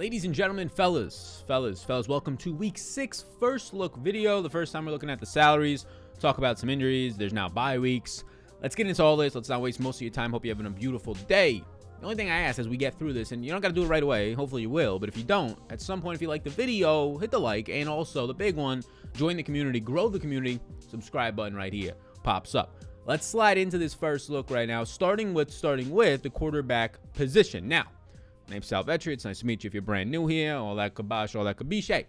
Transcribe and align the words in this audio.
Ladies 0.00 0.24
and 0.24 0.34
gentlemen, 0.34 0.70
fellas, 0.70 1.44
fellas, 1.46 1.84
fellas, 1.84 2.08
welcome 2.08 2.34
to 2.38 2.54
week 2.54 2.78
six 2.78 3.22
first 3.38 3.74
look 3.74 3.98
video. 3.98 4.40
The 4.40 4.48
first 4.48 4.72
time 4.72 4.86
we're 4.86 4.92
looking 4.92 5.10
at 5.10 5.20
the 5.20 5.26
salaries, 5.26 5.84
talk 6.18 6.38
about 6.38 6.58
some 6.58 6.70
injuries. 6.70 7.18
There's 7.18 7.34
now 7.34 7.50
bye 7.50 7.78
weeks. 7.78 8.24
Let's 8.62 8.74
get 8.74 8.86
into 8.86 9.02
all 9.02 9.18
this. 9.18 9.34
Let's 9.34 9.50
not 9.50 9.60
waste 9.60 9.78
most 9.78 9.96
of 9.96 10.00
your 10.00 10.10
time. 10.10 10.30
Hope 10.30 10.46
you're 10.46 10.54
having 10.54 10.66
a 10.66 10.70
beautiful 10.70 11.12
day. 11.28 11.62
The 11.98 12.04
only 12.04 12.16
thing 12.16 12.30
I 12.30 12.38
ask 12.38 12.58
as 12.58 12.66
we 12.66 12.78
get 12.78 12.98
through 12.98 13.12
this, 13.12 13.32
and 13.32 13.44
you 13.44 13.52
don't 13.52 13.60
got 13.60 13.68
to 13.68 13.74
do 13.74 13.82
it 13.82 13.88
right 13.88 14.02
away, 14.02 14.32
hopefully 14.32 14.62
you 14.62 14.70
will, 14.70 14.98
but 14.98 15.10
if 15.10 15.18
you 15.18 15.22
don't, 15.22 15.58
at 15.68 15.82
some 15.82 16.00
point, 16.00 16.14
if 16.14 16.22
you 16.22 16.28
like 16.28 16.44
the 16.44 16.48
video, 16.48 17.18
hit 17.18 17.30
the 17.30 17.38
like, 17.38 17.68
and 17.68 17.86
also 17.86 18.26
the 18.26 18.32
big 18.32 18.56
one, 18.56 18.82
join 19.12 19.36
the 19.36 19.42
community, 19.42 19.80
grow 19.80 20.08
the 20.08 20.18
community, 20.18 20.60
subscribe 20.78 21.36
button 21.36 21.54
right 21.54 21.74
here 21.74 21.92
pops 22.22 22.54
up. 22.54 22.74
Let's 23.04 23.26
slide 23.26 23.58
into 23.58 23.76
this 23.76 23.92
first 23.92 24.30
look 24.30 24.50
right 24.50 24.66
now, 24.66 24.82
starting 24.82 25.34
with 25.34 25.50
starting 25.50 25.90
with 25.90 26.22
the 26.22 26.30
quarterback 26.30 26.98
position. 27.12 27.68
Now, 27.68 27.84
name's 28.50 28.66
Sal 28.66 28.84
Vetri. 28.84 29.12
It's 29.12 29.24
nice 29.24 29.40
to 29.40 29.46
meet 29.46 29.64
you 29.64 29.68
if 29.68 29.74
you're 29.74 29.82
brand 29.82 30.10
new 30.10 30.26
here. 30.26 30.56
All 30.56 30.74
that 30.76 30.94
kabosh, 30.94 31.36
all 31.36 31.44
that 31.44 31.56
kabiche. 31.56 32.04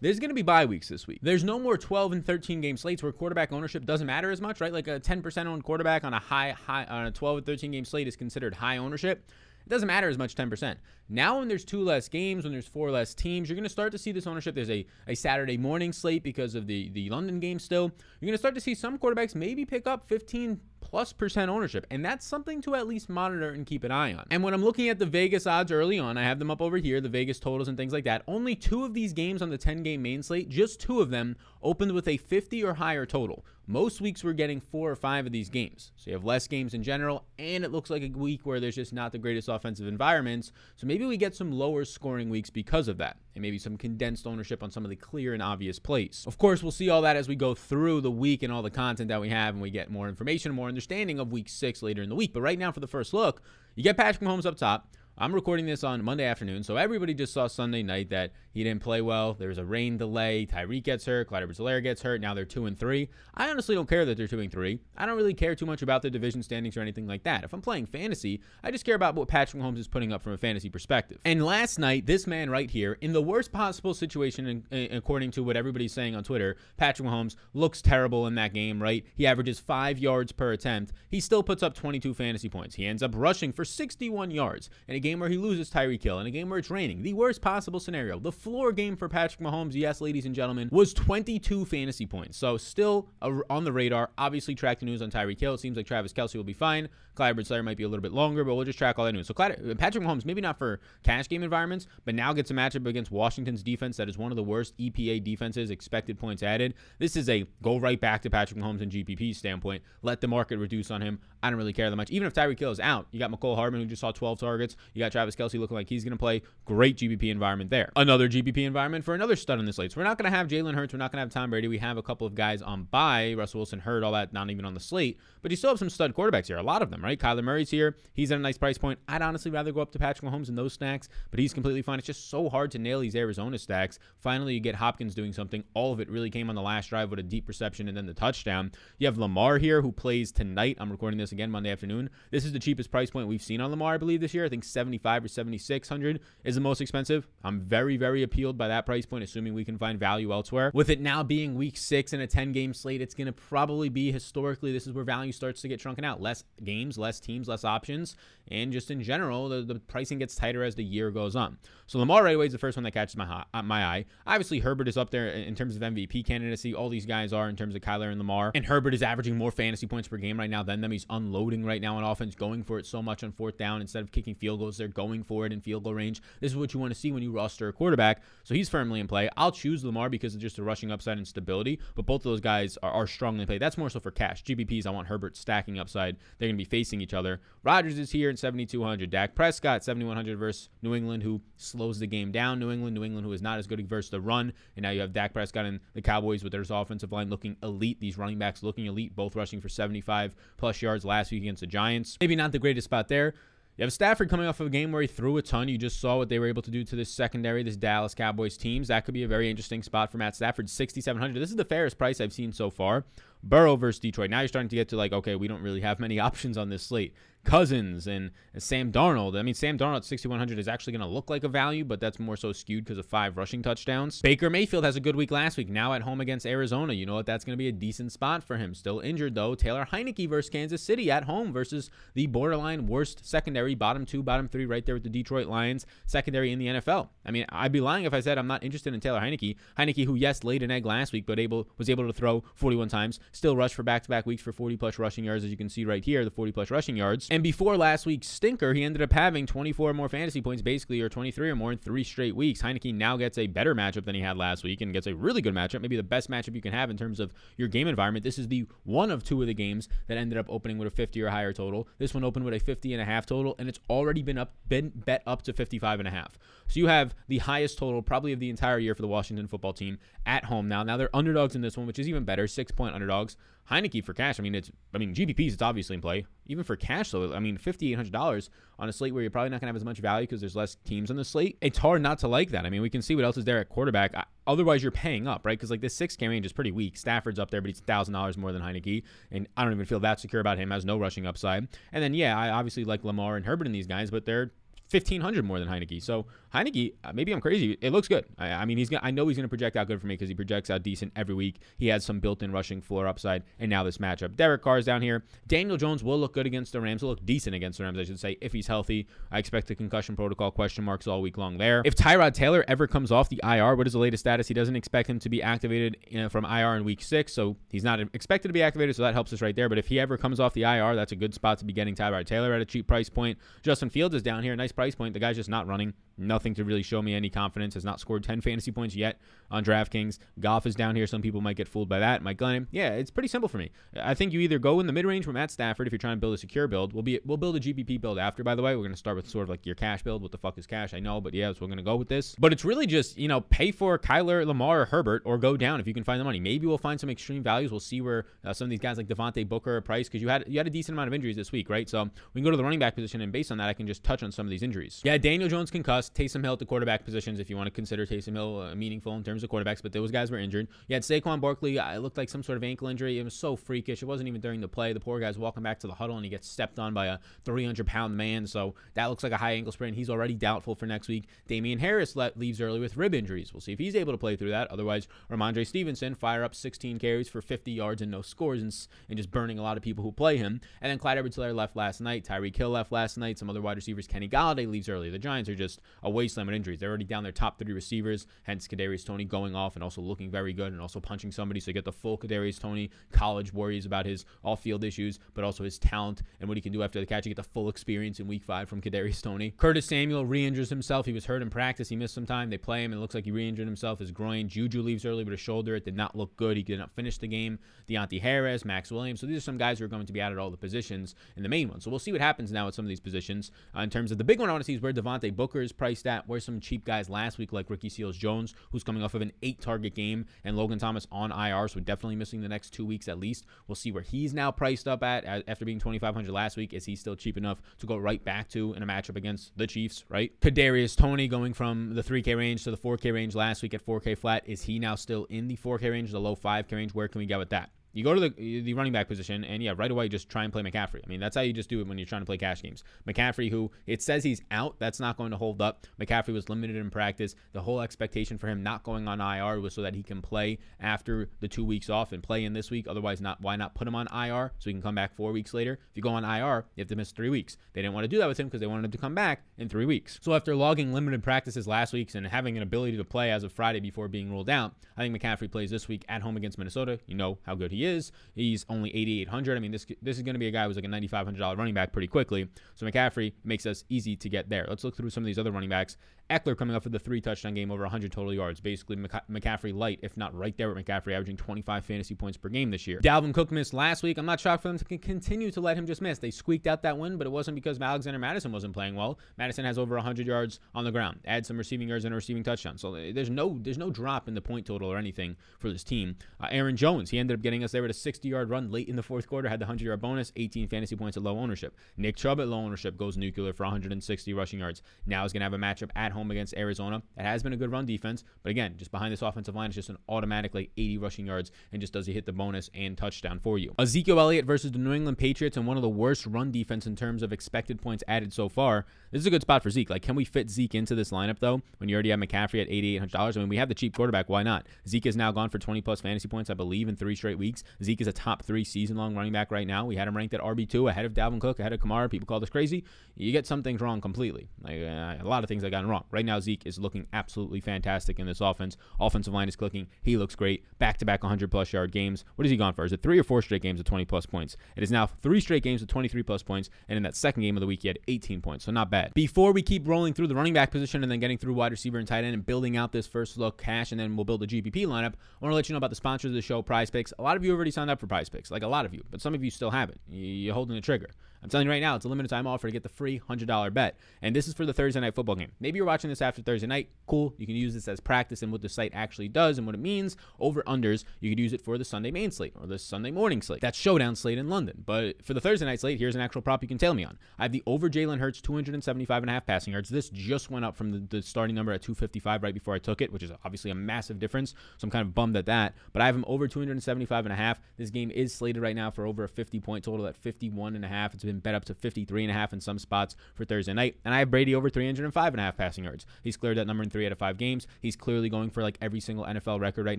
There's 0.00 0.18
going 0.18 0.30
to 0.30 0.34
be 0.34 0.42
bye 0.42 0.66
weeks 0.66 0.88
this 0.88 1.06
week. 1.06 1.20
There's 1.22 1.44
no 1.44 1.58
more 1.58 1.78
12 1.78 2.12
and 2.12 2.26
13 2.26 2.60
game 2.60 2.76
slates 2.76 3.02
where 3.02 3.12
quarterback 3.12 3.52
ownership 3.52 3.86
doesn't 3.86 4.06
matter 4.06 4.30
as 4.30 4.40
much, 4.40 4.60
right? 4.60 4.72
Like 4.72 4.88
a 4.88 5.00
10% 5.00 5.46
owned 5.46 5.64
quarterback 5.64 6.04
on 6.04 6.12
a 6.12 6.18
high, 6.18 6.50
high 6.50 6.84
on 6.84 7.06
a 7.06 7.10
12 7.10 7.38
and 7.38 7.46
13 7.46 7.70
game 7.70 7.84
slate 7.84 8.06
is 8.06 8.16
considered 8.16 8.54
high 8.54 8.76
ownership. 8.76 9.24
It 9.64 9.70
doesn't 9.70 9.86
matter 9.86 10.10
as 10.10 10.18
much 10.18 10.34
10%. 10.34 10.76
Now, 11.08 11.38
when 11.38 11.48
there's 11.48 11.64
two 11.64 11.82
less 11.82 12.08
games, 12.08 12.44
when 12.44 12.52
there's 12.52 12.66
four 12.66 12.90
less 12.90 13.14
teams, 13.14 13.48
you're 13.48 13.56
going 13.56 13.64
to 13.64 13.70
start 13.70 13.92
to 13.92 13.98
see 13.98 14.12
this 14.12 14.26
ownership. 14.26 14.54
There's 14.54 14.68
a, 14.68 14.86
a 15.08 15.14
Saturday 15.14 15.56
morning 15.56 15.92
slate 15.92 16.22
because 16.22 16.54
of 16.54 16.66
the, 16.66 16.90
the 16.90 17.08
London 17.08 17.40
game 17.40 17.58
still. 17.58 17.90
You're 18.20 18.26
going 18.26 18.34
to 18.34 18.38
start 18.38 18.54
to 18.56 18.60
see 18.60 18.74
some 18.74 18.98
quarterbacks 18.98 19.34
maybe 19.34 19.64
pick 19.64 19.86
up 19.86 20.06
15 20.06 20.60
plus 20.94 21.12
percent 21.12 21.50
ownership. 21.50 21.88
And 21.90 22.04
that's 22.04 22.24
something 22.24 22.62
to 22.62 22.76
at 22.76 22.86
least 22.86 23.08
monitor 23.08 23.50
and 23.50 23.66
keep 23.66 23.82
an 23.82 23.90
eye 23.90 24.14
on. 24.14 24.26
And 24.30 24.44
when 24.44 24.54
I'm 24.54 24.62
looking 24.62 24.88
at 24.90 25.00
the 25.00 25.06
Vegas 25.06 25.44
odds 25.44 25.72
early 25.72 25.98
on, 25.98 26.16
I 26.16 26.22
have 26.22 26.38
them 26.38 26.52
up 26.52 26.62
over 26.62 26.76
here, 26.76 27.00
the 27.00 27.08
Vegas 27.08 27.40
totals 27.40 27.66
and 27.66 27.76
things 27.76 27.92
like 27.92 28.04
that. 28.04 28.22
Only 28.28 28.54
two 28.54 28.84
of 28.84 28.94
these 28.94 29.12
games 29.12 29.42
on 29.42 29.50
the 29.50 29.58
10 29.58 29.82
game 29.82 30.02
main 30.02 30.22
slate, 30.22 30.48
just 30.48 30.80
two 30.80 31.00
of 31.00 31.10
them 31.10 31.36
opened 31.64 31.92
with 31.92 32.06
a 32.06 32.16
50 32.16 32.62
or 32.62 32.74
higher 32.74 33.06
total. 33.06 33.44
Most 33.66 34.00
weeks 34.02 34.22
we're 34.22 34.34
getting 34.34 34.60
four 34.60 34.90
or 34.90 34.96
five 34.96 35.24
of 35.24 35.32
these 35.32 35.48
games. 35.48 35.92
So 35.96 36.10
you 36.10 36.14
have 36.14 36.24
less 36.24 36.46
games 36.46 36.74
in 36.74 36.82
general, 36.82 37.24
and 37.38 37.64
it 37.64 37.72
looks 37.72 37.88
like 37.88 38.02
a 38.02 38.08
week 38.08 38.44
where 38.44 38.60
there's 38.60 38.74
just 38.74 38.92
not 38.92 39.10
the 39.10 39.18
greatest 39.18 39.48
offensive 39.48 39.86
environments. 39.86 40.52
So 40.76 40.86
maybe 40.86 41.06
we 41.06 41.16
get 41.16 41.34
some 41.34 41.50
lower 41.50 41.86
scoring 41.86 42.28
weeks 42.28 42.50
because 42.50 42.88
of 42.88 42.98
that, 42.98 43.16
and 43.34 43.40
maybe 43.40 43.58
some 43.58 43.78
condensed 43.78 44.26
ownership 44.26 44.62
on 44.62 44.70
some 44.70 44.84
of 44.84 44.90
the 44.90 44.96
clear 44.96 45.32
and 45.32 45.42
obvious 45.42 45.78
plays. 45.78 46.24
Of 46.26 46.36
course, 46.36 46.62
we'll 46.62 46.72
see 46.72 46.90
all 46.90 47.02
that 47.02 47.16
as 47.16 47.26
we 47.26 47.36
go 47.36 47.54
through 47.54 48.02
the 48.02 48.10
week 48.10 48.42
and 48.42 48.52
all 48.52 48.62
the 48.62 48.70
content 48.70 49.08
that 49.08 49.20
we 49.20 49.30
have, 49.30 49.54
and 49.54 49.62
we 49.62 49.70
get 49.70 49.90
more 49.90 50.08
information, 50.08 50.52
more 50.52 50.68
understanding 50.68 51.18
of 51.18 51.32
week 51.32 51.48
six 51.48 51.82
later 51.82 52.02
in 52.02 52.10
the 52.10 52.14
week. 52.14 52.34
But 52.34 52.42
right 52.42 52.58
now, 52.58 52.70
for 52.70 52.80
the 52.80 52.86
first 52.86 53.14
look, 53.14 53.42
you 53.74 53.82
get 53.82 53.96
Patrick 53.96 54.22
Mahomes 54.22 54.44
up 54.46 54.56
top. 54.56 54.88
I'm 55.16 55.32
recording 55.32 55.64
this 55.66 55.84
on 55.84 56.04
Monday 56.04 56.24
afternoon, 56.24 56.64
so 56.64 56.76
everybody 56.76 57.14
just 57.14 57.32
saw 57.32 57.46
Sunday 57.46 57.84
night 57.84 58.10
that 58.10 58.32
he 58.54 58.62
didn't 58.62 58.82
play 58.82 59.02
well. 59.02 59.34
There 59.34 59.48
was 59.48 59.58
a 59.58 59.64
rain 59.64 59.98
delay. 59.98 60.46
Tyreek 60.46 60.84
gets 60.84 61.04
hurt. 61.04 61.26
Clyde 61.26 61.42
edwards 61.42 61.82
gets 61.82 62.02
hurt. 62.02 62.20
Now 62.20 62.34
they're 62.34 62.44
two 62.44 62.66
and 62.66 62.78
three. 62.78 63.10
I 63.34 63.50
honestly 63.50 63.74
don't 63.74 63.88
care 63.88 64.04
that 64.04 64.16
they're 64.16 64.28
two 64.28 64.38
and 64.38 64.50
three. 64.50 64.78
I 64.96 65.06
don't 65.06 65.16
really 65.16 65.34
care 65.34 65.56
too 65.56 65.66
much 65.66 65.82
about 65.82 66.02
the 66.02 66.10
division 66.10 66.42
standings 66.42 66.76
or 66.76 66.80
anything 66.80 67.08
like 67.08 67.24
that. 67.24 67.42
If 67.42 67.52
I'm 67.52 67.60
playing 67.60 67.86
fantasy, 67.86 68.40
I 68.62 68.70
just 68.70 68.84
care 68.84 68.94
about 68.94 69.16
what 69.16 69.26
Patrick 69.26 69.60
Mahomes 69.60 69.78
is 69.78 69.88
putting 69.88 70.12
up 70.12 70.22
from 70.22 70.32
a 70.32 70.38
fantasy 70.38 70.70
perspective. 70.70 71.18
And 71.24 71.44
last 71.44 71.80
night, 71.80 72.06
this 72.06 72.28
man 72.28 72.48
right 72.48 72.70
here, 72.70 72.96
in 73.00 73.12
the 73.12 73.20
worst 73.20 73.50
possible 73.50 73.92
situation, 73.92 74.64
according 74.70 75.32
to 75.32 75.42
what 75.42 75.56
everybody's 75.56 75.92
saying 75.92 76.14
on 76.14 76.22
Twitter, 76.22 76.56
Patrick 76.76 77.08
Mahomes 77.08 77.34
looks 77.54 77.82
terrible 77.82 78.28
in 78.28 78.36
that 78.36 78.54
game. 78.54 78.80
Right? 78.80 79.04
He 79.16 79.26
averages 79.26 79.58
five 79.58 79.98
yards 79.98 80.30
per 80.30 80.52
attempt. 80.52 80.92
He 81.10 81.18
still 81.18 81.42
puts 81.42 81.64
up 81.64 81.74
22 81.74 82.14
fantasy 82.14 82.48
points. 82.48 82.76
He 82.76 82.86
ends 82.86 83.02
up 83.02 83.12
rushing 83.16 83.52
for 83.52 83.64
61 83.64 84.30
yards. 84.30 84.70
in 84.86 84.94
a 84.94 85.00
game 85.00 85.18
where 85.18 85.28
he 85.28 85.36
loses 85.36 85.70
Tyreek 85.70 86.02
Hill, 86.02 86.20
in 86.20 86.26
a 86.26 86.30
game 86.30 86.48
where 86.48 86.58
it's 86.58 86.70
raining, 86.70 87.02
the 87.02 87.14
worst 87.14 87.42
possible 87.42 87.80
scenario, 87.80 88.18
the 88.18 88.30
floor 88.44 88.72
game 88.72 88.94
for 88.94 89.08
Patrick 89.08 89.40
Mahomes, 89.40 89.72
yes, 89.72 90.02
ladies 90.02 90.26
and 90.26 90.34
gentlemen, 90.34 90.68
was 90.70 90.92
22 90.92 91.64
fantasy 91.64 92.04
points. 92.04 92.36
So 92.36 92.58
still 92.58 93.08
on 93.22 93.64
the 93.64 93.72
radar. 93.72 94.10
Obviously, 94.18 94.54
track 94.54 94.80
the 94.80 94.84
news 94.84 95.00
on 95.00 95.10
Tyreek 95.10 95.40
Hill. 95.40 95.54
It 95.54 95.60
seems 95.60 95.78
like 95.78 95.86
Travis 95.86 96.12
Kelce 96.12 96.36
will 96.36 96.44
be 96.44 96.52
fine. 96.52 96.90
Clyde 97.14 97.46
Slayer 97.46 97.62
might 97.62 97.76
be 97.76 97.84
a 97.84 97.88
little 97.88 98.02
bit 98.02 98.12
longer, 98.12 98.44
but 98.44 98.54
we'll 98.54 98.64
just 98.64 98.78
track 98.78 98.98
all 98.98 99.04
that 99.04 99.12
news. 99.12 99.26
So 99.26 99.34
Clyde, 99.34 99.60
uh, 99.70 99.74
Patrick 99.74 100.04
Mahomes, 100.04 100.24
maybe 100.24 100.40
not 100.40 100.58
for 100.58 100.80
cash 101.02 101.28
game 101.28 101.42
environments, 101.42 101.86
but 102.04 102.14
now 102.14 102.32
gets 102.32 102.50
a 102.50 102.54
matchup 102.54 102.86
against 102.86 103.10
Washington's 103.10 103.62
defense 103.62 103.96
that 103.96 104.08
is 104.08 104.18
one 104.18 104.32
of 104.32 104.36
the 104.36 104.42
worst 104.42 104.76
EPA 104.78 105.22
defenses, 105.22 105.70
expected 105.70 106.18
points 106.18 106.42
added. 106.42 106.74
This 106.98 107.16
is 107.16 107.28
a 107.28 107.46
go 107.62 107.78
right 107.78 108.00
back 108.00 108.22
to 108.22 108.30
Patrick 108.30 108.60
Mahomes 108.60 108.82
and 108.82 108.90
GPP 108.90 109.34
standpoint. 109.34 109.82
Let 110.02 110.20
the 110.20 110.28
market 110.28 110.58
reduce 110.58 110.90
on 110.90 111.00
him. 111.00 111.20
I 111.42 111.50
don't 111.50 111.58
really 111.58 111.72
care 111.72 111.90
that 111.90 111.96
much. 111.96 112.10
Even 112.10 112.26
if 112.26 112.32
Tyreek 112.34 112.58
Hill 112.58 112.70
is 112.70 112.80
out, 112.80 113.06
you 113.10 113.18
got 113.18 113.30
Mecole 113.30 113.54
Hardman 113.54 113.80
who 113.80 113.86
just 113.86 114.00
saw 114.00 114.12
12 114.12 114.40
targets. 114.40 114.76
You 114.94 115.00
got 115.00 115.12
Travis 115.12 115.36
Kelce 115.36 115.58
looking 115.58 115.76
like 115.76 115.88
he's 115.88 116.04
going 116.04 116.12
to 116.12 116.18
play. 116.18 116.42
Great 116.64 116.96
GPP 116.96 117.30
environment 117.30 117.70
there. 117.70 117.92
Another 117.96 118.28
GPP 118.28 118.58
environment 118.58 119.04
for 119.04 119.14
another 119.14 119.36
stud 119.36 119.58
on 119.58 119.66
this 119.66 119.76
slate. 119.76 119.92
So 119.92 120.00
we're 120.00 120.06
not 120.06 120.18
going 120.18 120.30
to 120.30 120.36
have 120.36 120.48
Jalen 120.48 120.74
Hurts. 120.74 120.92
We're 120.92 120.98
not 120.98 121.12
going 121.12 121.18
to 121.18 121.26
have 121.26 121.32
Tom 121.32 121.50
Brady. 121.50 121.68
We 121.68 121.78
have 121.78 121.96
a 121.98 122.02
couple 122.02 122.26
of 122.26 122.34
guys 122.34 122.62
on 122.62 122.84
bye. 122.84 123.34
Russell 123.36 123.58
Wilson 123.58 123.80
hurt, 123.80 124.02
all 124.02 124.12
that, 124.12 124.32
not 124.32 124.50
even 124.50 124.64
on 124.64 124.74
the 124.74 124.80
slate. 124.80 125.18
But 125.42 125.50
you 125.50 125.56
still 125.56 125.70
have 125.70 125.78
some 125.78 125.90
stud 125.90 126.14
quarterbacks 126.14 126.46
here. 126.46 126.56
A 126.56 126.62
lot 126.62 126.80
of 126.80 126.90
them, 126.90 127.03
right? 127.04 127.18
Kyler 127.18 127.44
Murray's 127.44 127.70
here. 127.70 127.96
He's 128.14 128.32
at 128.32 128.38
a 128.38 128.42
nice 128.42 128.58
price 128.58 128.78
point. 128.78 128.98
I'd 129.06 129.22
honestly 129.22 129.50
rather 129.50 129.72
go 129.72 129.80
up 129.80 129.92
to 129.92 129.98
Patrick 129.98 130.30
Mahomes 130.30 130.48
in 130.48 130.56
those 130.56 130.72
stacks, 130.72 131.08
but 131.30 131.38
he's 131.38 131.52
completely 131.52 131.82
fine. 131.82 131.98
It's 131.98 132.06
just 132.06 132.30
so 132.30 132.48
hard 132.48 132.70
to 132.72 132.78
nail 132.78 133.00
these 133.00 133.14
Arizona 133.14 133.58
stacks. 133.58 133.98
Finally, 134.18 134.54
you 134.54 134.60
get 134.60 134.74
Hopkins 134.74 135.14
doing 135.14 135.32
something. 135.32 135.62
All 135.74 135.92
of 135.92 136.00
it 136.00 136.10
really 136.10 136.30
came 136.30 136.48
on 136.48 136.56
the 136.56 136.62
last 136.62 136.88
drive 136.88 137.10
with 137.10 137.18
a 137.18 137.22
deep 137.22 137.46
reception 137.46 137.88
and 137.88 137.96
then 137.96 138.06
the 138.06 138.14
touchdown. 138.14 138.72
You 138.98 139.06
have 139.06 139.18
Lamar 139.18 139.58
here 139.58 139.82
who 139.82 139.92
plays 139.92 140.32
tonight. 140.32 140.76
I'm 140.80 140.90
recording 140.90 141.18
this 141.18 141.32
again 141.32 141.50
Monday 141.50 141.70
afternoon. 141.70 142.10
This 142.30 142.44
is 142.44 142.52
the 142.52 142.58
cheapest 142.58 142.90
price 142.90 143.10
point 143.10 143.28
we've 143.28 143.42
seen 143.42 143.60
on 143.60 143.70
Lamar, 143.70 143.94
I 143.94 143.98
believe, 143.98 144.20
this 144.20 144.34
year. 144.34 144.44
I 144.44 144.48
think 144.48 144.64
75 144.64 145.24
or 145.24 145.28
7600 145.28 146.20
is 146.44 146.54
the 146.54 146.60
most 146.60 146.80
expensive. 146.80 147.28
I'm 147.42 147.60
very, 147.60 147.96
very 147.96 148.22
appealed 148.22 148.56
by 148.56 148.68
that 148.68 148.86
price 148.86 149.06
point, 149.06 149.24
assuming 149.24 149.54
we 149.54 149.64
can 149.64 149.78
find 149.78 149.98
value 149.98 150.32
elsewhere. 150.32 150.70
With 150.74 150.90
it 150.90 151.00
now 151.00 151.22
being 151.22 151.54
week 151.54 151.76
six 151.76 152.12
and 152.12 152.22
a 152.22 152.26
10 152.26 152.52
game 152.52 152.72
slate, 152.72 153.00
it's 153.00 153.14
going 153.14 153.26
to 153.26 153.32
probably 153.32 153.88
be 153.88 154.10
historically, 154.10 154.72
this 154.72 154.86
is 154.86 154.92
where 154.92 155.04
value 155.04 155.32
starts 155.32 155.60
to 155.62 155.68
get 155.68 155.80
shrunken 155.80 156.04
out. 156.04 156.20
Less 156.20 156.44
games, 156.62 156.93
less 156.98 157.20
teams, 157.20 157.48
less 157.48 157.64
options. 157.64 158.16
And 158.50 158.72
just 158.72 158.90
in 158.90 159.02
general, 159.02 159.48
the, 159.48 159.62
the 159.62 159.76
pricing 159.76 160.18
gets 160.18 160.34
tighter 160.34 160.62
as 160.62 160.74
the 160.74 160.84
year 160.84 161.10
goes 161.10 161.34
on. 161.34 161.58
So 161.86 161.98
Lamar 161.98 162.22
right 162.22 162.36
away 162.36 162.46
is 162.46 162.52
the 162.52 162.58
first 162.58 162.76
one 162.76 162.84
that 162.84 162.92
catches 162.92 163.16
my, 163.16 163.44
my 163.62 163.84
eye. 163.84 164.04
Obviously, 164.26 164.58
Herbert 164.58 164.88
is 164.88 164.96
up 164.96 165.10
there 165.10 165.28
in 165.28 165.54
terms 165.54 165.76
of 165.76 165.82
MVP 165.82 166.26
candidacy. 166.26 166.74
All 166.74 166.88
these 166.88 167.06
guys 167.06 167.32
are 167.32 167.48
in 167.48 167.56
terms 167.56 167.74
of 167.74 167.82
Kyler 167.82 168.10
and 168.10 168.18
Lamar. 168.18 168.52
And 168.54 168.64
Herbert 168.64 168.94
is 168.94 169.02
averaging 169.02 169.36
more 169.36 169.50
fantasy 169.50 169.86
points 169.86 170.08
per 170.08 170.16
game 170.16 170.38
right 170.38 170.50
now 170.50 170.62
than 170.62 170.80
them. 170.80 170.90
He's 170.90 171.06
unloading 171.10 171.64
right 171.64 171.80
now 171.80 171.96
on 171.96 172.04
offense, 172.04 172.34
going 172.34 172.64
for 172.64 172.78
it 172.78 172.86
so 172.86 173.02
much 173.02 173.24
on 173.24 173.32
fourth 173.32 173.56
down 173.56 173.80
instead 173.80 174.02
of 174.02 174.12
kicking 174.12 174.34
field 174.34 174.60
goals. 174.60 174.76
They're 174.76 174.88
going 174.88 175.22
for 175.22 175.46
it 175.46 175.52
in 175.52 175.60
field 175.60 175.84
goal 175.84 175.94
range. 175.94 176.22
This 176.40 176.52
is 176.52 176.56
what 176.56 176.72
you 176.74 176.80
want 176.80 176.92
to 176.92 176.98
see 176.98 177.12
when 177.12 177.22
you 177.22 177.32
roster 177.32 177.68
a 177.68 177.72
quarterback. 177.72 178.22
So 178.44 178.54
he's 178.54 178.68
firmly 178.68 179.00
in 179.00 179.06
play. 179.06 179.28
I'll 179.36 179.52
choose 179.52 179.84
Lamar 179.84 180.08
because 180.08 180.34
of 180.34 180.40
just 180.40 180.56
the 180.56 180.62
rushing 180.62 180.90
upside 180.90 181.16
and 181.16 181.26
stability, 181.26 181.80
but 181.94 182.06
both 182.06 182.20
of 182.20 182.24
those 182.24 182.40
guys 182.40 182.78
are, 182.82 182.90
are 182.90 183.06
strongly 183.06 183.42
in 183.42 183.46
play. 183.46 183.58
That's 183.58 183.78
more 183.78 183.90
so 183.90 184.00
for 184.00 184.10
cash. 184.10 184.44
GPPs, 184.44 184.86
I 184.86 184.90
want 184.90 185.08
Herbert 185.08 185.36
stacking 185.36 185.78
upside. 185.78 186.16
They're 186.38 186.48
going 186.48 186.56
to 186.56 186.64
be 186.64 186.68
facing 186.68 186.83
each 186.92 187.14
other. 187.14 187.40
Rodgers 187.62 187.98
is 187.98 188.10
here 188.10 188.28
in 188.30 188.36
7,200. 188.36 189.10
Dak 189.10 189.34
Prescott, 189.34 189.84
7,100 189.84 190.38
versus 190.38 190.68
New 190.82 190.94
England, 190.94 191.22
who 191.22 191.40
slows 191.56 191.98
the 191.98 192.06
game 192.06 192.32
down. 192.32 192.58
New 192.58 192.70
England, 192.70 192.94
New 192.94 193.04
England, 193.04 193.26
who 193.26 193.32
is 193.32 193.42
not 193.42 193.58
as 193.58 193.66
good 193.66 193.86
versus 193.88 194.10
the 194.10 194.20
run. 194.20 194.52
And 194.76 194.82
now 194.82 194.90
you 194.90 195.00
have 195.00 195.12
Dak 195.12 195.32
Prescott 195.32 195.64
and 195.64 195.80
the 195.94 196.02
Cowboys 196.02 196.42
with 196.42 196.52
their 196.52 196.64
offensive 196.68 197.12
line 197.12 197.30
looking 197.30 197.56
elite. 197.62 198.00
These 198.00 198.18
running 198.18 198.38
backs 198.38 198.62
looking 198.62 198.86
elite, 198.86 199.14
both 199.16 199.36
rushing 199.36 199.60
for 199.60 199.68
75 199.68 200.34
plus 200.56 200.82
yards 200.82 201.04
last 201.04 201.30
week 201.30 201.42
against 201.42 201.60
the 201.60 201.66
Giants. 201.66 202.16
Maybe 202.20 202.36
not 202.36 202.52
the 202.52 202.58
greatest 202.58 202.86
spot 202.86 203.08
there. 203.08 203.34
You 203.76 203.82
have 203.82 203.92
Stafford 203.92 204.30
coming 204.30 204.46
off 204.46 204.60
of 204.60 204.68
a 204.68 204.70
game 204.70 204.92
where 204.92 205.02
he 205.02 205.08
threw 205.08 205.36
a 205.36 205.42
ton. 205.42 205.66
You 205.66 205.76
just 205.76 206.00
saw 206.00 206.18
what 206.18 206.28
they 206.28 206.38
were 206.38 206.46
able 206.46 206.62
to 206.62 206.70
do 206.70 206.84
to 206.84 206.94
this 206.94 207.10
secondary, 207.10 207.64
this 207.64 207.76
Dallas 207.76 208.14
Cowboys 208.14 208.56
teams. 208.56 208.86
That 208.86 209.04
could 209.04 209.14
be 209.14 209.24
a 209.24 209.28
very 209.28 209.50
interesting 209.50 209.82
spot 209.82 210.12
for 210.12 210.18
Matt 210.18 210.36
Stafford. 210.36 210.70
6,700. 210.70 211.40
This 211.40 211.50
is 211.50 211.56
the 211.56 211.64
fairest 211.64 211.98
price 211.98 212.20
I've 212.20 212.32
seen 212.32 212.52
so 212.52 212.70
far. 212.70 213.04
Burrow 213.44 213.76
versus 213.76 214.00
Detroit. 214.00 214.30
Now 214.30 214.40
you're 214.40 214.48
starting 214.48 214.68
to 214.70 214.76
get 214.76 214.88
to 214.88 214.96
like, 214.96 215.12
okay, 215.12 215.36
we 215.36 215.48
don't 215.48 215.62
really 215.62 215.80
have 215.82 216.00
many 216.00 216.18
options 216.28 216.58
on 216.58 216.70
this 216.70 216.84
slate. 216.84 217.14
Cousins 217.44 218.06
and, 218.06 218.30
Sam 218.56 218.92
Darnold. 218.92 219.36
I 219.36 219.42
mean, 219.42 219.54
Sam 219.54 219.76
Darnold 219.76 219.96
at 219.96 220.04
6,100 220.04 220.60
is 220.60 220.68
actually 220.68 220.92
going 220.92 221.00
to 221.00 221.12
look 221.12 221.28
like 221.28 221.42
a 221.42 221.48
value, 221.48 221.84
but 221.84 221.98
that's 221.98 222.20
more 222.20 222.36
so 222.36 222.52
skewed 222.52 222.84
because 222.84 222.98
of 222.98 223.06
five 223.06 223.36
rushing 223.36 223.62
touchdowns. 223.62 224.22
Baker 224.22 224.48
Mayfield 224.48 224.84
has 224.84 224.94
a 224.94 225.00
good 225.00 225.16
week 225.16 225.32
last 225.32 225.56
week. 225.56 225.68
Now 225.68 225.92
at 225.92 226.02
home 226.02 226.20
against 226.20 226.46
Arizona. 226.46 226.92
You 226.92 227.04
know 227.04 227.14
what? 227.14 227.26
That's 227.26 227.44
going 227.44 227.54
to 227.54 227.58
be 227.58 227.66
a 227.66 227.72
decent 227.72 228.12
spot 228.12 228.44
for 228.44 228.56
him. 228.56 228.74
Still 228.74 229.00
injured, 229.00 229.34
though. 229.34 229.56
Taylor 229.56 229.88
Heinicke 229.90 230.28
versus 230.28 230.48
Kansas 230.48 230.82
City 230.82 231.10
at 231.10 231.24
home 231.24 231.52
versus 231.52 231.90
the 232.14 232.28
borderline 232.28 232.86
worst 232.86 233.26
secondary, 233.28 233.74
bottom 233.74 234.06
two, 234.06 234.22
bottom 234.22 234.48
three, 234.48 234.66
right 234.66 234.86
there 234.86 234.94
with 234.94 235.02
the 235.02 235.10
Detroit 235.10 235.48
Lions 235.48 235.84
secondary 236.06 236.52
in 236.52 236.60
the 236.60 236.66
NFL. 236.66 237.08
I 237.26 237.32
mean, 237.32 237.44
I'd 237.48 237.72
be 237.72 237.80
lying 237.80 238.04
if 238.04 238.14
I 238.14 238.20
said 238.20 238.38
I'm 238.38 238.46
not 238.46 238.62
interested 238.62 238.94
in 238.94 239.00
Taylor 239.00 239.20
Heinicke. 239.20 239.56
Heinicke, 239.76 240.04
who, 240.06 240.14
yes, 240.14 240.44
laid 240.44 240.62
an 240.62 240.70
egg 240.70 240.86
last 240.86 241.12
week, 241.12 241.26
but 241.26 241.40
able 241.40 241.68
was 241.76 241.90
able 241.90 242.06
to 242.06 242.12
throw 242.12 242.44
41 242.54 242.88
times, 242.88 243.18
still 243.34 243.56
rushed 243.56 243.74
for 243.74 243.82
back 243.82 244.02
to 244.04 244.08
back 244.08 244.26
weeks 244.26 244.42
for 244.42 244.52
40 244.52 244.76
plus 244.76 244.98
rushing 244.98 245.24
yards, 245.24 245.44
as 245.44 245.50
you 245.50 245.56
can 245.56 245.68
see 245.68 245.84
right 245.84 246.04
here, 246.04 246.24
the 246.24 246.30
40 246.30 246.52
plus 246.52 246.70
rushing 246.70 246.96
yards. 246.96 247.28
And 247.30 247.42
before 247.42 247.76
last 247.76 248.06
week's 248.06 248.28
stinker, 248.28 248.72
he 248.74 248.84
ended 248.84 249.02
up 249.02 249.12
having 249.12 249.46
24 249.46 249.90
or 249.90 249.94
more 249.94 250.08
fantasy 250.08 250.40
points, 250.40 250.62
basically, 250.62 251.00
or 251.00 251.08
23 251.08 251.50
or 251.50 251.56
more 251.56 251.72
in 251.72 251.78
three 251.78 252.04
straight 252.04 252.36
weeks. 252.36 252.62
Heinicke 252.62 252.94
now 252.94 253.16
gets 253.16 253.36
a 253.38 253.46
better 253.46 253.74
matchup 253.74 254.04
than 254.04 254.14
he 254.14 254.20
had 254.20 254.36
last 254.36 254.64
week 254.64 254.80
and 254.80 254.92
gets 254.92 255.06
a 255.06 255.14
really 255.14 255.42
good 255.42 255.54
matchup, 255.54 255.80
maybe 255.80 255.96
the 255.96 256.02
best 256.02 256.30
matchup 256.30 256.54
you 256.54 256.62
can 256.62 256.72
have 256.72 256.90
in 256.90 256.96
terms 256.96 257.20
of 257.20 257.32
your 257.56 257.68
game 257.68 257.88
environment. 257.88 258.24
This 258.24 258.38
is 258.38 258.48
the 258.48 258.66
one 258.84 259.10
of 259.10 259.24
two 259.24 259.40
of 259.40 259.48
the 259.48 259.54
games 259.54 259.88
that 260.06 260.16
ended 260.16 260.38
up 260.38 260.46
opening 260.48 260.78
with 260.78 260.88
a 260.88 260.90
50 260.90 261.20
or 261.22 261.28
higher 261.28 261.52
total. 261.52 261.88
This 261.98 262.14
one 262.14 262.24
opened 262.24 262.44
with 262.44 262.54
a 262.54 262.60
50 262.60 262.92
and 262.92 263.02
a 263.02 263.04
half 263.04 263.26
total, 263.26 263.54
and 263.58 263.68
it's 263.68 263.80
already 263.90 264.22
been 264.22 264.38
up 264.38 264.54
been 264.68 264.92
bet 264.94 265.22
up 265.26 265.42
to 265.42 265.52
55 265.52 265.98
and 265.98 266.08
a 266.08 266.10
half. 266.10 266.38
So 266.68 266.80
you 266.80 266.86
have 266.86 267.14
the 267.28 267.38
highest 267.38 267.78
total 267.78 268.02
probably 268.02 268.32
of 268.32 268.40
the 268.40 268.50
entire 268.50 268.78
year 268.78 268.94
for 268.94 269.02
the 269.02 269.08
Washington 269.08 269.46
football 269.46 269.72
team 269.72 269.98
at 270.26 270.44
home 270.44 270.68
now. 270.68 270.82
Now 270.82 270.96
they're 270.96 271.14
underdogs 271.14 271.54
in 271.54 271.60
this 271.60 271.76
one, 271.76 271.86
which 271.86 271.98
is 271.98 272.08
even 272.08 272.24
better, 272.24 272.46
six 272.46 272.72
point 272.72 272.94
underdogs. 272.94 273.23
Heinicke 273.70 274.04
for 274.04 274.12
cash. 274.12 274.38
I 274.38 274.42
mean, 274.42 274.54
it's 274.54 274.70
I 274.94 274.98
mean 274.98 275.14
GPPs. 275.14 275.54
It's 275.54 275.62
obviously 275.62 275.94
in 275.94 276.02
play. 276.02 276.26
Even 276.46 276.64
for 276.64 276.76
cash, 276.76 277.10
though, 277.10 277.32
I 277.32 277.38
mean, 277.38 277.56
fifty 277.56 277.90
eight 277.90 277.94
hundred 277.96 278.12
dollars 278.12 278.50
on 278.78 278.88
a 278.88 278.92
slate 278.92 279.14
where 279.14 279.22
you're 279.22 279.30
probably 279.30 279.50
not 279.50 279.60
gonna 279.60 279.68
have 279.68 279.76
as 279.76 279.84
much 279.84 279.98
value 279.98 280.26
because 280.26 280.40
there's 280.40 280.54
less 280.56 280.76
teams 280.84 281.10
on 281.10 281.16
the 281.16 281.24
slate. 281.24 281.56
It's 281.60 281.78
hard 281.78 282.02
not 282.02 282.18
to 282.20 282.28
like 282.28 282.50
that. 282.50 282.66
I 282.66 282.70
mean, 282.70 282.82
we 282.82 282.90
can 282.90 283.00
see 283.00 283.14
what 283.14 283.24
else 283.24 283.38
is 283.38 283.44
there 283.44 283.58
at 283.58 283.70
quarterback. 283.70 284.14
Otherwise, 284.46 284.82
you're 284.82 284.92
paying 284.92 285.26
up, 285.26 285.46
right? 285.46 285.58
Because 285.58 285.70
like 285.70 285.80
this 285.80 285.94
six 285.94 286.14
K 286.14 286.28
range 286.28 286.44
is 286.44 286.52
pretty 286.52 286.72
weak. 286.72 286.96
Stafford's 286.98 287.38
up 287.38 287.50
there, 287.50 287.62
but 287.62 287.68
he's 287.68 287.80
thousand 287.80 288.12
dollars 288.12 288.36
more 288.36 288.52
than 288.52 288.60
Heinicke, 288.60 289.02
and 289.30 289.48
I 289.56 289.64
don't 289.64 289.72
even 289.72 289.86
feel 289.86 290.00
that 290.00 290.20
secure 290.20 290.40
about 290.40 290.58
him. 290.58 290.70
Has 290.70 290.84
no 290.84 290.98
rushing 290.98 291.26
upside. 291.26 291.66
And 291.92 292.02
then 292.02 292.12
yeah, 292.12 292.38
I 292.38 292.50
obviously 292.50 292.84
like 292.84 293.02
Lamar 293.02 293.36
and 293.36 293.46
Herbert 293.46 293.66
and 293.66 293.74
these 293.74 293.86
guys, 293.86 294.10
but 294.10 294.26
they're 294.26 294.52
1500 294.90 295.44
more 295.44 295.58
than 295.58 295.68
Heinicke. 295.68 296.02
So 296.02 296.26
Heinicke, 296.54 296.94
uh, 297.02 297.12
maybe 297.12 297.32
I'm 297.32 297.40
crazy. 297.40 297.76
It 297.80 297.90
looks 297.90 298.06
good. 298.06 298.24
I, 298.38 298.50
I 298.50 298.64
mean, 298.64 298.78
he's 298.78 298.88
gonna, 298.88 299.04
I 299.04 299.10
know 299.10 299.26
he's 299.26 299.36
going 299.36 299.44
to 299.44 299.48
project 299.48 299.76
out 299.76 299.88
good 299.88 300.00
for 300.00 300.06
me 300.06 300.14
because 300.14 300.28
he 300.28 300.34
projects 300.34 300.70
out 300.70 300.82
decent 300.82 301.12
every 301.16 301.34
week. 301.34 301.60
He 301.78 301.88
has 301.88 302.04
some 302.04 302.20
built-in 302.20 302.52
rushing 302.52 302.80
floor 302.80 303.06
upside, 303.06 303.42
and 303.58 303.68
now 303.68 303.82
this 303.82 303.98
matchup. 303.98 304.36
Derek 304.36 304.62
Carr's 304.62 304.84
down 304.84 305.02
here. 305.02 305.24
Daniel 305.48 305.76
Jones 305.76 306.04
will 306.04 306.18
look 306.18 306.32
good 306.32 306.46
against 306.46 306.72
the 306.72 306.80
Rams. 306.80 307.02
Will 307.02 307.10
look 307.10 307.26
decent 307.26 307.56
against 307.56 307.78
the 307.78 307.84
Rams, 307.84 307.98
I 307.98 308.04
should 308.04 308.20
say, 308.20 308.36
if 308.40 308.52
he's 308.52 308.66
healthy. 308.66 309.08
I 309.32 309.38
expect 309.38 309.66
the 309.66 309.74
concussion 309.74 310.14
protocol 310.14 310.50
question 310.50 310.84
marks 310.84 311.06
all 311.06 311.20
week 311.20 311.38
long 311.38 311.58
there. 311.58 311.82
If 311.84 311.96
Tyrod 311.96 312.34
Taylor 312.34 312.64
ever 312.68 312.86
comes 312.86 313.10
off 313.10 313.28
the 313.28 313.40
IR, 313.42 313.74
what 313.74 313.86
is 313.86 313.94
the 313.94 313.98
latest 313.98 314.22
status? 314.22 314.46
He 314.46 314.54
doesn't 314.54 314.76
expect 314.76 315.08
him 315.08 315.18
to 315.20 315.28
be 315.28 315.42
activated 315.42 315.96
you 316.08 316.20
know, 316.20 316.28
from 316.28 316.44
IR 316.44 316.76
in 316.76 316.84
week 316.84 317.02
six, 317.02 317.32
so 317.32 317.56
he's 317.70 317.84
not 317.84 317.98
expected 318.00 318.48
to 318.48 318.54
be 318.54 318.62
activated, 318.62 318.94
so 318.94 319.02
that 319.02 319.14
helps 319.14 319.32
us 319.32 319.42
right 319.42 319.56
there. 319.56 319.68
But 319.68 319.78
if 319.78 319.88
he 319.88 319.98
ever 319.98 320.16
comes 320.16 320.38
off 320.38 320.54
the 320.54 320.62
IR, 320.62 320.94
that's 320.94 321.12
a 321.12 321.16
good 321.16 321.34
spot 321.34 321.58
to 321.58 321.64
be 321.64 321.72
getting 321.72 321.94
Tyrod 321.94 322.26
Taylor 322.26 322.52
at 322.52 322.60
a 322.60 322.64
cheap 322.64 322.86
price 322.86 323.08
point. 323.08 323.38
Justin 323.62 323.90
Fields 323.90 324.14
is 324.14 324.22
down 324.22 324.42
here, 324.42 324.54
nice 324.54 324.72
price 324.72 324.94
point. 324.94 325.14
The 325.14 325.20
guy's 325.20 325.36
just 325.36 325.48
not 325.48 325.66
running. 325.66 325.94
Nothing 326.16 326.43
to 326.52 326.64
really 326.64 326.82
show 326.82 327.00
me 327.00 327.14
any 327.14 327.30
confidence. 327.30 327.72
Has 327.72 327.84
not 327.84 328.00
scored 328.00 328.24
10 328.24 328.42
fantasy 328.42 328.70
points 328.70 328.94
yet 328.94 329.18
on 329.50 329.64
DraftKings. 329.64 330.18
Goff 330.40 330.66
is 330.66 330.74
down 330.74 330.96
here. 330.96 331.06
Some 331.06 331.22
people 331.22 331.40
might 331.40 331.56
get 331.56 331.68
fooled 331.68 331.88
by 331.88 332.00
that. 332.00 332.22
Mike 332.22 332.36
Glennon. 332.36 332.66
Yeah, 332.70 332.90
it's 332.90 333.10
pretty 333.10 333.28
simple 333.28 333.48
for 333.48 333.56
me. 333.58 333.70
I 333.98 334.12
think 334.14 334.32
you 334.32 334.40
either 334.40 334.58
go 334.58 334.80
in 334.80 334.86
the 334.86 334.92
mid 334.92 335.06
range 335.06 335.24
from 335.24 335.34
Matt 335.34 335.50
Stafford 335.50 335.86
if 335.86 335.92
you're 335.92 335.98
trying 335.98 336.16
to 336.16 336.20
build 336.20 336.34
a 336.34 336.38
secure 336.38 336.68
build. 336.68 336.92
We'll 336.92 337.02
be 337.02 337.20
we'll 337.24 337.38
build 337.38 337.56
a 337.56 337.60
GPP 337.60 338.00
build 338.00 338.18
after. 338.18 338.44
By 338.44 338.54
the 338.54 338.62
way, 338.62 338.76
we're 338.76 338.82
gonna 338.82 338.96
start 338.96 339.16
with 339.16 339.28
sort 339.28 339.44
of 339.44 339.48
like 339.48 339.64
your 339.64 339.74
cash 339.74 340.02
build. 340.02 340.20
What 340.22 340.32
the 340.32 340.38
fuck 340.38 340.58
is 340.58 340.66
cash? 340.66 340.92
I 340.92 341.00
know, 341.00 341.20
but 341.20 341.32
yeah, 341.32 341.52
so 341.52 341.58
we're 341.62 341.68
gonna 341.68 341.82
go 341.82 341.96
with 341.96 342.08
this. 342.08 342.34
But 342.38 342.52
it's 342.52 342.64
really 342.64 342.86
just 342.86 343.16
you 343.16 343.28
know 343.28 343.40
pay 343.40 343.70
for 343.70 343.98
Kyler, 343.98 344.44
Lamar, 344.44 344.82
or 344.82 344.84
Herbert, 344.86 345.22
or 345.24 345.38
go 345.38 345.56
down 345.56 345.80
if 345.80 345.86
you 345.86 345.94
can 345.94 346.04
find 346.04 346.20
the 346.20 346.24
money. 346.24 346.40
Maybe 346.40 346.66
we'll 346.66 346.78
find 346.78 346.98
some 346.98 347.10
extreme 347.10 347.42
values. 347.42 347.70
We'll 347.70 347.80
see 347.80 348.00
where 348.00 348.26
uh, 348.44 348.52
some 348.52 348.66
of 348.66 348.70
these 348.70 348.80
guys 348.80 348.96
like 348.96 349.06
Devontae 349.06 349.48
Booker 349.48 349.76
are 349.76 349.80
priced 349.80 350.10
because 350.10 350.22
you 350.22 350.28
had 350.28 350.44
you 350.48 350.58
had 350.58 350.66
a 350.66 350.70
decent 350.70 350.96
amount 350.96 351.08
of 351.08 351.14
injuries 351.14 351.36
this 351.36 351.52
week, 351.52 351.70
right? 351.70 351.88
So 351.88 352.02
we 352.32 352.40
can 352.40 352.44
go 352.44 352.50
to 352.50 352.56
the 352.56 352.64
running 352.64 352.78
back 352.78 352.94
position, 352.94 353.20
and 353.20 353.32
based 353.32 353.52
on 353.52 353.58
that, 353.58 353.68
I 353.68 353.72
can 353.72 353.86
just 353.86 354.02
touch 354.02 354.22
on 354.22 354.32
some 354.32 354.46
of 354.46 354.50
these 354.50 354.62
injuries. 354.62 355.00
Yeah, 355.04 355.18
Daniel 355.18 355.48
Jones 355.48 355.70
concussed. 355.70 356.14
Taysom 356.14 356.33
Hill 356.42 356.54
at 356.54 356.58
the 356.58 356.64
quarterback 356.64 357.04
positions 357.04 357.38
if 357.38 357.48
you 357.48 357.56
want 357.56 357.66
to 357.66 357.70
consider 357.70 358.06
Taysom 358.06 358.34
Hill 358.34 358.60
uh, 358.60 358.74
meaningful 358.74 359.14
in 359.14 359.22
terms 359.22 359.44
of 359.44 359.50
quarterbacks, 359.50 359.82
but 359.82 359.92
those 359.92 360.10
guys 360.10 360.30
were 360.30 360.38
injured. 360.38 360.68
You 360.88 360.94
had 360.94 361.02
Saquon 361.02 361.40
Barkley. 361.40 361.78
Uh, 361.78 361.94
it 361.94 361.98
looked 361.98 362.16
like 362.16 362.28
some 362.28 362.42
sort 362.42 362.56
of 362.56 362.64
ankle 362.64 362.88
injury. 362.88 363.18
It 363.18 363.24
was 363.24 363.34
so 363.34 363.56
freakish. 363.56 364.02
It 364.02 364.06
wasn't 364.06 364.28
even 364.28 364.40
during 364.40 364.60
the 364.60 364.68
play. 364.68 364.92
The 364.92 365.00
poor 365.00 365.20
guy's 365.20 365.38
walking 365.38 365.62
back 365.62 365.80
to 365.80 365.86
the 365.86 365.94
huddle 365.94 366.16
and 366.16 366.24
he 366.24 366.30
gets 366.30 366.48
stepped 366.48 366.78
on 366.78 366.94
by 366.94 367.06
a 367.06 367.18
300 367.44 367.86
pound 367.86 368.16
man. 368.16 368.46
So 368.46 368.74
that 368.94 369.06
looks 369.06 369.22
like 369.22 369.32
a 369.32 369.36
high 369.36 369.52
ankle 369.52 369.72
sprain. 369.72 369.94
He's 369.94 370.10
already 370.10 370.34
doubtful 370.34 370.74
for 370.74 370.86
next 370.86 371.08
week. 371.08 371.28
Damien 371.46 371.78
Harris 371.78 372.16
let, 372.16 372.38
leaves 372.38 372.60
early 372.60 372.80
with 372.80 372.96
rib 372.96 373.14
injuries. 373.14 373.52
We'll 373.52 373.60
see 373.60 373.72
if 373.72 373.78
he's 373.78 373.96
able 373.96 374.12
to 374.12 374.18
play 374.18 374.36
through 374.36 374.50
that. 374.50 374.70
Otherwise, 374.70 375.08
Rhamondre 375.30 375.66
Stevenson 375.66 376.14
fire 376.14 376.44
up 376.44 376.54
16 376.54 376.98
carries 376.98 377.28
for 377.28 377.40
50 377.40 377.70
yards 377.70 378.02
and 378.02 378.10
no 378.10 378.22
scores 378.22 378.62
and, 378.62 378.74
and 379.08 379.16
just 379.16 379.30
burning 379.30 379.58
a 379.58 379.62
lot 379.62 379.76
of 379.76 379.82
people 379.82 380.04
who 380.04 380.12
play 380.12 380.36
him. 380.36 380.60
And 380.80 380.90
then 380.90 380.98
Clyde 380.98 381.18
edwards 381.18 381.38
left 381.38 381.76
last 381.76 382.00
night. 382.00 382.24
Tyreek 382.24 382.56
Hill 382.56 382.70
left 382.70 382.92
last 382.92 383.16
night. 383.18 383.38
Some 383.38 383.50
other 383.50 383.62
wide 383.62 383.76
receivers. 383.76 384.06
Kenny 384.06 384.28
Golladay 384.28 384.68
leaves 384.68 384.88
early. 384.88 385.10
The 385.10 385.18
Giants 385.18 385.48
are 385.48 385.54
just 385.54 385.80
a 386.02 386.10
wasteland 386.24 386.46
with 386.46 386.56
injuries. 386.56 386.80
They're 386.80 386.88
already 386.88 387.04
down 387.04 387.22
their 387.22 387.32
top 387.32 387.58
three 387.58 387.74
receivers. 387.74 388.26
Hence 388.44 388.66
Kadarius 388.66 389.04
Toney 389.04 389.24
going 389.24 389.54
off 389.54 389.74
and 389.74 389.84
also 389.84 390.00
looking 390.00 390.30
very 390.30 390.54
good 390.54 390.72
and 390.72 390.80
also 390.80 391.00
punching 391.00 391.32
somebody. 391.32 391.60
So 391.60 391.68
you 391.68 391.74
get 391.74 391.84
the 391.84 391.92
full 391.92 392.16
Kadarius 392.16 392.58
Toney 392.58 392.90
college 393.12 393.52
worries 393.52 393.84
about 393.84 394.06
his 394.06 394.24
off-field 394.42 394.84
issues, 394.84 395.18
but 395.34 395.44
also 395.44 395.64
his 395.64 395.78
talent 395.78 396.22
and 396.40 396.48
what 396.48 396.56
he 396.56 396.62
can 396.62 396.72
do 396.72 396.82
after 396.82 396.98
the 396.98 397.04
catch. 397.04 397.26
You 397.26 397.34
get 397.34 397.42
the 397.42 397.48
full 397.48 397.68
experience 397.68 398.20
in 398.20 398.26
Week 398.26 398.42
Five 398.42 398.70
from 398.70 398.80
Kadarius 398.80 399.20
Toney. 399.20 399.50
Curtis 399.50 399.84
Samuel 399.84 400.24
re-injures 400.24 400.70
himself. 400.70 401.04
He 401.04 401.12
was 401.12 401.26
hurt 401.26 401.42
in 401.42 401.50
practice. 401.50 401.90
He 401.90 401.96
missed 401.96 402.14
some 402.14 402.24
time. 402.24 402.48
They 402.48 402.56
play 402.56 402.84
him 402.84 402.92
and 402.92 402.98
it 402.98 403.02
looks 403.02 403.14
like 403.14 403.26
he 403.26 403.30
re-injured 403.30 403.66
himself. 403.66 403.98
His 403.98 404.10
groin. 404.10 404.48
Juju 404.48 404.80
leaves 404.80 405.04
early 405.04 405.24
with 405.24 405.34
a 405.34 405.36
shoulder. 405.36 405.74
It 405.74 405.84
did 405.84 405.96
not 405.96 406.16
look 406.16 406.34
good. 406.36 406.56
He 406.56 406.62
did 406.62 406.78
not 406.78 406.90
finish 406.92 407.18
the 407.18 407.28
game. 407.28 407.58
Deonte 407.86 408.20
Harris, 408.20 408.64
Max 408.64 408.90
Williams. 408.90 409.20
So 409.20 409.26
these 409.26 409.36
are 409.36 409.42
some 409.42 409.58
guys 409.58 409.78
who 409.78 409.84
are 409.84 409.88
going 409.88 410.06
to 410.06 410.12
be 410.12 410.22
out 410.22 410.32
at 410.32 410.38
all 410.38 410.50
the 410.50 410.56
positions 410.56 411.14
in 411.36 411.42
the 411.42 411.48
main 411.50 411.68
one. 411.68 411.82
So 411.82 411.90
we'll 411.90 411.98
see 411.98 412.12
what 412.12 412.22
happens 412.22 412.50
now 412.50 412.66
with 412.66 412.74
some 412.74 412.86
of 412.86 412.88
these 412.88 413.00
positions. 413.00 413.50
Uh, 413.76 413.80
in 413.80 413.90
terms 413.90 414.10
of 414.10 414.18
the 414.18 414.24
big 414.24 414.40
one, 414.40 414.48
I 414.48 414.52
want 414.52 414.62
to 414.62 414.66
see 414.66 414.74
is 414.74 414.80
where 414.80 414.92
Devontae 414.92 415.34
Booker 415.34 415.60
is 415.60 415.72
priced 415.72 416.03
at. 416.06 416.28
Where 416.28 416.40
some 416.40 416.60
cheap 416.60 416.84
guys 416.84 417.08
last 417.08 417.38
week 417.38 417.52
like 417.52 417.70
Ricky 417.70 417.88
Seals 417.88 418.16
Jones, 418.16 418.54
who's 418.72 418.84
coming 418.84 419.02
off 419.02 419.14
of 419.14 419.22
an 419.22 419.32
eight 419.42 419.60
target 419.60 419.94
game, 419.94 420.26
and 420.44 420.56
Logan 420.56 420.78
Thomas 420.78 421.06
on 421.10 421.32
IR, 421.32 421.68
so 421.68 421.80
definitely 421.80 422.16
missing 422.16 422.40
the 422.40 422.48
next 422.48 422.70
two 422.70 422.86
weeks 422.86 423.08
at 423.08 423.18
least. 423.18 423.44
We'll 423.66 423.76
see 423.76 423.92
where 423.92 424.02
he's 424.02 424.34
now 424.34 424.50
priced 424.50 424.88
up 424.88 425.02
at 425.02 425.24
after 425.48 425.64
being 425.64 425.78
2,500 425.78 426.32
last 426.32 426.56
week. 426.56 426.72
Is 426.72 426.84
he 426.84 426.96
still 426.96 427.16
cheap 427.16 427.36
enough 427.36 427.62
to 427.78 427.86
go 427.86 427.96
right 427.96 428.22
back 428.24 428.48
to 428.50 428.74
in 428.74 428.82
a 428.82 428.86
matchup 428.86 429.16
against 429.16 429.56
the 429.56 429.66
Chiefs, 429.66 430.04
right? 430.08 430.38
Kadarius 430.40 430.96
Toney 430.96 431.28
going 431.28 431.54
from 431.54 431.94
the 431.94 432.02
3K 432.02 432.36
range 432.36 432.64
to 432.64 432.70
the 432.70 432.76
4K 432.76 433.12
range 433.12 433.34
last 433.34 433.62
week 433.62 433.74
at 433.74 433.84
4K 433.84 434.16
flat. 434.16 434.42
Is 434.46 434.62
he 434.62 434.78
now 434.78 434.94
still 434.94 435.24
in 435.26 435.48
the 435.48 435.56
4K 435.56 435.90
range, 435.90 436.10
the 436.10 436.20
low 436.20 436.36
5K 436.36 436.72
range? 436.72 436.94
Where 436.94 437.08
can 437.08 437.18
we 437.18 437.26
get 437.26 437.38
with 437.38 437.50
that? 437.50 437.70
You 437.94 438.04
go 438.04 438.12
to 438.12 438.20
the 438.20 438.60
the 438.60 438.74
running 438.74 438.92
back 438.92 439.08
position, 439.08 439.44
and 439.44 439.62
yeah, 439.62 439.72
right 439.76 439.90
away 439.90 440.08
just 440.08 440.28
try 440.28 440.44
and 440.44 440.52
play 440.52 440.62
McCaffrey. 440.62 441.00
I 441.04 441.08
mean, 441.08 441.20
that's 441.20 441.36
how 441.36 441.42
you 441.42 441.52
just 441.52 441.68
do 441.68 441.80
it 441.80 441.86
when 441.86 441.96
you're 441.96 442.06
trying 442.06 442.22
to 442.22 442.26
play 442.26 442.36
cash 442.36 442.60
games. 442.62 442.82
McCaffrey, 443.06 443.50
who 443.50 443.70
it 443.86 444.02
says 444.02 444.24
he's 444.24 444.42
out, 444.50 444.78
that's 444.78 445.00
not 445.00 445.16
going 445.16 445.30
to 445.30 445.36
hold 445.36 445.62
up. 445.62 445.86
McCaffrey 446.00 446.34
was 446.34 446.48
limited 446.48 446.76
in 446.76 446.90
practice. 446.90 447.34
The 447.52 447.62
whole 447.62 447.80
expectation 447.80 448.36
for 448.36 448.48
him 448.48 448.62
not 448.62 448.82
going 448.82 449.06
on 449.06 449.20
IR 449.20 449.60
was 449.60 449.74
so 449.74 449.82
that 449.82 449.94
he 449.94 450.02
can 450.02 450.20
play 450.20 450.58
after 450.80 451.30
the 451.40 451.48
two 451.48 451.64
weeks 451.64 451.88
off 451.88 452.12
and 452.12 452.22
play 452.22 452.44
in 452.44 452.52
this 452.52 452.70
week. 452.70 452.86
Otherwise, 452.88 453.20
not 453.20 453.40
why 453.40 453.56
not 453.56 453.74
put 453.74 453.86
him 453.86 453.94
on 453.94 454.08
IR 454.12 454.52
so 454.58 454.70
he 454.70 454.72
can 454.72 454.82
come 454.82 454.96
back 454.96 455.14
four 455.14 455.32
weeks 455.32 455.54
later? 455.54 455.78
If 455.90 455.96
you 455.96 456.02
go 456.02 456.10
on 456.10 456.24
IR, 456.24 456.66
you 456.74 456.82
have 456.82 456.88
to 456.88 456.96
miss 456.96 457.12
three 457.12 457.30
weeks. 457.30 457.56
They 457.72 457.82
didn't 457.82 457.94
want 457.94 458.04
to 458.04 458.08
do 458.08 458.18
that 458.18 458.28
with 458.28 458.38
him 458.38 458.48
because 458.48 458.60
they 458.60 458.66
wanted 458.66 458.86
him 458.86 458.90
to 458.90 458.98
come 458.98 459.14
back 459.14 459.44
in 459.56 459.68
three 459.68 459.86
weeks. 459.86 460.18
So 460.20 460.34
after 460.34 460.56
logging 460.56 460.92
limited 460.92 461.22
practices 461.22 461.68
last 461.68 461.92
week 461.92 462.14
and 462.14 462.26
having 462.26 462.56
an 462.56 462.62
ability 462.62 462.96
to 462.96 463.04
play 463.04 463.30
as 463.30 463.44
of 463.44 463.52
Friday 463.52 463.80
before 463.80 464.08
being 464.08 464.30
ruled 464.30 464.50
out, 464.50 464.74
I 464.96 465.02
think 465.02 465.16
McCaffrey 465.16 465.50
plays 465.50 465.70
this 465.70 465.86
week 465.88 466.04
at 466.08 466.22
home 466.22 466.36
against 466.36 466.58
Minnesota. 466.58 466.98
You 467.06 467.14
know 467.14 467.38
how 467.42 467.54
good 467.54 467.70
he 467.70 467.83
is. 467.83 467.83
Is 467.84 468.12
he's 468.34 468.64
only 468.68 468.90
8,800. 468.90 469.56
I 469.56 469.60
mean, 469.60 469.72
this 469.72 469.86
this 470.02 470.16
is 470.16 470.22
going 470.22 470.34
to 470.34 470.38
be 470.38 470.48
a 470.48 470.50
guy 470.50 470.66
who's 470.66 470.76
like 470.76 470.84
a 470.84 470.88
$9,500 470.88 471.56
running 471.56 471.74
back 471.74 471.92
pretty 471.92 472.08
quickly. 472.08 472.48
So 472.74 472.86
McCaffrey 472.86 473.32
makes 473.44 473.66
us 473.66 473.84
easy 473.88 474.16
to 474.16 474.28
get 474.28 474.48
there. 474.48 474.66
Let's 474.68 474.84
look 474.84 474.96
through 474.96 475.10
some 475.10 475.22
of 475.22 475.26
these 475.26 475.38
other 475.38 475.52
running 475.52 475.70
backs. 475.70 475.96
Ekeler 476.30 476.56
coming 476.56 476.74
up 476.74 476.84
with 476.84 476.92
the 476.92 476.98
three 476.98 477.20
touchdown 477.20 477.54
game 477.54 477.70
over 477.70 477.82
100 477.82 478.10
total 478.10 478.32
yards. 478.32 478.60
Basically, 478.60 478.96
McCaffrey 478.96 479.74
light, 479.74 479.98
if 480.02 480.16
not 480.16 480.34
right 480.34 480.56
there 480.56 480.72
with 480.72 480.84
McCaffrey, 480.84 481.12
averaging 481.12 481.36
25 481.36 481.84
fantasy 481.84 482.14
points 482.14 482.38
per 482.38 482.48
game 482.48 482.70
this 482.70 482.86
year. 482.86 483.00
Dalvin 483.00 483.34
Cook 483.34 483.50
missed 483.50 483.74
last 483.74 484.02
week. 484.02 484.16
I'm 484.16 484.24
not 484.24 484.40
shocked 484.40 484.62
for 484.62 484.68
them 484.68 484.78
to 484.78 484.98
continue 484.98 485.50
to 485.50 485.60
let 485.60 485.76
him 485.76 485.86
just 485.86 486.00
miss. 486.00 486.18
They 486.18 486.30
squeaked 486.30 486.66
out 486.66 486.82
that 486.82 486.96
win, 486.96 487.18
but 487.18 487.26
it 487.26 487.30
wasn't 487.30 487.56
because 487.56 487.80
Alexander 487.80 488.18
Mattison 488.18 488.52
wasn't 488.52 488.72
playing 488.72 488.94
well. 488.94 489.18
Mattison 489.36 489.66
has 489.66 489.78
over 489.78 489.94
100 489.96 490.26
yards 490.26 490.60
on 490.74 490.84
the 490.84 490.92
ground. 490.92 491.20
Add 491.26 491.44
some 491.44 491.58
receiving 491.58 491.88
yards 491.88 492.06
and 492.06 492.14
a 492.14 492.16
receiving 492.16 492.42
touchdown. 492.42 492.78
So 492.78 492.94
uh, 492.94 493.12
there's 493.12 493.30
no 493.30 493.58
there's 493.60 493.78
no 493.78 493.90
drop 493.90 494.26
in 494.26 494.34
the 494.34 494.40
point 494.40 494.66
total 494.66 494.90
or 494.90 494.96
anything 494.96 495.36
for 495.58 495.70
this 495.70 495.84
team. 495.84 496.16
Uh, 496.40 496.48
Aaron 496.50 496.76
Jones, 496.76 497.10
he 497.10 497.18
ended 497.18 497.38
up 497.38 497.42
getting 497.42 497.62
us 497.62 497.72
there 497.72 497.82
with 497.82 497.90
a 497.90 497.94
60 497.94 498.26
yard 498.28 498.48
run 498.48 498.70
late 498.70 498.88
in 498.88 498.96
the 498.96 499.02
fourth 499.02 499.28
quarter, 499.28 499.48
had 499.48 499.60
the 499.60 499.64
100 499.64 499.84
yard 499.84 500.00
bonus, 500.00 500.32
18 500.36 500.68
fantasy 500.68 500.96
points 500.96 501.18
at 501.18 501.22
low 501.22 501.38
ownership. 501.38 501.76
Nick 501.98 502.16
Chubb 502.16 502.40
at 502.40 502.48
low 502.48 502.58
ownership 502.58 502.96
goes 502.96 503.18
nuclear 503.18 503.52
for 503.52 503.64
160 503.64 504.32
rushing 504.32 504.60
yards. 504.60 504.82
Now 505.06 505.22
he's 505.22 505.32
going 505.32 505.40
to 505.40 505.44
have 505.44 505.52
a 505.52 505.58
matchup 505.58 505.90
at 505.94 506.13
home 506.14 506.30
against 506.30 506.54
Arizona. 506.56 507.02
It 507.16 507.22
has 507.22 507.42
been 507.42 507.52
a 507.52 507.56
good 507.56 507.70
run 507.70 507.86
defense, 507.86 508.24
but 508.42 508.50
again, 508.50 508.74
just 508.76 508.90
behind 508.90 509.12
this 509.12 509.22
offensive 509.22 509.54
line, 509.54 509.66
it's 509.66 509.74
just 509.74 509.90
an 509.90 509.98
automatically 510.08 510.70
80 510.76 510.98
rushing 510.98 511.26
yards 511.26 511.50
and 511.72 511.80
just 511.80 511.92
does 511.92 512.06
he 512.06 512.12
hit 512.12 512.26
the 512.26 512.32
bonus 512.32 512.70
and 512.74 512.96
touchdown 512.96 513.40
for 513.40 513.58
you. 513.58 513.74
Ezekiel 513.78 514.18
Elliott 514.18 514.46
versus 514.46 514.72
the 514.72 514.78
New 514.78 514.92
England 514.92 515.18
Patriots 515.18 515.56
and 515.56 515.66
one 515.66 515.76
of 515.76 515.82
the 515.82 515.88
worst 515.88 516.26
run 516.26 516.50
defense 516.50 516.86
in 516.86 516.96
terms 516.96 517.22
of 517.22 517.32
expected 517.32 517.80
points 517.80 518.02
added 518.08 518.32
so 518.32 518.48
far. 518.48 518.86
This 519.10 519.20
is 519.20 519.26
a 519.26 519.30
good 519.30 519.42
spot 519.42 519.62
for 519.62 519.70
Zeke. 519.70 519.90
Like, 519.90 520.02
can 520.02 520.14
we 520.14 520.24
fit 520.24 520.50
Zeke 520.50 520.74
into 520.74 520.94
this 520.94 521.10
lineup 521.10 521.38
though? 521.38 521.62
When 521.78 521.88
you 521.88 521.94
already 521.94 522.10
have 522.10 522.20
McCaffrey 522.20 522.62
at 522.62 522.68
$8,800, 522.68 523.36
I 523.36 523.40
mean, 523.40 523.48
we 523.48 523.56
have 523.56 523.68
the 523.68 523.74
cheap 523.74 523.94
quarterback. 523.94 524.28
Why 524.28 524.42
not? 524.42 524.66
Zeke 524.88 525.06
is 525.06 525.16
now 525.16 525.32
gone 525.32 525.50
for 525.50 525.58
20 525.58 525.80
plus 525.82 526.00
fantasy 526.00 526.28
points, 526.28 526.50
I 526.50 526.54
believe, 526.54 526.88
in 526.88 526.96
three 526.96 527.14
straight 527.14 527.38
weeks. 527.38 527.64
Zeke 527.82 528.00
is 528.00 528.06
a 528.06 528.12
top 528.12 528.42
three 528.42 528.64
season 528.64 528.96
long 528.96 529.14
running 529.14 529.32
back 529.32 529.50
right 529.50 529.66
now. 529.66 529.84
We 529.84 529.96
had 529.96 530.08
him 530.08 530.16
ranked 530.16 530.34
at 530.34 530.40
RB2 530.40 530.90
ahead 530.90 531.04
of 531.04 531.12
Dalvin 531.12 531.40
Cook, 531.40 531.60
ahead 531.60 531.72
of 531.72 531.80
Kamara. 531.80 532.10
People 532.10 532.26
call 532.26 532.40
this 532.40 532.50
crazy. 532.50 532.84
You 533.16 533.32
get 533.32 533.46
some 533.46 533.62
things 533.62 533.80
wrong 533.80 534.00
completely. 534.00 534.48
Like 534.62 534.80
uh, 534.80 535.16
a 535.20 535.24
lot 535.24 535.44
of 535.44 535.48
things 535.48 535.64
I 535.64 535.70
got 535.70 535.84
wrong. 535.86 536.03
Right 536.10 536.24
now, 536.24 536.40
Zeke 536.40 536.66
is 536.66 536.78
looking 536.78 537.06
absolutely 537.12 537.60
fantastic 537.60 538.18
in 538.18 538.26
this 538.26 538.40
offense. 538.40 538.76
Offensive 539.00 539.32
line 539.32 539.48
is 539.48 539.56
clicking. 539.56 539.88
He 540.02 540.16
looks 540.16 540.34
great. 540.34 540.64
Back 540.78 540.98
to 540.98 541.04
back 541.04 541.22
100 541.22 541.50
plus 541.50 541.72
yard 541.72 541.92
games. 541.92 542.24
What 542.36 542.44
has 542.44 542.50
he 542.50 542.56
gone 542.56 542.74
for? 542.74 542.84
Is 542.84 542.92
it 542.92 543.02
three 543.02 543.18
or 543.18 543.24
four 543.24 543.42
straight 543.42 543.62
games 543.62 543.80
of 543.80 543.86
20 543.86 544.04
plus 544.04 544.26
points? 544.26 544.56
It 544.76 544.82
is 544.82 544.90
now 544.90 545.06
three 545.06 545.40
straight 545.40 545.62
games 545.62 545.82
of 545.82 545.88
23 545.88 546.22
plus 546.22 546.42
points. 546.42 546.70
And 546.88 546.96
in 546.96 547.02
that 547.02 547.16
second 547.16 547.42
game 547.42 547.56
of 547.56 547.60
the 547.60 547.66
week, 547.66 547.82
he 547.82 547.88
had 547.88 547.98
18 548.08 548.40
points. 548.40 548.64
So 548.64 548.72
not 548.72 548.90
bad. 548.90 549.14
Before 549.14 549.52
we 549.52 549.62
keep 549.62 549.86
rolling 549.86 550.14
through 550.14 550.28
the 550.28 550.34
running 550.34 550.54
back 550.54 550.70
position 550.70 551.02
and 551.02 551.10
then 551.10 551.20
getting 551.20 551.38
through 551.38 551.54
wide 551.54 551.72
receiver 551.72 551.98
and 551.98 552.06
tight 552.06 552.24
end 552.24 552.34
and 552.34 552.44
building 552.44 552.76
out 552.76 552.92
this 552.92 553.06
first 553.06 553.38
look 553.38 553.58
cash, 553.58 553.92
and 553.92 554.00
then 554.00 554.16
we'll 554.16 554.24
build 554.24 554.42
a 554.42 554.46
GPP 554.46 554.86
lineup, 554.86 555.14
I 555.14 555.40
want 555.40 555.52
to 555.52 555.54
let 555.54 555.68
you 555.68 555.72
know 555.72 555.78
about 555.78 555.90
the 555.90 555.96
sponsors 555.96 556.30
of 556.30 556.34
the 556.34 556.42
show, 556.42 556.62
Prize 556.62 556.90
Picks. 556.90 557.12
A 557.18 557.22
lot 557.22 557.36
of 557.36 557.44
you 557.44 557.52
already 557.52 557.70
signed 557.70 557.90
up 557.90 558.00
for 558.00 558.06
Prize 558.06 558.28
Picks, 558.28 558.50
like 558.50 558.62
a 558.62 558.68
lot 558.68 558.84
of 558.84 558.94
you, 558.94 559.02
but 559.10 559.20
some 559.20 559.34
of 559.34 559.44
you 559.44 559.50
still 559.50 559.70
haven't. 559.70 560.00
You're 560.08 560.54
holding 560.54 560.74
the 560.74 560.80
trigger. 560.80 561.10
I'm 561.44 561.50
telling 561.50 561.66
you 561.66 561.70
right 561.70 561.82
now, 561.82 561.94
it's 561.94 562.06
a 562.06 562.08
limited 562.08 562.30
time 562.30 562.46
offer 562.46 562.68
to 562.68 562.72
get 562.72 562.82
the 562.82 562.88
free 562.88 563.20
$100 563.28 563.74
bet. 563.74 563.98
And 564.22 564.34
this 564.34 564.48
is 564.48 564.54
for 564.54 564.64
the 564.64 564.72
Thursday 564.72 565.00
night 565.00 565.14
football 565.14 565.34
game. 565.34 565.52
Maybe 565.60 565.76
you're 565.76 565.84
watching 565.94 566.10
this 566.10 566.22
after 566.22 566.42
Thursday 566.42 566.66
night. 566.66 566.88
Cool. 567.06 567.32
You 567.38 567.46
can 567.46 567.54
use 567.54 567.74
this 567.74 567.86
as 567.86 568.00
practice 568.00 568.42
and 568.42 568.50
what 568.50 568.62
the 568.62 568.68
site 568.68 568.92
actually 568.94 569.28
does 569.28 569.58
and 569.58 569.66
what 569.66 569.74
it 569.74 569.80
means. 569.80 570.16
Over 570.40 570.62
unders, 570.64 571.04
you 571.20 571.30
could 571.30 571.38
use 571.38 571.52
it 571.52 571.60
for 571.60 571.78
the 571.78 571.84
Sunday 571.84 572.10
main 572.10 572.30
slate 572.30 572.54
or 572.60 572.66
the 572.66 572.78
Sunday 572.78 573.10
morning 573.10 573.42
slate. 573.42 573.60
That's 573.60 573.78
showdown 573.78 574.16
slate 574.16 574.38
in 574.38 574.48
London. 574.48 574.82
But 574.84 575.24
for 575.24 575.34
the 575.34 575.40
Thursday 575.40 575.66
night 575.66 575.80
slate, 575.80 575.98
here's 575.98 576.14
an 576.14 576.20
actual 576.20 576.42
prop 576.42 576.62
you 576.62 576.68
can 576.68 576.78
tail 576.78 576.94
me 576.94 577.04
on. 577.04 577.18
I 577.38 577.44
have 577.44 577.52
the 577.52 577.62
over 577.66 577.88
Jalen 577.88 578.18
Hurts 578.18 578.40
275 578.40 579.22
and 579.22 579.30
a 579.30 579.32
half 579.32 579.46
passing 579.46 579.72
yards. 579.72 579.88
This 579.88 580.08
just 580.10 580.50
went 580.50 580.64
up 580.64 580.76
from 580.76 580.90
the, 580.90 580.98
the 580.98 581.22
starting 581.22 581.54
number 581.54 581.72
at 581.72 581.82
255 581.82 582.42
right 582.42 582.54
before 582.54 582.74
I 582.74 582.78
took 582.78 583.00
it, 583.00 583.12
which 583.12 583.22
is 583.22 583.30
obviously 583.44 583.70
a 583.70 583.74
massive 583.74 584.18
difference. 584.18 584.54
So 584.78 584.86
I'm 584.86 584.90
kind 584.90 585.06
of 585.06 585.14
bummed 585.14 585.36
at 585.36 585.46
that. 585.46 585.74
But 585.92 586.02
I 586.02 586.06
have 586.06 586.16
him 586.16 586.24
over 586.26 586.48
275 586.48 587.26
and 587.26 587.32
a 587.32 587.36
half. 587.36 587.60
This 587.76 587.90
game 587.90 588.10
is 588.10 588.34
slated 588.34 588.62
right 588.62 588.74
now 588.74 588.90
for 588.90 589.06
over 589.06 589.24
a 589.24 589.28
50 589.28 589.60
point 589.60 589.84
total 589.84 590.06
at 590.06 590.16
51 590.16 590.74
and 590.74 590.84
a 590.84 590.88
half. 590.88 591.14
It's 591.14 591.22
been 591.22 591.38
bet 591.38 591.54
up 591.54 591.64
to 591.66 591.74
53 591.74 592.14
three 592.14 592.22
and 592.24 592.30
a 592.30 592.34
half 592.34 592.52
in 592.52 592.60
some 592.60 592.78
spots 592.78 593.16
for 593.34 593.44
Thursday 593.44 593.72
night. 593.72 593.96
And 594.04 594.14
I 594.14 594.20
have 594.20 594.30
Brady 594.30 594.54
over 594.54 594.70
305 594.70 595.34
and 595.34 595.40
a 595.40 595.42
half 595.42 595.56
passing 595.56 595.83
yards. 595.84 596.06
He's 596.22 596.36
cleared 596.36 596.56
that 596.58 596.66
number 596.66 596.82
in 596.82 596.90
three 596.90 597.06
out 597.06 597.12
of 597.12 597.18
five 597.18 597.38
games. 597.38 597.66
He's 597.80 597.96
clearly 597.96 598.28
going 598.28 598.50
for 598.50 598.62
like 598.62 598.78
every 598.80 599.00
single 599.00 599.24
NFL 599.24 599.60
record 599.60 599.86
right 599.86 599.98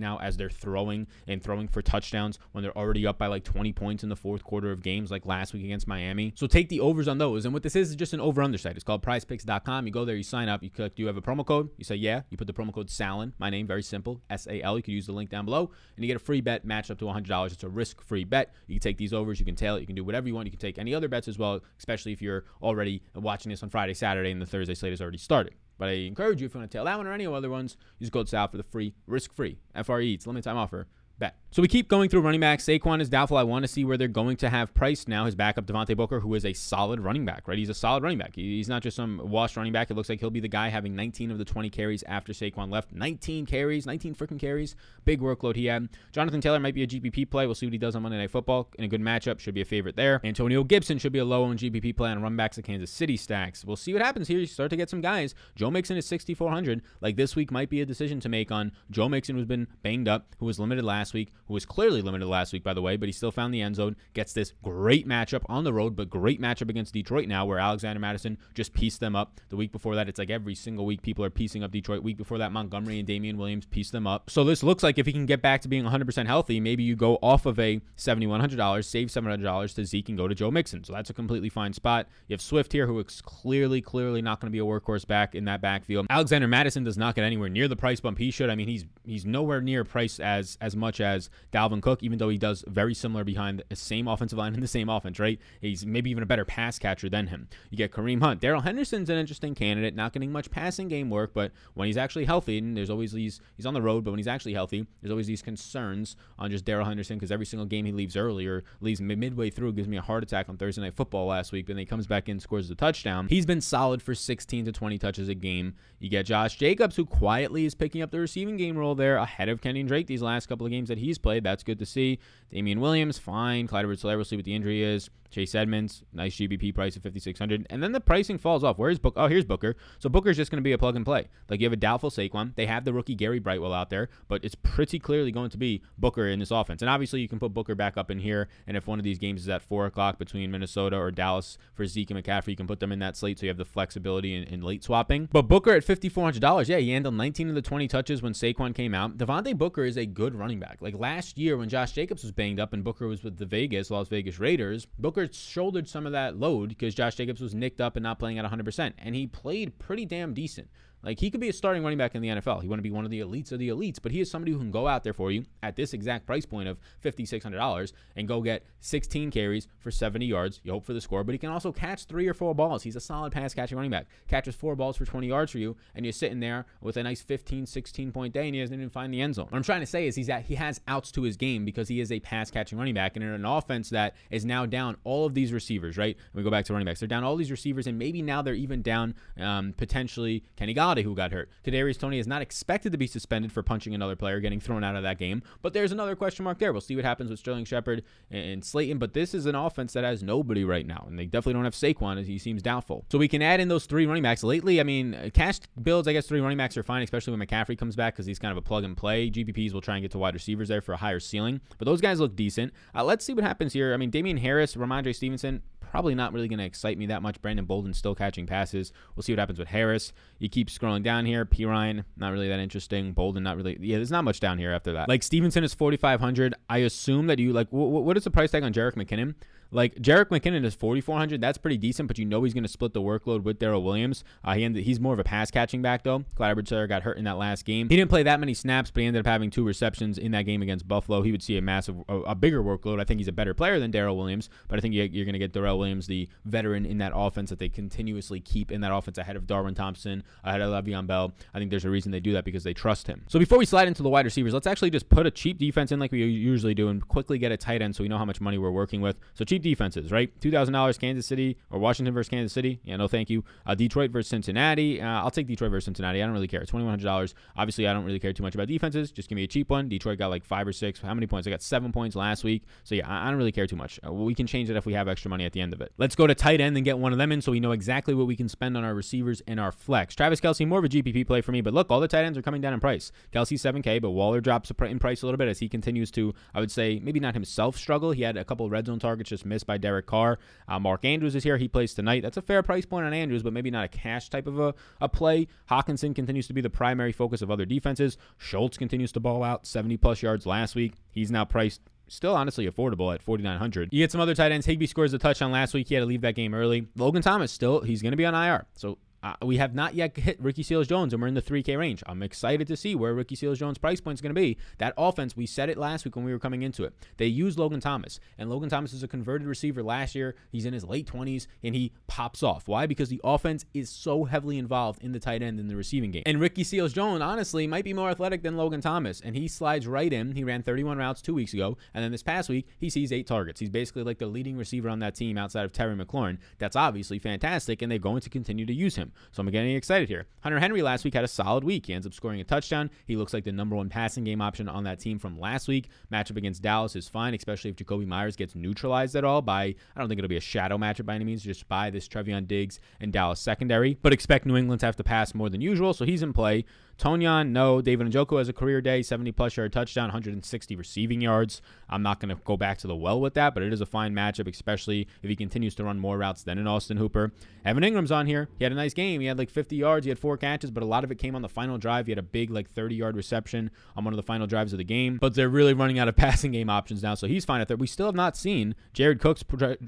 now 0.00 0.18
as 0.18 0.36
they're 0.36 0.50
throwing 0.50 1.06
and 1.26 1.42
throwing 1.42 1.68
for 1.68 1.82
touchdowns 1.82 2.38
when 2.52 2.62
they're 2.62 2.76
already 2.76 3.06
up 3.06 3.18
by 3.18 3.26
like 3.26 3.44
20 3.44 3.72
points 3.72 4.02
in 4.02 4.08
the 4.08 4.16
fourth 4.16 4.44
quarter 4.44 4.70
of 4.70 4.82
games, 4.82 5.10
like 5.10 5.24
last 5.26 5.54
week 5.54 5.64
against 5.64 5.86
Miami. 5.86 6.32
So 6.36 6.46
take 6.46 6.68
the 6.68 6.80
overs 6.80 7.08
on 7.08 7.18
those. 7.18 7.44
And 7.44 7.54
what 7.54 7.62
this 7.62 7.76
is 7.76 7.90
is 7.90 7.96
just 7.96 8.12
an 8.12 8.20
over 8.20 8.42
under 8.42 8.58
site. 8.58 8.74
It's 8.74 8.84
called 8.84 9.02
prizepicks.com. 9.02 9.86
You 9.86 9.92
go 9.92 10.04
there, 10.04 10.16
you 10.16 10.22
sign 10.22 10.48
up, 10.48 10.62
you 10.62 10.70
click, 10.70 10.96
do 10.96 11.02
you 11.02 11.06
have 11.06 11.16
a 11.16 11.22
promo 11.22 11.46
code? 11.46 11.70
You 11.76 11.84
say, 11.84 11.96
yeah. 11.96 12.22
You 12.30 12.36
put 12.36 12.46
the 12.46 12.52
promo 12.52 12.72
code 12.72 12.90
SALON, 12.90 13.32
my 13.38 13.50
name, 13.50 13.66
very 13.66 13.82
simple, 13.82 14.20
S 14.28 14.46
A 14.46 14.60
L. 14.62 14.76
You 14.76 14.82
can 14.82 14.94
use 14.94 15.06
the 15.06 15.12
link 15.12 15.30
down 15.30 15.44
below, 15.44 15.70
and 15.96 16.04
you 16.04 16.06
get 16.06 16.16
a 16.16 16.24
free 16.24 16.40
bet 16.40 16.64
matched 16.64 16.90
up 16.90 16.98
to 16.98 17.04
$100. 17.04 17.52
It's 17.52 17.62
a 17.62 17.68
risk 17.68 18.02
free 18.02 18.24
bet. 18.24 18.54
You 18.66 18.76
can 18.76 18.82
take 18.82 18.98
these 18.98 19.12
overs, 19.12 19.38
you 19.38 19.46
can 19.46 19.54
tail 19.54 19.76
it, 19.76 19.80
you 19.80 19.86
can 19.86 19.96
do 19.96 20.04
whatever 20.04 20.26
you 20.28 20.34
want. 20.34 20.46
You 20.46 20.50
can 20.50 20.60
take 20.60 20.78
any 20.78 20.94
other 20.94 21.08
bets 21.08 21.28
as 21.28 21.38
well, 21.38 21.60
especially 21.78 22.12
if 22.12 22.22
you're 22.22 22.44
already 22.62 23.02
watching 23.14 23.50
this 23.50 23.62
on 23.62 23.70
Friday, 23.70 23.94
Saturday, 23.94 24.30
and 24.30 24.40
the 24.40 24.46
Thursday 24.46 24.74
slate 24.74 24.92
is 24.92 25.00
already 25.00 25.18
starting. 25.18 25.54
But 25.78 25.88
I 25.88 25.92
encourage 25.92 26.40
you, 26.40 26.46
if 26.46 26.54
you 26.54 26.60
want 26.60 26.70
to 26.70 26.78
tail 26.78 26.84
that 26.84 26.96
one 26.96 27.06
or 27.06 27.12
any 27.12 27.26
other 27.26 27.50
ones, 27.50 27.76
use 27.98 28.10
code 28.10 28.28
SAL 28.28 28.48
for 28.48 28.56
the 28.56 28.62
free, 28.62 28.94
risk 29.06 29.34
free, 29.34 29.58
FRE. 29.84 30.00
It's 30.00 30.26
limited 30.26 30.48
time 30.48 30.56
offer 30.56 30.86
bet. 31.18 31.36
So 31.56 31.62
we 31.62 31.68
keep 31.68 31.88
going 31.88 32.10
through 32.10 32.20
running 32.20 32.42
backs. 32.42 32.66
Saquon 32.66 33.00
is 33.00 33.08
doubtful. 33.08 33.38
I 33.38 33.42
want 33.42 33.62
to 33.62 33.66
see 33.66 33.82
where 33.82 33.96
they're 33.96 34.08
going 34.08 34.36
to 34.36 34.50
have 34.50 34.74
Price 34.74 35.08
now. 35.08 35.24
His 35.24 35.34
backup, 35.34 35.64
Devontae 35.64 35.96
Booker, 35.96 36.20
who 36.20 36.34
is 36.34 36.44
a 36.44 36.52
solid 36.52 37.00
running 37.00 37.24
back, 37.24 37.48
right? 37.48 37.56
He's 37.56 37.70
a 37.70 37.74
solid 37.74 38.02
running 38.02 38.18
back. 38.18 38.34
He's 38.34 38.68
not 38.68 38.82
just 38.82 38.94
some 38.94 39.22
washed 39.24 39.56
running 39.56 39.72
back. 39.72 39.90
It 39.90 39.94
looks 39.94 40.10
like 40.10 40.20
he'll 40.20 40.28
be 40.28 40.40
the 40.40 40.48
guy 40.48 40.68
having 40.68 40.94
19 40.94 41.30
of 41.30 41.38
the 41.38 41.46
20 41.46 41.70
carries 41.70 42.02
after 42.02 42.34
Saquon 42.34 42.70
left. 42.70 42.92
19 42.92 43.46
carries, 43.46 43.86
19 43.86 44.14
freaking 44.14 44.38
carries. 44.38 44.76
Big 45.06 45.22
workload 45.22 45.56
he 45.56 45.64
had. 45.64 45.88
Jonathan 46.12 46.42
Taylor 46.42 46.60
might 46.60 46.74
be 46.74 46.82
a 46.82 46.86
GPP 46.86 47.30
play. 47.30 47.46
We'll 47.46 47.54
see 47.54 47.64
what 47.64 47.72
he 47.72 47.78
does 47.78 47.96
on 47.96 48.02
Monday 48.02 48.18
Night 48.18 48.30
Football. 48.30 48.68
In 48.78 48.84
a 48.84 48.88
good 48.88 49.00
matchup, 49.00 49.40
should 49.40 49.54
be 49.54 49.62
a 49.62 49.64
favorite 49.64 49.96
there. 49.96 50.20
Antonio 50.24 50.62
Gibson 50.62 50.98
should 50.98 51.12
be 51.12 51.20
a 51.20 51.24
low 51.24 51.44
on 51.44 51.56
GPP 51.56 51.96
play 51.96 52.10
on 52.10 52.20
run 52.20 52.36
backs 52.36 52.58
of 52.58 52.64
Kansas 52.64 52.90
City 52.90 53.16
stacks. 53.16 53.64
We'll 53.64 53.76
see 53.76 53.94
what 53.94 54.02
happens 54.02 54.28
here. 54.28 54.38
You 54.38 54.44
start 54.44 54.68
to 54.68 54.76
get 54.76 54.90
some 54.90 55.00
guys. 55.00 55.34
Joe 55.54 55.70
Mixon 55.70 55.96
is 55.96 56.04
6,400. 56.04 56.82
Like 57.00 57.16
this 57.16 57.34
week 57.34 57.50
might 57.50 57.70
be 57.70 57.80
a 57.80 57.86
decision 57.86 58.20
to 58.20 58.28
make 58.28 58.52
on 58.52 58.72
Joe 58.90 59.08
Mixon, 59.08 59.36
who's 59.36 59.46
been 59.46 59.68
banged 59.82 60.06
up, 60.06 60.36
who 60.38 60.44
was 60.44 60.58
limited 60.58 60.84
last 60.84 61.14
week, 61.14 61.32
who 61.48 61.54
was 61.54 61.64
clearly 61.64 62.02
limited 62.02 62.26
last 62.26 62.52
week, 62.52 62.64
by 62.64 62.74
the 62.74 62.82
way, 62.82 62.96
but 62.96 63.08
he 63.08 63.12
still 63.12 63.30
found 63.30 63.52
the 63.52 63.62
end 63.62 63.76
zone. 63.76 63.96
Gets 64.14 64.32
this 64.32 64.52
great 64.62 65.06
matchup 65.06 65.42
on 65.46 65.64
the 65.64 65.72
road, 65.72 65.96
but 65.96 66.10
great 66.10 66.40
matchup 66.40 66.68
against 66.70 66.94
Detroit 66.94 67.28
now, 67.28 67.44
where 67.44 67.58
Alexander 67.58 68.00
Mattison 68.00 68.38
just 68.54 68.72
pieced 68.72 69.00
them 69.00 69.16
up. 69.16 69.40
The 69.48 69.56
week 69.56 69.72
before 69.72 69.94
that, 69.96 70.08
it's 70.08 70.18
like 70.18 70.30
every 70.30 70.54
single 70.54 70.86
week 70.86 71.02
people 71.02 71.24
are 71.24 71.30
piecing 71.30 71.62
up 71.62 71.70
Detroit. 71.70 72.02
Week 72.02 72.16
before 72.16 72.38
that, 72.38 72.52
Montgomery 72.52 72.98
and 72.98 73.06
Damien 73.06 73.38
Williams 73.38 73.66
pieced 73.66 73.92
them 73.92 74.06
up. 74.06 74.30
So 74.30 74.44
this 74.44 74.62
looks 74.62 74.82
like 74.82 74.98
if 74.98 75.06
he 75.06 75.12
can 75.12 75.26
get 75.26 75.42
back 75.42 75.60
to 75.62 75.68
being 75.68 75.84
100% 75.84 76.26
healthy, 76.26 76.60
maybe 76.60 76.82
you 76.82 76.96
go 76.96 77.18
off 77.22 77.46
of 77.46 77.58
a 77.58 77.80
$7,100, 77.96 78.84
save 78.84 79.08
$700 79.08 79.74
to 79.74 79.84
Zeke 79.84 80.08
and 80.08 80.18
go 80.18 80.28
to 80.28 80.34
Joe 80.34 80.50
Mixon. 80.50 80.84
So 80.84 80.92
that's 80.92 81.10
a 81.10 81.14
completely 81.14 81.48
fine 81.48 81.72
spot. 81.72 82.08
You 82.28 82.34
have 82.34 82.40
Swift 82.40 82.72
here, 82.72 82.86
who 82.86 82.98
is 82.98 83.20
clearly, 83.20 83.80
clearly 83.80 84.22
not 84.22 84.40
going 84.40 84.50
to 84.50 84.52
be 84.52 84.58
a 84.58 84.62
workhorse 84.62 85.06
back 85.06 85.34
in 85.34 85.44
that 85.46 85.60
backfield. 85.60 86.06
Alexander 86.10 86.48
Mattison 86.48 86.84
does 86.84 86.98
not 86.98 87.14
get 87.14 87.24
anywhere 87.24 87.48
near 87.48 87.68
the 87.68 87.76
price 87.76 88.00
bump 88.00 88.18
he 88.18 88.30
should. 88.30 88.50
I 88.50 88.54
mean, 88.54 88.68
he's 88.68 88.84
he's 89.04 89.24
nowhere 89.24 89.60
near 89.60 89.84
price 89.84 90.20
as 90.20 90.58
as 90.60 90.76
much 90.76 91.00
as 91.00 91.30
Dalvin 91.52 91.82
Cook, 91.82 92.02
even 92.02 92.18
though 92.18 92.28
he 92.28 92.38
does 92.38 92.64
very 92.66 92.94
similar 92.94 93.24
behind 93.24 93.62
the 93.68 93.76
same 93.76 94.08
offensive 94.08 94.38
line 94.38 94.54
in 94.54 94.60
the 94.60 94.66
same 94.66 94.88
offense, 94.88 95.18
right? 95.18 95.38
He's 95.60 95.84
maybe 95.84 96.10
even 96.10 96.22
a 96.22 96.26
better 96.26 96.44
pass 96.44 96.78
catcher 96.78 97.08
than 97.08 97.28
him. 97.28 97.48
You 97.70 97.76
get 97.76 97.92
Kareem 97.92 98.22
Hunt. 98.22 98.40
Darrell 98.40 98.60
Henderson's 98.62 99.10
an 99.10 99.18
interesting 99.18 99.54
candidate, 99.54 99.94
not 99.94 100.12
getting 100.12 100.32
much 100.32 100.50
passing 100.50 100.88
game 100.88 101.10
work, 101.10 101.32
but 101.34 101.52
when 101.74 101.86
he's 101.86 101.96
actually 101.96 102.24
healthy, 102.24 102.58
and 102.58 102.76
there's 102.76 102.90
always 102.90 103.12
these, 103.12 103.40
he's 103.56 103.66
on 103.66 103.74
the 103.74 103.82
road, 103.82 104.04
but 104.04 104.10
when 104.10 104.18
he's 104.18 104.28
actually 104.28 104.54
healthy, 104.54 104.86
there's 105.00 105.10
always 105.10 105.26
these 105.26 105.42
concerns 105.42 106.16
on 106.38 106.50
just 106.50 106.64
Darrell 106.64 106.86
Henderson 106.86 107.16
because 107.16 107.32
every 107.32 107.46
single 107.46 107.66
game 107.66 107.84
he 107.84 107.92
leaves 107.92 108.16
early 108.16 108.46
leaves 108.80 109.00
midway 109.00 109.50
through 109.50 109.72
gives 109.72 109.88
me 109.88 109.96
a 109.96 110.02
heart 110.02 110.22
attack 110.22 110.48
on 110.48 110.56
Thursday 110.56 110.82
Night 110.82 110.94
Football 110.94 111.26
last 111.26 111.52
week, 111.52 111.66
but 111.66 111.72
then 111.72 111.80
he 111.80 111.86
comes 111.86 112.06
back 112.06 112.28
in, 112.28 112.38
scores 112.38 112.70
a 112.70 112.74
touchdown. 112.74 113.26
He's 113.28 113.46
been 113.46 113.60
solid 113.60 114.02
for 114.02 114.14
16 114.14 114.66
to 114.66 114.72
20 114.72 114.98
touches 114.98 115.28
a 115.28 115.34
game. 115.34 115.74
You 115.98 116.08
get 116.08 116.26
Josh 116.26 116.56
Jacobs, 116.56 116.96
who 116.96 117.06
quietly 117.06 117.64
is 117.64 117.74
picking 117.74 118.02
up 118.02 118.10
the 118.10 118.20
receiving 118.20 118.56
game 118.56 118.76
role 118.76 118.94
there 118.94 119.16
ahead 119.16 119.48
of 119.48 119.60
Kenyan 119.60 119.88
Drake 119.88 120.06
these 120.06 120.22
last 120.22 120.46
couple 120.46 120.66
of 120.66 120.70
games 120.70 120.88
that 120.88 120.98
he's 120.98 121.18
played. 121.26 121.42
That's 121.42 121.64
good 121.64 121.80
to 121.80 121.86
see. 121.86 122.20
Damien 122.52 122.80
Williams, 122.80 123.18
fine. 123.18 123.66
Clyde 123.66 123.80
Edwards 123.80 124.04
we'll 124.04 124.24
see 124.24 124.36
what 124.36 124.44
the 124.44 124.54
injury 124.54 124.84
is. 124.84 125.10
Chase 125.30 125.54
Edmonds, 125.54 126.02
nice 126.12 126.36
GPP 126.36 126.74
price 126.74 126.96
of 126.96 127.02
5600 127.02 127.66
And 127.70 127.82
then 127.82 127.92
the 127.92 128.00
pricing 128.00 128.38
falls 128.38 128.64
off. 128.64 128.78
Where's 128.78 128.98
Book? 128.98 129.14
Oh, 129.16 129.26
here's 129.26 129.44
Booker. 129.44 129.76
So 129.98 130.08
Booker's 130.08 130.36
just 130.36 130.50
going 130.50 130.62
to 130.62 130.66
be 130.66 130.72
a 130.72 130.78
plug 130.78 130.96
and 130.96 131.04
play. 131.04 131.28
Like 131.48 131.60
you 131.60 131.66
have 131.66 131.72
a 131.72 131.76
doubtful 131.76 132.10
Saquon. 132.10 132.54
They 132.54 132.66
have 132.66 132.84
the 132.84 132.92
rookie 132.92 133.14
Gary 133.14 133.38
Brightwell 133.38 133.72
out 133.72 133.90
there, 133.90 134.08
but 134.28 134.44
it's 134.44 134.54
pretty 134.54 134.98
clearly 134.98 135.30
going 135.30 135.50
to 135.50 135.58
be 135.58 135.82
Booker 135.98 136.26
in 136.28 136.38
this 136.38 136.50
offense. 136.50 136.82
And 136.82 136.88
obviously 136.88 137.20
you 137.20 137.28
can 137.28 137.38
put 137.38 137.54
Booker 137.54 137.74
back 137.74 137.96
up 137.96 138.10
in 138.10 138.18
here. 138.18 138.48
And 138.66 138.76
if 138.76 138.86
one 138.86 138.98
of 138.98 139.04
these 139.04 139.18
games 139.18 139.42
is 139.42 139.48
at 139.48 139.62
4 139.62 139.86
o'clock 139.86 140.18
between 140.18 140.50
Minnesota 140.50 140.96
or 140.96 141.10
Dallas 141.10 141.58
for 141.74 141.86
Zeke 141.86 142.10
and 142.10 142.22
McCaffrey, 142.22 142.48
you 142.48 142.56
can 142.56 142.66
put 142.66 142.80
them 142.80 142.92
in 142.92 142.98
that 143.00 143.16
slate 143.16 143.38
so 143.38 143.46
you 143.46 143.50
have 143.50 143.58
the 143.58 143.64
flexibility 143.64 144.34
in, 144.34 144.44
in 144.44 144.62
late 144.62 144.84
swapping. 144.84 145.28
But 145.32 145.42
Booker 145.42 145.72
at 145.72 145.84
$5,400, 145.84 146.68
yeah, 146.68 146.78
he 146.78 146.90
handled 146.90 147.14
19 147.14 147.48
of 147.48 147.54
the 147.54 147.62
20 147.62 147.88
touches 147.88 148.22
when 148.22 148.32
Saquon 148.32 148.74
came 148.74 148.94
out. 148.94 149.18
Devontae 149.18 149.56
Booker 149.56 149.84
is 149.84 149.96
a 149.96 150.06
good 150.06 150.34
running 150.34 150.60
back. 150.60 150.78
Like 150.80 150.98
last 150.98 151.38
year 151.38 151.56
when 151.56 151.68
Josh 151.68 151.92
Jacobs 151.92 152.22
was 152.22 152.32
banged 152.32 152.60
up 152.60 152.72
and 152.72 152.84
Booker 152.84 153.06
was 153.06 153.22
with 153.22 153.36
the 153.36 153.46
Vegas, 153.46 153.90
Las 153.90 154.08
Vegas 154.08 154.38
Raiders, 154.38 154.86
Booker 154.98 155.25
shouldered 155.34 155.88
some 155.88 156.06
of 156.06 156.12
that 156.12 156.38
load 156.38 156.70
because 156.70 156.94
Josh 156.94 157.16
Jacobs 157.16 157.40
was 157.40 157.54
nicked 157.54 157.80
up 157.80 157.96
and 157.96 158.02
not 158.02 158.18
playing 158.18 158.38
at 158.38 158.50
100%. 158.50 158.92
And 158.98 159.14
he 159.14 159.26
played 159.26 159.78
pretty 159.78 160.04
damn 160.04 160.34
decent. 160.34 160.68
Like 161.06 161.20
he 161.20 161.30
could 161.30 161.40
be 161.40 161.48
a 161.48 161.52
starting 161.52 161.84
running 161.84 161.98
back 161.98 162.16
in 162.16 162.20
the 162.20 162.28
NFL. 162.28 162.62
He 162.62 162.68
to 162.68 162.82
be 162.82 162.90
one 162.90 163.04
of 163.04 163.10
the 163.10 163.20
elites 163.20 163.52
of 163.52 163.58
the 163.58 163.68
elites, 163.68 163.98
but 164.02 164.10
he 164.10 164.20
is 164.20 164.30
somebody 164.30 164.52
who 164.52 164.58
can 164.58 164.72
go 164.72 164.88
out 164.88 165.04
there 165.04 165.12
for 165.12 165.30
you 165.30 165.44
at 165.62 165.76
this 165.76 165.92
exact 165.92 166.26
price 166.26 166.44
point 166.44 166.68
of 166.68 166.78
fifty 167.00 167.24
six 167.24 167.42
hundred 167.42 167.58
dollars 167.58 167.92
and 168.16 168.26
go 168.28 168.40
get 168.40 168.64
sixteen 168.80 169.30
carries 169.30 169.68
for 169.78 169.90
seventy 169.90 170.26
yards. 170.26 170.60
You 170.64 170.72
hope 170.72 170.84
for 170.84 170.92
the 170.92 171.00
score, 171.00 171.24
but 171.24 171.32
he 171.32 171.38
can 171.38 171.50
also 171.50 171.72
catch 171.72 172.04
three 172.04 172.26
or 172.26 172.34
four 172.34 172.54
balls. 172.54 172.82
He's 172.82 172.96
a 172.96 173.00
solid 173.00 173.32
pass 173.32 173.54
catching 173.54 173.76
running 173.76 173.90
back. 173.90 174.06
Catches 174.28 174.54
four 174.54 174.74
balls 174.74 174.96
for 174.96 175.04
twenty 175.04 175.28
yards 175.28 175.52
for 175.52 175.58
you, 175.58 175.76
and 175.94 176.04
you're 176.04 176.12
sitting 176.12 176.40
there 176.40 176.66
with 176.80 176.96
a 176.96 177.02
nice 177.02 177.22
15, 177.22 177.66
16 177.66 178.12
point 178.12 178.34
day, 178.34 178.46
and 178.46 178.54
he 178.54 178.60
doesn't 178.60 178.74
even 178.74 178.90
find 178.90 179.12
the 179.12 179.20
end 179.20 179.36
zone. 179.36 179.46
What 179.46 179.56
I'm 179.56 179.62
trying 179.62 179.80
to 179.80 179.86
say 179.86 180.06
is 180.06 180.16
he's 180.16 180.28
at 180.28 180.42
he 180.42 180.56
has 180.56 180.80
outs 180.88 181.12
to 181.12 181.22
his 181.22 181.36
game 181.36 181.64
because 181.64 181.86
he 181.88 182.00
is 182.00 182.10
a 182.10 182.18
pass 182.18 182.50
catching 182.50 182.78
running 182.78 182.94
back, 182.94 183.14
and 183.14 183.24
in 183.24 183.30
an 183.30 183.44
offense 183.44 183.90
that 183.90 184.14
is 184.30 184.44
now 184.44 184.66
down 184.66 184.96
all 185.04 185.24
of 185.24 185.34
these 185.34 185.52
receivers. 185.52 185.96
Right? 185.96 186.16
And 186.16 186.34
we 186.34 186.42
go 186.42 186.50
back 186.50 186.64
to 186.64 186.72
running 186.72 186.86
backs. 186.86 186.98
They're 186.98 187.06
down 187.06 187.22
all 187.22 187.36
these 187.36 187.52
receivers, 187.52 187.86
and 187.86 187.96
maybe 187.96 188.22
now 188.22 188.42
they're 188.42 188.54
even 188.54 188.82
down 188.82 189.14
um, 189.38 189.72
potentially 189.76 190.42
Kenny 190.56 190.74
Golladay, 190.74 190.95
who 191.02 191.14
got 191.14 191.32
hurt. 191.32 191.50
Kadarius 191.64 191.98
Toney 191.98 192.18
is 192.18 192.26
not 192.26 192.42
expected 192.42 192.92
to 192.92 192.98
be 192.98 193.06
suspended 193.06 193.52
for 193.52 193.62
punching 193.62 193.94
another 193.94 194.16
player, 194.16 194.40
getting 194.40 194.60
thrown 194.60 194.84
out 194.84 194.96
of 194.96 195.02
that 195.02 195.18
game. 195.18 195.42
But 195.62 195.72
there's 195.72 195.92
another 195.92 196.16
question 196.16 196.44
mark 196.44 196.58
there. 196.58 196.72
We'll 196.72 196.80
see 196.80 196.96
what 196.96 197.04
happens 197.04 197.30
with 197.30 197.38
Sterling 197.38 197.64
Shepard 197.64 198.02
and 198.30 198.64
Slayton. 198.64 198.98
But 198.98 199.14
this 199.14 199.34
is 199.34 199.46
an 199.46 199.54
offense 199.54 199.92
that 199.94 200.04
has 200.04 200.22
nobody 200.22 200.64
right 200.64 200.86
now, 200.86 201.04
and 201.08 201.18
they 201.18 201.26
definitely 201.26 201.54
don't 201.54 201.64
have 201.64 201.74
Saquon 201.74 202.20
as 202.20 202.26
he 202.26 202.38
seems 202.38 202.62
doubtful. 202.62 203.04
So 203.10 203.18
we 203.18 203.28
can 203.28 203.42
add 203.42 203.60
in 203.60 203.68
those 203.68 203.86
three 203.86 204.06
running 204.06 204.22
backs. 204.22 204.42
Lately, 204.42 204.80
I 204.80 204.82
mean, 204.82 205.30
cash 205.34 205.60
builds, 205.82 206.08
I 206.08 206.12
guess 206.12 206.26
three 206.26 206.40
running 206.40 206.58
backs 206.58 206.76
are 206.76 206.82
fine, 206.82 207.02
especially 207.02 207.36
when 207.36 207.46
McCaffrey 207.46 207.78
comes 207.78 207.96
back 207.96 208.14
because 208.14 208.26
he's 208.26 208.38
kind 208.38 208.52
of 208.52 208.58
a 208.58 208.62
plug 208.62 208.84
and 208.84 208.96
play. 208.96 209.30
GPPs 209.30 209.72
will 209.72 209.80
try 209.80 209.96
and 209.96 210.02
get 210.02 210.10
to 210.12 210.18
wide 210.18 210.34
receivers 210.34 210.68
there 210.68 210.80
for 210.80 210.92
a 210.92 210.96
higher 210.96 211.20
ceiling. 211.20 211.60
But 211.78 211.86
those 211.86 212.00
guys 212.00 212.20
look 212.20 212.36
decent. 212.36 212.72
Uh, 212.94 213.04
let's 213.04 213.24
see 213.24 213.34
what 213.34 213.44
happens 213.44 213.72
here. 213.72 213.94
I 213.94 213.96
mean, 213.96 214.10
Damien 214.10 214.36
Harris, 214.36 214.74
Rhamondre 214.74 215.14
Stevenson, 215.14 215.62
probably 215.90 216.14
not 216.14 216.32
really 216.32 216.48
going 216.48 216.58
to 216.58 216.64
excite 216.64 216.98
me 216.98 217.06
that 217.06 217.22
much. 217.22 217.40
Brandon 217.40 217.64
Bolden 217.64 217.94
still 217.94 218.14
catching 218.14 218.46
passes. 218.46 218.92
We'll 219.14 219.22
see 219.22 219.32
what 219.32 219.38
happens 219.38 219.58
with 219.58 219.68
Harris. 219.68 220.12
You 220.38 220.48
keep 220.48 220.68
scrolling 220.68 220.85
down 221.02 221.26
here. 221.26 221.44
Perine, 221.44 222.04
not 222.16 222.32
really 222.32 222.48
that 222.48 222.58
interesting. 222.60 223.12
Bolden, 223.12 223.42
not 223.42 223.56
really. 223.56 223.76
Yeah, 223.80 223.96
there's 223.96 224.10
not 224.10 224.24
much 224.24 224.40
down 224.40 224.58
here 224.58 224.72
after 224.72 224.92
that. 224.94 225.08
Like 225.08 225.22
Stevenson 225.22 225.64
is 225.64 225.74
4,500. 225.74 226.54
I 226.68 226.78
assume 226.78 227.26
that 227.26 227.38
you 227.38 227.52
like. 227.52 227.68
what 227.70 228.16
is 228.16 228.24
the 228.24 228.30
price 228.30 228.50
tag 228.50 228.62
on 228.62 228.72
Jerick 228.72 228.94
McKinnon? 228.94 229.34
Like 229.70 229.96
Jerick 229.96 230.26
McKinnon 230.26 230.64
is 230.64 230.74
4,400. 230.74 231.40
That's 231.40 231.58
pretty 231.58 231.76
decent, 231.76 232.08
but 232.08 232.18
you 232.18 232.24
know 232.24 232.42
he's 232.44 232.54
going 232.54 232.64
to 232.64 232.68
split 232.68 232.92
the 232.92 233.02
workload 233.02 233.42
with 233.42 233.58
Darrel 233.58 233.82
Williams. 233.82 234.24
Uh, 234.44 234.54
he 234.54 234.64
ended, 234.64 234.84
he's 234.84 235.00
more 235.00 235.12
of 235.12 235.18
a 235.18 235.24
pass 235.24 235.50
catching 235.50 235.82
back 235.82 236.02
though. 236.02 236.24
Clyde 236.34 236.56
got 236.88 237.02
hurt 237.02 237.18
in 237.18 237.24
that 237.24 237.38
last 237.38 237.64
game. 237.64 237.88
He 237.88 237.96
didn't 237.96 238.10
play 238.10 238.22
that 238.22 238.40
many 238.40 238.54
snaps, 238.54 238.90
but 238.90 239.00
he 239.00 239.06
ended 239.06 239.20
up 239.20 239.26
having 239.26 239.50
two 239.50 239.64
receptions 239.64 240.18
in 240.18 240.32
that 240.32 240.42
game 240.42 240.62
against 240.62 240.86
Buffalo. 240.86 241.22
He 241.22 241.32
would 241.32 241.42
see 241.42 241.56
a 241.56 241.62
massive, 241.62 241.96
a, 242.08 242.18
a 242.20 242.34
bigger 242.34 242.62
workload. 242.62 243.00
I 243.00 243.04
think 243.04 243.20
he's 243.20 243.28
a 243.28 243.32
better 243.32 243.54
player 243.54 243.78
than 243.78 243.90
Darrel 243.90 244.16
Williams, 244.16 244.48
but 244.68 244.78
I 244.78 244.82
think 244.82 244.94
you're 244.94 245.08
going 245.08 245.32
to 245.32 245.38
get 245.38 245.52
Darrel 245.52 245.78
Williams, 245.78 246.06
the 246.06 246.28
veteran 246.44 246.86
in 246.86 246.98
that 246.98 247.12
offense 247.14 247.50
that 247.50 247.58
they 247.58 247.68
continuously 247.68 248.40
keep 248.40 248.70
in 248.72 248.80
that 248.80 248.92
offense 248.92 249.18
ahead 249.18 249.36
of 249.36 249.46
Darwin 249.46 249.74
Thompson, 249.74 250.22
ahead 250.44 250.60
of 250.60 250.72
Le'Veon 250.72 251.06
Bell. 251.06 251.32
I 251.54 251.58
think 251.58 251.70
there's 251.70 251.84
a 251.84 251.90
reason 251.90 252.12
they 252.12 252.20
do 252.20 252.32
that 252.32 252.44
because 252.44 252.64
they 252.64 252.74
trust 252.74 253.06
him. 253.06 253.24
So 253.28 253.38
before 253.38 253.58
we 253.58 253.66
slide 253.66 253.88
into 253.88 254.02
the 254.02 254.08
wide 254.08 254.24
receivers, 254.24 254.54
let's 254.54 254.66
actually 254.66 254.90
just 254.90 255.08
put 255.08 255.26
a 255.26 255.30
cheap 255.30 255.58
defense 255.58 255.92
in 255.92 256.00
like 256.00 256.12
we 256.12 256.24
usually 256.24 256.74
do 256.74 256.88
and 256.88 257.06
quickly 257.06 257.38
get 257.38 257.52
a 257.52 257.56
tight 257.56 257.82
end 257.82 257.96
so 257.96 258.02
we 258.02 258.08
know 258.08 258.18
how 258.18 258.24
much 258.24 258.40
money 258.40 258.58
we're 258.58 258.70
working 258.70 259.00
with. 259.00 259.18
So 259.34 259.44
cheap 259.44 259.55
defenses, 259.62 260.10
right? 260.10 260.30
$2,000 260.40 260.98
Kansas 260.98 261.26
City 261.26 261.56
or 261.70 261.78
Washington 261.78 262.14
versus 262.14 262.30
Kansas 262.30 262.52
City. 262.52 262.80
Yeah, 262.84 262.96
no, 262.96 263.08
thank 263.08 263.30
you. 263.30 263.44
Uh, 263.64 263.74
Detroit 263.74 264.10
versus 264.10 264.28
Cincinnati. 264.28 265.00
Uh, 265.00 265.06
I'll 265.06 265.30
take 265.30 265.46
Detroit 265.46 265.70
versus 265.70 265.84
Cincinnati. 265.84 266.22
I 266.22 266.26
don't 266.26 266.34
really 266.34 266.48
care. 266.48 266.60
$2,100. 266.60 267.34
Obviously, 267.56 267.86
I 267.86 267.92
don't 267.92 268.04
really 268.04 268.18
care 268.18 268.32
too 268.32 268.42
much 268.42 268.54
about 268.54 268.68
defenses. 268.68 269.10
Just 269.10 269.28
give 269.28 269.36
me 269.36 269.44
a 269.44 269.46
cheap 269.46 269.70
one. 269.70 269.88
Detroit 269.88 270.18
got 270.18 270.28
like 270.28 270.44
five 270.44 270.66
or 270.66 270.72
six. 270.72 271.00
How 271.00 271.14
many 271.14 271.26
points? 271.26 271.46
I 271.46 271.50
got 271.50 271.62
seven 271.62 271.92
points 271.92 272.16
last 272.16 272.44
week. 272.44 272.64
So, 272.84 272.94
yeah, 272.94 273.08
I, 273.08 273.26
I 273.26 273.30
don't 273.30 273.38
really 273.38 273.52
care 273.52 273.66
too 273.66 273.76
much. 273.76 274.00
Uh, 274.06 274.12
we 274.12 274.34
can 274.34 274.46
change 274.46 274.70
it 274.70 274.76
if 274.76 274.86
we 274.86 274.92
have 274.94 275.08
extra 275.08 275.30
money 275.30 275.44
at 275.44 275.52
the 275.52 275.60
end 275.60 275.72
of 275.72 275.80
it. 275.80 275.92
Let's 275.98 276.14
go 276.14 276.26
to 276.26 276.34
tight 276.34 276.60
end 276.60 276.76
and 276.76 276.84
get 276.84 276.98
one 276.98 277.12
of 277.12 277.18
them 277.18 277.32
in 277.32 277.40
so 277.40 277.52
we 277.52 277.60
know 277.60 277.72
exactly 277.72 278.14
what 278.14 278.26
we 278.26 278.36
can 278.36 278.48
spend 278.48 278.76
on 278.76 278.84
our 278.84 278.94
receivers 278.94 279.42
and 279.46 279.58
our 279.58 279.72
flex. 279.72 280.14
Travis 280.14 280.40
Kelce, 280.40 280.66
more 280.66 280.78
of 280.78 280.84
a 280.84 280.88
GPP 280.88 281.26
play 281.26 281.40
for 281.40 281.52
me, 281.52 281.60
but 281.60 281.74
look, 281.74 281.90
all 281.90 282.00
the 282.00 282.08
tight 282.08 282.24
ends 282.24 282.36
are 282.36 282.42
coming 282.42 282.60
down 282.60 282.74
in 282.74 282.80
price. 282.80 283.12
Kelce 283.32 283.54
7K, 283.54 284.00
but 284.00 284.10
Waller 284.10 284.40
drops 284.40 284.70
in 284.70 284.98
price 284.98 285.22
a 285.22 285.26
little 285.26 285.38
bit 285.38 285.48
as 285.48 285.58
he 285.58 285.68
continues 285.68 286.10
to, 286.12 286.34
I 286.54 286.60
would 286.60 286.70
say, 286.70 287.00
maybe 287.02 287.20
not 287.20 287.34
himself 287.34 287.76
struggle. 287.76 288.10
He 288.10 288.22
had 288.22 288.36
a 288.36 288.44
couple 288.44 288.68
red 288.68 288.86
zone 288.86 288.98
targets 288.98 289.30
just 289.30 289.45
missed 289.46 289.66
by 289.66 289.78
Derek 289.78 290.06
Carr. 290.06 290.38
Uh, 290.68 290.78
Mark 290.78 291.04
Andrews 291.04 291.34
is 291.34 291.44
here. 291.44 291.56
He 291.56 291.68
plays 291.68 291.94
tonight. 291.94 292.22
That's 292.22 292.36
a 292.36 292.42
fair 292.42 292.62
price 292.62 292.84
point 292.84 293.06
on 293.06 293.14
Andrews, 293.14 293.42
but 293.42 293.52
maybe 293.52 293.70
not 293.70 293.84
a 293.84 293.88
cash 293.88 294.28
type 294.28 294.46
of 294.46 294.58
a, 294.58 294.74
a 295.00 295.08
play. 295.08 295.48
Hockenson 295.70 296.14
continues 296.14 296.46
to 296.46 296.52
be 296.52 296.60
the 296.60 296.70
primary 296.70 297.12
focus 297.12 297.42
of 297.42 297.50
other 297.50 297.64
defenses. 297.64 298.18
Schultz 298.38 298.76
continues 298.76 299.12
to 299.12 299.20
ball 299.20 299.42
out 299.42 299.66
70 299.66 299.96
plus 299.96 300.22
yards 300.22 300.46
last 300.46 300.74
week. 300.74 300.94
He's 301.10 301.30
now 301.30 301.44
priced 301.44 301.80
still 302.08 302.36
honestly 302.36 302.70
affordable 302.70 303.12
at 303.12 303.20
4900 303.20 303.88
you 303.92 304.02
get 304.02 304.12
some 304.12 304.20
other 304.20 304.34
tight 304.34 304.52
ends 304.52 304.64
Higbee 304.64 304.86
scores 304.86 305.12
a 305.12 305.18
touchdown 305.18 305.50
last 305.50 305.74
week 305.74 305.88
he 305.88 305.94
had 305.96 306.02
to 306.02 306.06
leave 306.06 306.20
that 306.20 306.36
game 306.36 306.54
early 306.54 306.86
logan 306.94 307.20
thomas 307.20 307.50
still 307.50 307.80
he's 307.80 308.00
going 308.00 308.12
to 308.12 308.16
be 308.16 308.24
on 308.24 308.32
ir 308.32 308.64
so 308.74 308.96
uh, 309.26 309.34
we 309.44 309.56
have 309.56 309.74
not 309.74 309.94
yet 309.94 310.16
hit 310.16 310.40
Ricky 310.40 310.62
Seals 310.62 310.86
Jones, 310.86 311.12
and 311.12 311.20
we're 311.20 311.26
in 311.28 311.34
the 311.34 311.42
3K 311.42 311.76
range. 311.76 312.02
I'm 312.06 312.22
excited 312.22 312.68
to 312.68 312.76
see 312.76 312.94
where 312.94 313.12
Ricky 313.12 313.34
Seals 313.34 313.58
Jones' 313.58 313.78
price 313.78 314.00
point 314.00 314.18
is 314.18 314.20
going 314.20 314.34
to 314.34 314.40
be. 314.40 314.56
That 314.78 314.94
offense, 314.96 315.36
we 315.36 315.46
said 315.46 315.68
it 315.68 315.76
last 315.76 316.04
week 316.04 316.14
when 316.14 316.24
we 316.24 316.32
were 316.32 316.38
coming 316.38 316.62
into 316.62 316.84
it. 316.84 316.94
They 317.16 317.26
use 317.26 317.58
Logan 317.58 317.80
Thomas, 317.80 318.20
and 318.38 318.48
Logan 318.48 318.68
Thomas 318.68 318.92
is 318.92 319.02
a 319.02 319.08
converted 319.08 319.48
receiver 319.48 319.82
last 319.82 320.14
year. 320.14 320.36
He's 320.52 320.64
in 320.64 320.72
his 320.72 320.84
late 320.84 321.10
20s, 321.10 321.48
and 321.64 321.74
he 321.74 321.92
pops 322.06 322.44
off. 322.44 322.68
Why? 322.68 322.86
Because 322.86 323.08
the 323.08 323.20
offense 323.24 323.64
is 323.74 323.90
so 323.90 324.24
heavily 324.24 324.58
involved 324.58 325.02
in 325.02 325.10
the 325.10 325.18
tight 325.18 325.42
end 325.42 325.58
in 325.58 325.66
the 325.66 325.76
receiving 325.76 326.12
game. 326.12 326.22
And 326.24 326.40
Ricky 326.40 326.62
Seals 326.62 326.92
Jones, 326.92 327.20
honestly, 327.20 327.66
might 327.66 327.84
be 327.84 327.92
more 327.92 328.10
athletic 328.10 328.42
than 328.42 328.56
Logan 328.56 328.80
Thomas, 328.80 329.20
and 329.20 329.34
he 329.34 329.48
slides 329.48 329.88
right 329.88 330.12
in. 330.12 330.36
He 330.36 330.44
ran 330.44 330.62
31 330.62 330.98
routes 330.98 331.20
two 331.20 331.34
weeks 331.34 331.52
ago, 331.52 331.76
and 331.94 332.04
then 332.04 332.12
this 332.12 332.22
past 332.22 332.48
week, 332.48 332.68
he 332.78 332.88
sees 332.88 333.12
eight 333.12 333.26
targets. 333.26 333.58
He's 333.58 333.70
basically 333.70 334.04
like 334.04 334.18
the 334.18 334.26
leading 334.26 334.56
receiver 334.56 334.88
on 334.88 335.00
that 335.00 335.16
team 335.16 335.36
outside 335.36 335.64
of 335.64 335.72
Terry 335.72 335.96
McLaurin. 335.96 336.38
That's 336.58 336.76
obviously 336.76 337.18
fantastic, 337.18 337.82
and 337.82 337.90
they're 337.90 337.98
going 337.98 338.20
to 338.20 338.30
continue 338.30 338.66
to 338.66 338.72
use 338.72 338.94
him. 338.94 339.12
So 339.32 339.40
I'm 339.40 339.50
getting 339.50 339.76
excited 339.76 340.08
here. 340.08 340.26
Hunter 340.40 340.58
Henry 340.58 340.82
last 340.82 341.04
week 341.04 341.14
had 341.14 341.24
a 341.24 341.28
solid 341.28 341.64
week. 341.64 341.86
He 341.86 341.94
ends 341.94 342.06
up 342.06 342.14
scoring 342.14 342.40
a 342.40 342.44
touchdown. 342.44 342.90
He 343.06 343.16
looks 343.16 343.34
like 343.34 343.44
the 343.44 343.52
number 343.52 343.76
one 343.76 343.88
passing 343.88 344.24
game 344.24 344.40
option 344.40 344.68
on 344.68 344.84
that 344.84 345.00
team 345.00 345.18
from 345.18 345.38
last 345.38 345.68
week. 345.68 345.88
Matchup 346.12 346.36
against 346.36 346.62
Dallas 346.62 346.96
is 346.96 347.08
fine, 347.08 347.34
especially 347.34 347.70
if 347.70 347.76
Jakobi 347.76 348.06
Meyers 348.06 348.36
gets 348.36 348.54
neutralized 348.54 349.16
at 349.16 349.24
all 349.24 349.42
by, 349.42 349.62
I 349.64 349.74
don't 349.98 350.08
think 350.08 350.18
it'll 350.18 350.28
be 350.28 350.36
a 350.36 350.40
shadow 350.40 350.78
matchup 350.78 351.06
by 351.06 351.14
any 351.14 351.24
means, 351.24 351.42
just 351.42 351.68
by 351.68 351.90
this 351.90 352.08
Trevon 352.08 352.46
Diggs 352.46 352.80
and 353.00 353.12
Dallas 353.12 353.40
secondary. 353.40 353.94
But 354.00 354.12
expect 354.12 354.46
New 354.46 354.56
England 354.56 354.80
to 354.80 354.86
have 354.86 354.96
to 354.96 355.04
pass 355.04 355.34
more 355.34 355.50
than 355.50 355.60
usual, 355.60 355.94
so 355.94 356.04
he's 356.04 356.22
in 356.22 356.32
play. 356.32 356.64
Tonyan, 356.98 357.50
no. 357.50 357.82
David 357.82 358.06
Njoku 358.06 358.38
has 358.38 358.48
a 358.48 358.52
career 358.52 358.80
day, 358.80 359.02
70 359.02 359.32
plus 359.32 359.56
yard 359.56 359.72
touchdown, 359.72 360.08
160 360.08 360.76
receiving 360.76 361.20
yards. 361.20 361.60
I'm 361.88 362.02
not 362.02 362.20
going 362.20 362.34
to 362.34 362.42
go 362.42 362.56
back 362.56 362.78
to 362.78 362.86
the 362.86 362.96
well 362.96 363.20
with 363.20 363.34
that, 363.34 363.52
but 363.52 363.62
it 363.62 363.72
is 363.72 363.80
a 363.80 363.86
fine 363.86 364.14
matchup, 364.14 364.50
especially 364.50 365.06
if 365.22 365.28
he 365.28 365.36
continues 365.36 365.74
to 365.76 365.84
run 365.84 365.98
more 365.98 366.16
routes 366.18 366.42
than 366.42 366.58
an 366.58 366.66
Austin 366.66 366.96
Hooper. 366.96 367.32
Evan 367.64 367.82
Engram's 367.82 368.10
on 368.10 368.26
here. 368.26 368.48
He 368.58 368.64
had 368.64 368.72
a 368.72 368.76
nice 368.76 368.94
game. 368.94 369.20
He 369.20 369.26
had 369.26 369.38
like 369.38 369.50
50 369.50 369.76
yards. 369.76 370.06
He 370.06 370.10
had 370.10 370.18
four 370.18 370.36
catches, 370.36 370.70
but 370.70 370.82
a 370.82 370.86
lot 370.86 371.04
of 371.04 371.10
it 371.10 371.18
came 371.18 371.34
on 371.34 371.42
the 371.42 371.48
final 371.48 371.76
drive. 371.76 372.06
He 372.06 372.12
had 372.12 372.18
a 372.18 372.22
big 372.22 372.50
like 372.50 372.70
30 372.70 372.94
yard 372.94 373.16
reception 373.16 373.70
on 373.94 374.04
one 374.04 374.14
of 374.14 374.16
the 374.16 374.22
final 374.22 374.46
drives 374.46 374.72
of 374.72 374.78
the 374.78 374.84
game. 374.84 375.18
But 375.20 375.34
they're 375.34 375.48
really 375.48 375.74
running 375.74 375.98
out 375.98 376.08
of 376.08 376.16
passing 376.26 376.52
game 376.52 376.70
options 376.70 377.02
now, 377.02 377.14
so 377.14 377.26
he's 377.26 377.44
fine 377.44 377.60
at 377.60 377.68
there. 377.68 377.76
We 377.76 377.86
still 377.86 378.06
have 378.06 378.14
not 378.14 378.36
seen 378.36 378.74
Jared 378.94 379.20
Cook's 379.20 379.42